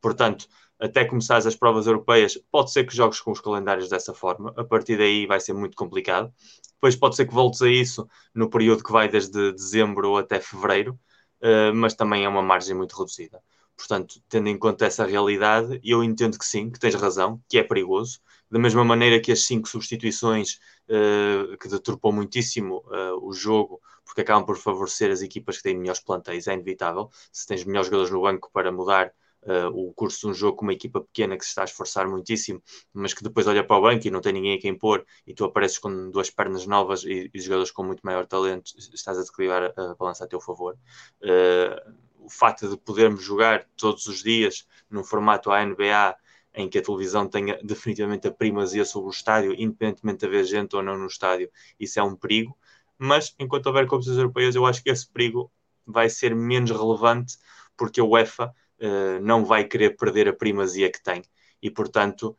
[0.00, 0.46] Portanto,
[0.78, 4.64] até começares as provas europeias, pode ser que jogues com os calendários dessa forma, a
[4.64, 6.32] partir daí vai ser muito complicado.
[6.74, 10.98] Depois pode ser que voltes a isso no período que vai desde dezembro até fevereiro,
[11.40, 13.42] eh, mas também é uma margem muito reduzida.
[13.80, 17.62] Portanto, tendo em conta essa realidade, eu entendo que sim, que tens razão, que é
[17.62, 18.20] perigoso.
[18.50, 24.20] Da mesma maneira que as cinco substituições uh, que deturpam muitíssimo uh, o jogo, porque
[24.20, 27.08] acabam por favorecer as equipas que têm melhores plantéis, é inevitável.
[27.32, 30.66] Se tens melhores jogadores no banco para mudar uh, o curso de um jogo com
[30.66, 32.62] uma equipa pequena que se está a esforçar muitíssimo,
[32.92, 35.32] mas que depois olha para o banco e não tem ninguém a quem pôr, e
[35.32, 39.20] tu apareces com duas pernas novas e, e jogadores com muito maior talento, estás a
[39.22, 40.76] desequilibrar a balança a teu favor.
[41.22, 46.16] Uh, o facto de podermos jogar todos os dias num formato ANBA
[46.54, 50.74] em que a televisão tenha definitivamente a primazia sobre o estádio, independentemente de haver gente
[50.76, 52.56] ou não no estádio, isso é um perigo.
[52.98, 55.50] Mas enquanto houver competições europeias, eu acho que esse perigo
[55.86, 57.38] vai ser menos relevante
[57.76, 58.46] porque a UEFA
[58.80, 61.22] uh, não vai querer perder a primazia que tem.
[61.62, 62.36] E, portanto,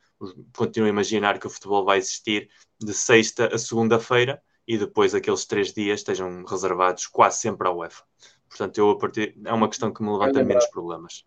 [0.55, 2.49] continuo a imaginar que o futebol vai existir
[2.79, 8.03] de sexta a segunda-feira e depois aqueles três dias estejam reservados quase sempre à UEFA.
[8.51, 11.23] Portanto, eu a partir é uma questão que me levanta menos problemas.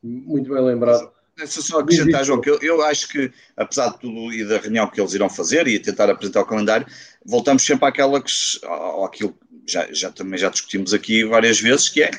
[0.00, 1.10] Muito bem lembrado.
[1.36, 4.88] Deixa só acrescentar, João, que eu, eu, acho que, apesar de tudo e da reunião
[4.88, 6.86] que eles irão fazer e tentar apresentar o calendário,
[7.26, 8.32] voltamos sempre àquela que,
[9.04, 9.36] àquilo
[9.66, 12.10] já, já também já discutimos aqui várias vezes, que é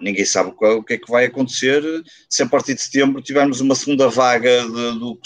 [0.00, 1.82] ninguém sabe o que é que vai acontecer
[2.28, 5.18] se a partir de setembro tivermos uma segunda vaga de, do,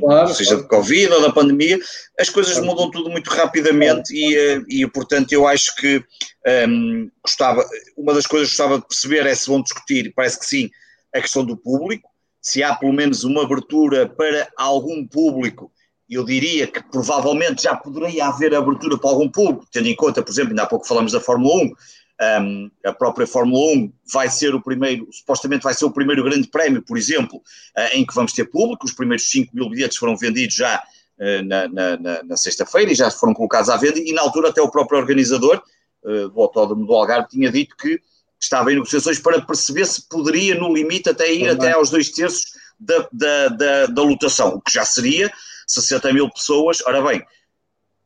[0.00, 0.62] claro, seja claro.
[0.62, 1.78] de Covid ou da pandemia,
[2.18, 2.66] as coisas claro.
[2.66, 6.02] mudam tudo muito rapidamente e, eh, e, portanto, eu acho que um,
[6.46, 7.64] ehm, gostava,
[7.96, 10.70] uma das coisas que gostava de perceber é se vão discutir, parece que sim,
[11.14, 12.08] a questão do público,
[12.40, 15.70] se há pelo menos uma abertura para algum público
[16.08, 20.30] eu diria que provavelmente já poderia haver abertura para algum público, tendo em conta, por
[20.30, 21.72] exemplo, ainda há pouco falamos da Fórmula 1,
[22.20, 26.48] um, a própria Fórmula 1 vai ser o primeiro, supostamente vai ser o primeiro grande
[26.48, 28.86] prémio, por exemplo, uh, em que vamos ter público.
[28.86, 30.82] Os primeiros 5 mil bilhetes foram vendidos já
[31.18, 33.98] uh, na, na, na, sexta-feira e já foram colocados à venda.
[33.98, 35.62] E na altura, até o próprio organizador
[36.04, 38.00] uh, do Autódromo do Algarve tinha dito que
[38.40, 42.44] estava em negociações para perceber se poderia, no limite, até ir até aos dois terços
[42.78, 45.32] da, da, da, da lotação, o que já seria
[45.66, 46.82] 60 mil pessoas.
[46.86, 47.24] Ora bem,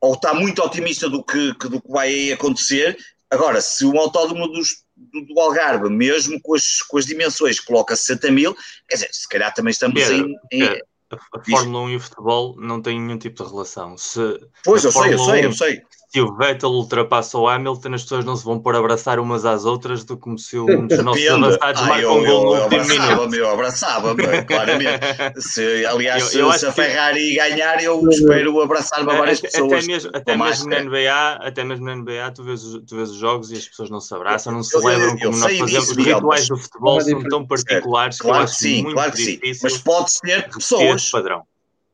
[0.00, 2.96] ou está muito otimista do que, do que vai acontecer.
[3.30, 7.94] Agora, se um autódromo dos, do, do, Algarve, mesmo com as, com as dimensões, coloca
[7.94, 8.54] 60 mil,
[8.88, 12.00] quer dizer, se calhar também estamos Pedro, em, em, a, a Fórmula 1 e o
[12.00, 13.98] futebol não têm nenhum tipo de relação.
[13.98, 14.20] Se
[14.64, 18.24] pois, eu sei, eu sei, eu sei se o Vettel ultrapassa o Hamilton, as pessoas
[18.24, 21.26] não se vão pôr a abraçar umas às outras do como se um dos nossos
[21.28, 23.34] avançados marca um gol no último minuto.
[23.34, 25.00] Eu abraçava-me, claramente.
[25.38, 27.34] Se, aliás, eu, eu se, se a Ferrari que...
[27.36, 29.72] ganhar, eu espero abraçar-me a várias até, pessoas.
[29.72, 33.16] Até mesmo, até mesmo na NBA, até mesmo na NBA, tu vês, tu vês os
[33.16, 35.70] jogos e as pessoas não se abraçam, não se celebram como nós fazemos.
[35.70, 39.40] Disso, os rituais do futebol são tão particulares claro que, sim, claro que sim.
[39.62, 41.10] Mas pode ser pessoas.
[41.10, 41.42] Padrão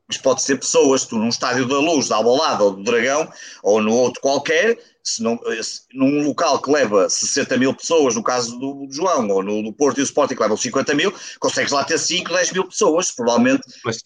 [0.09, 3.29] mas pode ser pessoas, tu num estádio da luz, da Albalada ou do Dragão,
[3.63, 8.23] ou no outro qualquer, se não, se, num local que leva 60 mil pessoas, no
[8.23, 11.73] caso do, João, ou no, no Porto e o Sporting que levam 50 mil, consegues
[11.73, 13.63] lá ter 5, 10 mil pessoas, provavelmente.
[13.85, 13.99] Mas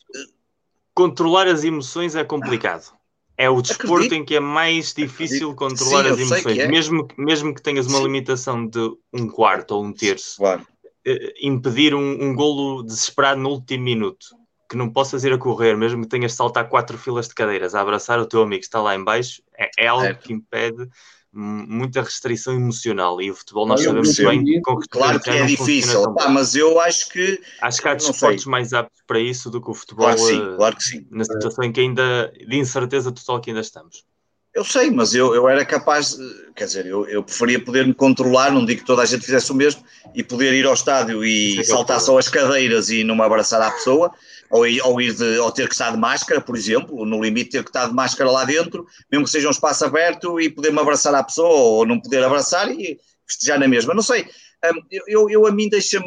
[0.95, 2.97] controlar as emoções é complicado.
[3.37, 4.15] É o desporto Acredito.
[4.15, 6.59] em que é mais difícil controlar Sim, as emoções.
[6.59, 6.67] É.
[6.67, 8.05] Mesmo, mesmo que tenhas uma Sim.
[8.05, 10.67] limitação de um quarto ou um terço, claro.
[11.07, 14.38] Eh, impedir um, um golo desesperado no último minuto
[14.69, 17.75] que não possas ir a correr, mesmo que tenhas de saltar quatro filas de cadeiras,
[17.75, 20.89] a abraçar o teu amigo que está lá em baixo, é, é algo que impede
[21.33, 23.21] muita restrição emocional.
[23.21, 27.09] E o futebol nós sabemos bem com claro que é difícil Pá, mas eu acho
[27.11, 30.41] que acho que há desportos mais aptos para isso do que o futebol claro sim,
[30.41, 31.07] eh, claro que sim.
[31.11, 34.05] na situação em que ainda de incerteza total que ainda estamos
[34.55, 36.19] eu sei, mas eu, eu era capaz,
[36.57, 39.53] quer dizer, eu, eu preferia poder me controlar, não digo que toda a gente fizesse
[39.53, 39.85] o mesmo,
[40.15, 43.71] e poder ir ao estádio e saltar só as cadeiras e não me abraçar à
[43.71, 44.13] pessoa,
[44.51, 47.63] ou, ou, ir de, ou ter que estar de máscara, por exemplo, no limite ter
[47.63, 51.15] que estar de máscara lá dentro, mesmo que seja um espaço aberto e poder-me abraçar
[51.15, 53.95] à pessoa ou não poder abraçar e festejar na mesma.
[53.95, 56.07] Não sei, hum, eu, eu, eu a mim deixa-me,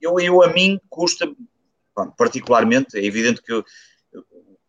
[0.00, 1.28] eu, eu a mim custa,
[2.16, 3.64] particularmente, é evidente que eu,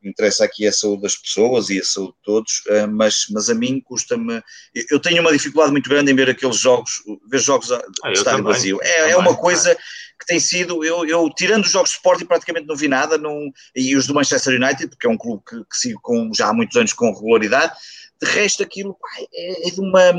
[0.10, 3.50] interessa aqui é a saúde das pessoas e a saúde de todos, hum, mas, mas
[3.50, 4.42] a mim custa-me.
[4.90, 8.44] Eu tenho uma dificuldade muito grande em ver aqueles jogos, ver jogos de ah, estádio
[8.44, 8.80] vazio.
[8.82, 9.76] É, é uma coisa
[10.20, 13.52] que tem sido, eu, eu tirando os jogos de Sporting praticamente não vi nada, não,
[13.76, 16.54] e os do Manchester United, porque é um clube que, que sigo com, já há
[16.54, 17.74] muitos anos com regularidade,
[18.22, 20.14] de resto aquilo pá, é, é, de uma,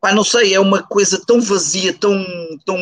[0.00, 2.24] pá, não sei, é uma coisa tão vazia, tão,
[2.64, 2.78] tão,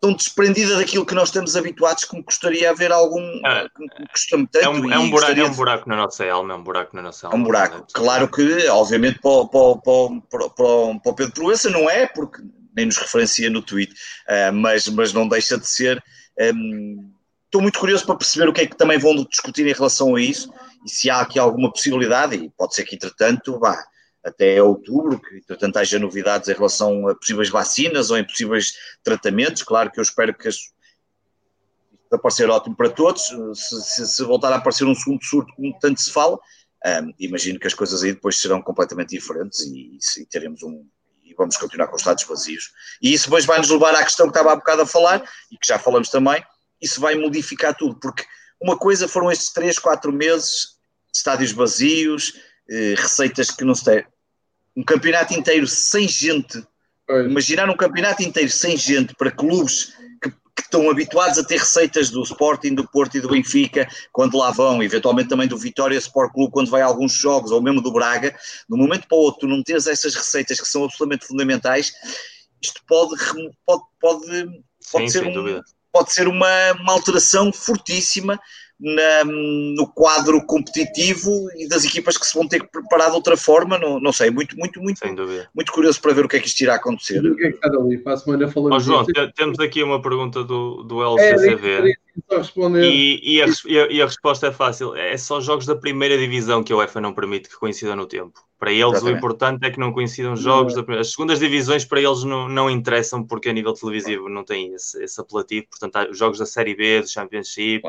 [0.00, 3.68] tão desprendida daquilo que nós estamos habituados que me gostaria de haver algum, é,
[4.12, 4.64] custa-me tanto.
[4.64, 7.02] É um, é, um buraco, é um buraco na nossa alma, é um buraco na
[7.02, 7.36] nossa alma.
[7.36, 11.90] É um buraco, claro que, obviamente, para, para, para, para, para o Pedro Proença não
[11.90, 12.42] é, porque
[12.76, 16.02] nem nos referencia no tweet, uh, mas, mas não deixa de ser.
[16.38, 17.12] Um,
[17.46, 20.20] estou muito curioso para perceber o que é que também vão discutir em relação a
[20.20, 20.52] isso
[20.84, 23.76] e se há aqui alguma possibilidade, e pode ser que entretanto vá
[24.28, 28.72] até outubro, que entretanto haja novidades em relação a possíveis vacinas ou em possíveis
[29.02, 29.62] tratamentos.
[29.62, 30.56] Claro que eu espero que as,
[32.12, 33.22] aparecer ótimo para todos.
[33.54, 36.38] Se, se, se, voltar a aparecer um segundo surto, como tanto se fala,
[37.18, 40.86] imagino que as coisas aí depois serão completamente diferentes e, e teremos um,
[41.38, 42.72] vamos continuar com os estados vazios.
[43.00, 45.56] E isso depois vai nos levar à questão que estava há bocado a falar, e
[45.56, 46.44] que já falamos também,
[46.82, 48.24] isso vai modificar tudo, porque
[48.60, 50.78] uma coisa foram estes 3, 4 meses,
[51.14, 52.34] estádios vazios,
[52.68, 54.04] eh, receitas que não se tem.
[54.78, 56.64] Um campeonato inteiro sem gente,
[57.26, 59.92] imaginar um campeonato inteiro sem gente para clubes
[60.22, 64.52] que estão habituados a ter receitas do Sporting, do Porto e do Benfica, quando lá
[64.52, 67.92] vão, eventualmente também do Vitória Sport Clube, quando vai a alguns jogos, ou mesmo do
[67.92, 71.92] Braga, de um momento para o outro, não teres essas receitas que são absolutamente fundamentais,
[72.62, 73.16] isto pode,
[73.66, 75.60] pode, pode, pode, Sim, ser, um,
[75.92, 78.38] pode ser uma, uma alteração fortíssima
[78.80, 83.36] na, no quadro competitivo e das equipas que se vão ter que preparar de outra
[83.36, 85.00] forma, não, não sei, muito, muito, muito,
[85.54, 87.18] muito curioso para ver o que é que isto irá acontecer.
[87.24, 87.98] o que é que está ali?
[87.98, 91.90] Para a semana falamos oh, João, temos aqui uma pergunta do, do LCCV.
[91.90, 92.08] É,
[92.82, 96.18] e, e, a, e, a, e, a, resposta é fácil: é só jogos da primeira
[96.18, 98.40] divisão que a UEFA não permite que coincidam no tempo.
[98.58, 99.14] Para eles, Exatamente.
[99.14, 101.02] o importante é que não coincidam jogos da primeira.
[101.02, 105.00] As segundas divisões, para eles, não, não interessam, porque a nível televisivo não tem esse,
[105.02, 105.66] esse apelativo.
[105.70, 107.82] Portanto, há jogos da Série B, do Championship,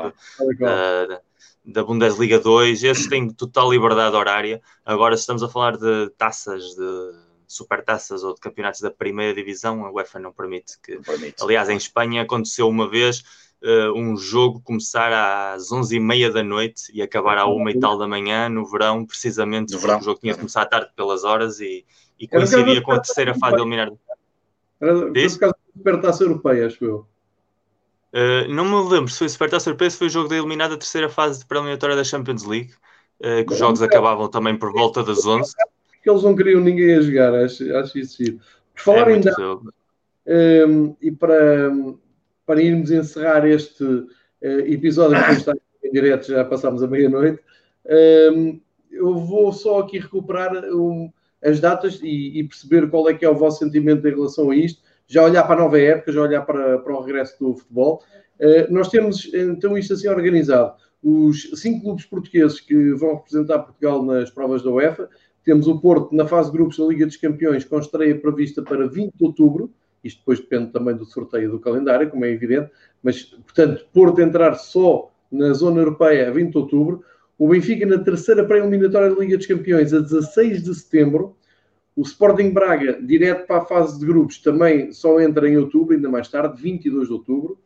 [1.06, 1.20] da,
[1.64, 4.60] da Bundesliga 2, esses têm total liberdade horária.
[4.84, 7.12] Agora, se estamos a falar de taças, de
[7.46, 10.94] supertaças ou de campeonatos da primeira divisão, a UEFA não permite que.
[10.94, 11.42] Não permite.
[11.42, 13.22] Aliás, em Espanha aconteceu uma vez
[13.62, 18.06] uh, um jogo começar às 11h30 da noite e acabar à 1 e tal da
[18.06, 19.98] manhã, no verão, precisamente, no verão.
[19.98, 21.84] o jogo tinha de começar à tarde pelas horas e,
[22.18, 23.90] e coincidia com a terceira fase de eliminar.
[24.80, 27.09] Era por causa da Supertaça Europeia, acho eu.
[28.12, 31.46] Uh, não me lembro se foi Supertaça se foi o jogo da terceira fase de
[31.46, 32.72] preliminatória da Champions League,
[33.20, 35.52] uh, que os jogos acabavam também por volta das 11.
[35.92, 38.40] Porque eles não queriam ninguém a jogar, acho, acho isso giro.
[38.74, 39.70] Por falar é em um,
[40.26, 41.70] ehm, e para,
[42.46, 44.08] para irmos encerrar este uh,
[44.42, 45.54] episódio que está
[45.84, 47.40] em direto, já passámos a meia-noite.
[48.32, 48.60] Um,
[48.90, 51.12] eu vou só aqui recuperar um,
[51.42, 54.56] as datas e, e, perceber qual é que é o vosso sentimento em relação a
[54.56, 54.82] isto.
[55.10, 58.00] Já olhar para a nova época, já olhar para, para o regresso do futebol.
[58.38, 60.74] Uh, nós temos então isto assim organizado.
[61.02, 65.08] Os cinco clubes portugueses que vão representar Portugal nas provas da UEFA.
[65.44, 68.86] Temos o Porto na fase de grupos da Liga dos Campeões, com estreia prevista para
[68.86, 69.72] 20 de outubro.
[70.04, 72.70] Isto depois depende também do sorteio do calendário, como é evidente.
[73.02, 77.02] Mas, portanto, Porto entrar só na zona europeia a 20 de outubro.
[77.36, 81.36] O Benfica na terceira pré-eliminatória da Liga dos Campeões a 16 de setembro.
[82.00, 86.08] O Sporting Braga, direto para a fase de grupos, também só entra em outubro, ainda
[86.08, 87.58] mais tarde, 22 de outubro.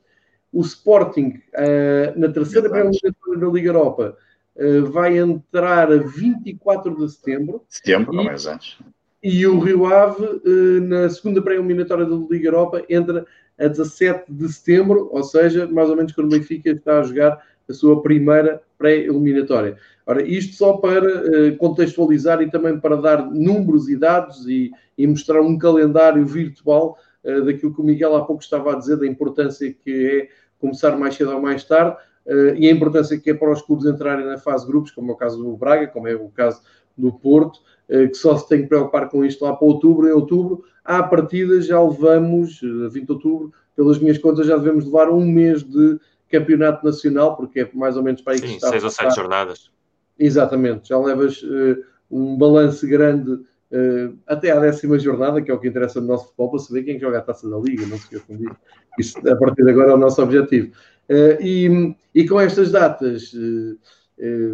[0.52, 4.16] O Sporting, uh, na terceira pré-eliminatória da Liga Europa,
[4.56, 7.62] uh, vai entrar a 24 de setembro.
[7.68, 8.76] Setembro, e, mais antes.
[9.22, 13.24] E o Rio Ave, uh, na segunda pré-eliminatória da Liga Europa, entra
[13.56, 17.40] a 17 de setembro, ou seja, mais ou menos quando o Benfica está a jogar
[17.68, 19.76] a sua primeira pré-eliminatória.
[20.06, 25.06] Ora, isto só para uh, contextualizar e também para dar números e dados e, e
[25.06, 29.06] mostrar um calendário virtual uh, daquilo que o Miguel há pouco estava a dizer, da
[29.06, 30.28] importância que é
[30.58, 31.96] começar mais cedo ou mais tarde
[32.26, 35.10] uh, e a importância que é para os clubes entrarem na fase de grupos, como
[35.10, 36.60] é o caso do Braga, como é o caso
[36.96, 40.08] do Porto, que só se tem que preocupar com isto lá para outubro.
[40.08, 45.10] Em outubro, à partida, já levamos, 20 de outubro, pelas minhas contas, já devemos levar
[45.10, 45.98] um mês de
[46.38, 48.68] campeonato nacional, porque é mais ou menos para aí que Sim, está.
[48.68, 49.70] Seis ou sete jornadas.
[50.18, 55.58] Exatamente, já levas uh, um balanço grande uh, até à décima jornada, que é o
[55.58, 58.04] que interessa no nosso futebol, para saber quem joga a taça da Liga, não se
[58.04, 58.56] esqueçam disso.
[58.98, 60.72] Isso, a partir de agora, é o nosso objetivo.
[61.08, 63.32] Uh, e, e, com estas datas,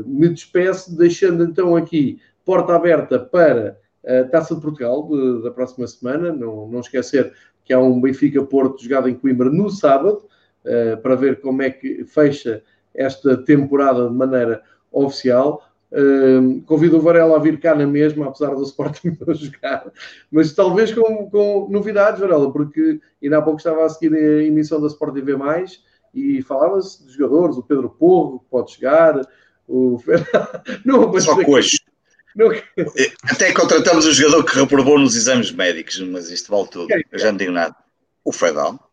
[0.07, 5.87] me despeço, deixando então aqui porta aberta para a Taça de Portugal de, da próxima
[5.87, 6.33] semana.
[6.33, 7.33] Não, não esquecer
[7.65, 10.23] que há um Benfica-Porto jogado em Coimbra no sábado.
[10.65, 12.63] Eh, para ver como é que fecha
[12.95, 14.63] esta temporada de maneira
[14.93, 15.67] oficial.
[15.93, 19.91] Uh, convido o Varela a vir cá na mesma, apesar do Sporting não jogar,
[20.31, 24.81] mas talvez com, com, novidades, Varela, porque ainda há pouco estava a seguir a emissão
[24.81, 25.33] da Sport TV,
[26.15, 29.21] e falava-se de jogadores, o Pedro Porro, que pode chegar,
[29.67, 30.01] o
[30.87, 31.79] não, mas Só coxo.
[32.37, 32.53] Não...
[33.25, 36.87] Até contratamos o jogador que reprovou nos exames médicos, mas isto vale tudo.
[37.11, 37.75] Eu já não digo nada.
[38.25, 38.90] O Fedal.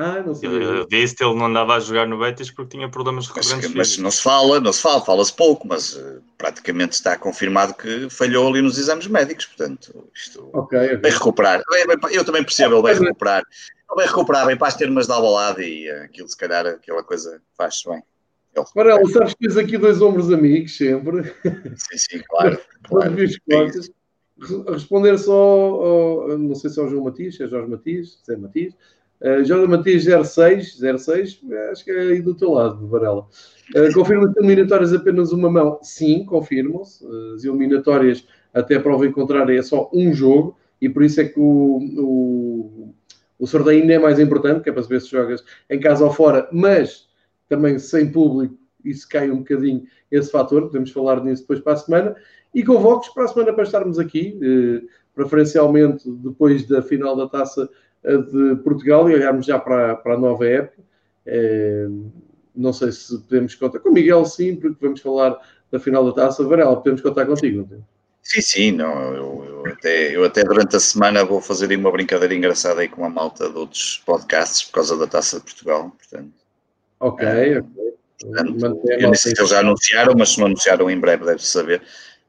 [0.00, 0.48] Ah, não sei.
[0.48, 3.68] Eu disse que ele não andava a jogar no Betis porque tinha problemas recorrentes.
[3.70, 7.74] Mas, mas não se fala, não se fala, fala-se pouco, mas uh, praticamente está confirmado
[7.74, 10.96] que falhou ali nos exames médicos, portanto, isto okay, okay.
[10.98, 11.62] vai recuperar.
[12.12, 13.42] Eu também percebo, ele vai recuperar.
[13.42, 17.02] Ele vai recuperar, vem para as termas da albalada e uh, aquilo, se calhar, aquela
[17.02, 18.00] coisa faz-se bem.
[18.76, 21.24] Marelo, sabes que tens aqui dois ombros amigos sempre.
[21.76, 22.60] Sim, sim, claro.
[22.86, 23.16] claro.
[24.68, 28.32] Responder só, ao, não sei se é o João Matias, se é Jorge Matias, se
[28.32, 28.74] é Matias,
[29.20, 31.40] Uh, Jorge Matias 06, 06,
[31.72, 33.26] acho que é aí do teu lado, Varela.
[33.74, 35.78] Uh, Confirma-se eliminatórias apenas uma mão?
[35.82, 37.04] Sim, confirmam-se.
[37.34, 38.24] As eliminatórias,
[38.54, 39.12] até a prova em
[39.56, 42.94] é só um jogo e por isso é que o, o,
[43.38, 46.12] o sorteio ainda é mais importante, que é para saber se jogas em casa ou
[46.12, 47.08] fora, mas
[47.48, 51.76] também sem público, isso cai um bocadinho esse fator, podemos falar nisso depois para a
[51.76, 52.16] semana.
[52.54, 54.38] E convoco-vos para a semana para estarmos aqui,
[55.14, 57.68] preferencialmente depois da final da taça
[58.02, 60.82] de Portugal e olharmos já para, para a nova época.
[61.26, 61.86] É,
[62.54, 65.38] não sei se podemos contar com o Miguel, sim, porque vamos falar
[65.70, 66.44] da final da taça.
[66.44, 67.82] Varela, podemos contar contigo, não
[68.22, 72.34] Sim, sim, não, eu, eu, até, eu até durante a semana vou fazer uma brincadeira
[72.34, 76.34] engraçada aí com a malta de outros podcasts por causa da Taça de Portugal, portanto.
[77.00, 77.94] Ok, é, ok.
[78.20, 81.46] Portanto, eu nem sei se eles já anunciaram, mas se não anunciaram em breve deve-se
[81.46, 81.80] saber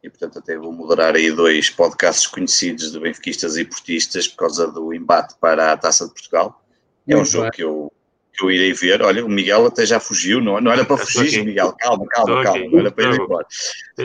[0.04, 4.68] e portanto até vou moderar aí dois podcasts conhecidos de benfiquistas e portistas por causa
[4.72, 6.64] do embate para a Taça de Portugal.
[7.08, 7.92] É um jogo que eu,
[8.34, 9.02] que eu irei ver.
[9.02, 12.66] Olha, o Miguel até já fugiu, não, não era para fugir, Miguel, calma, calma, calma,
[12.70, 13.48] não era para ir embora.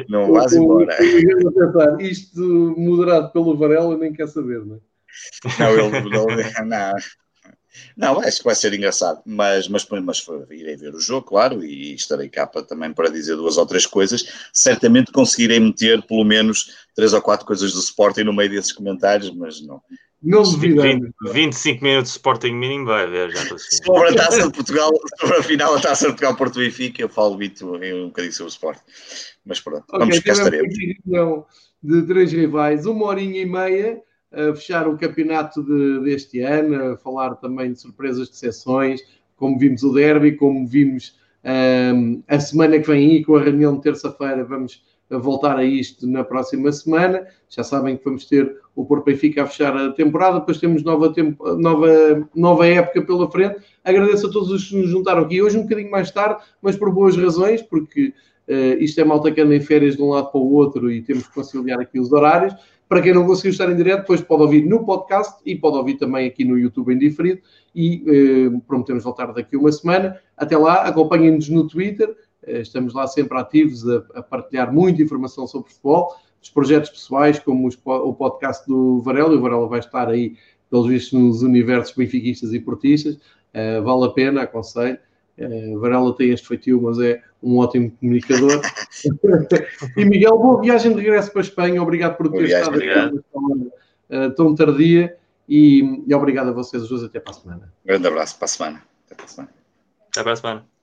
[0.09, 0.97] Não vás embora.
[2.01, 2.41] Isto
[2.77, 4.79] moderado pelo Varela nem quer saber, não é?
[5.59, 6.27] Não, ele não,
[6.67, 6.93] não,
[7.97, 11.95] não, acho que vai ser engraçado, mas, mas, mas irei ver o jogo, claro, e
[11.95, 14.25] estarei cá para, também para dizer duas ou três coisas.
[14.53, 19.31] Certamente conseguirei meter pelo menos três ou quatro coisas do Sporting no meio desses comentários,
[19.35, 19.81] mas não.
[20.23, 21.13] Não duvidando.
[21.33, 24.91] 25 minutos de Sporting mínimo vai haver, já Sobre a taça de Portugal,
[25.21, 28.49] sobre a final da taça de Portugal Porto Benfica, eu falo muito um bocadinho sobre
[28.49, 28.81] o Sporting.
[29.45, 30.75] Mas pronto, okay, vamos cá estaremos.
[31.83, 34.03] De três rivais, uma horinha e meia
[34.37, 39.01] a fechar o campeonato de, deste ano, a falar também de surpresas de sessões,
[39.37, 43.77] como vimos o derby, como vimos um, a semana que vem aí, com a reunião
[43.77, 47.27] de terça-feira, vamos voltar a isto na próxima semana.
[47.49, 51.13] Já sabem que vamos ter o Porto Benfica a fechar a temporada, depois temos nova,
[51.13, 53.57] tempo, nova, nova época pela frente.
[53.85, 56.93] Agradeço a todos os que nos juntaram aqui hoje, um bocadinho mais tarde, mas por
[56.93, 58.13] boas razões, porque
[58.47, 61.01] Uh, isto é malta que anda em férias de um lado para o outro e
[61.01, 62.55] temos que conciliar aqui os horários.
[62.95, 65.95] Para quem não conseguiu estar em direto, depois pode ouvir no podcast e pode ouvir
[65.95, 67.41] também aqui no YouTube em diferido.
[67.75, 70.17] E uh, prometemos voltar daqui uma semana.
[70.37, 72.17] Até lá, acompanhem-nos no Twitter.
[72.47, 77.37] Uh, estamos lá sempre ativos a, a, partilhar muita informação sobre futebol, os projetos pessoais,
[77.41, 79.35] como os, o podcast do Varela.
[79.35, 80.37] E o Varela vai estar aí,
[80.71, 83.17] pelos vistos, nos universos benfiquistas e portistas.
[83.17, 85.01] Uh, vale a pena, aconselho.
[85.39, 88.61] Uh, Varela tem este feitio, mas é um ótimo comunicador.
[89.97, 91.83] e Miguel, boa viagem de regresso para a Espanha.
[91.83, 93.19] Obrigado por ter estado aqui
[94.11, 95.17] uh, tão tardia
[95.49, 97.03] e, e, obrigado a vocês os dois.
[97.03, 97.73] Até para a semana.
[97.85, 98.83] Um grande abraço para a semana.
[99.07, 99.53] Até para a semana.
[100.11, 100.74] Até para a semana.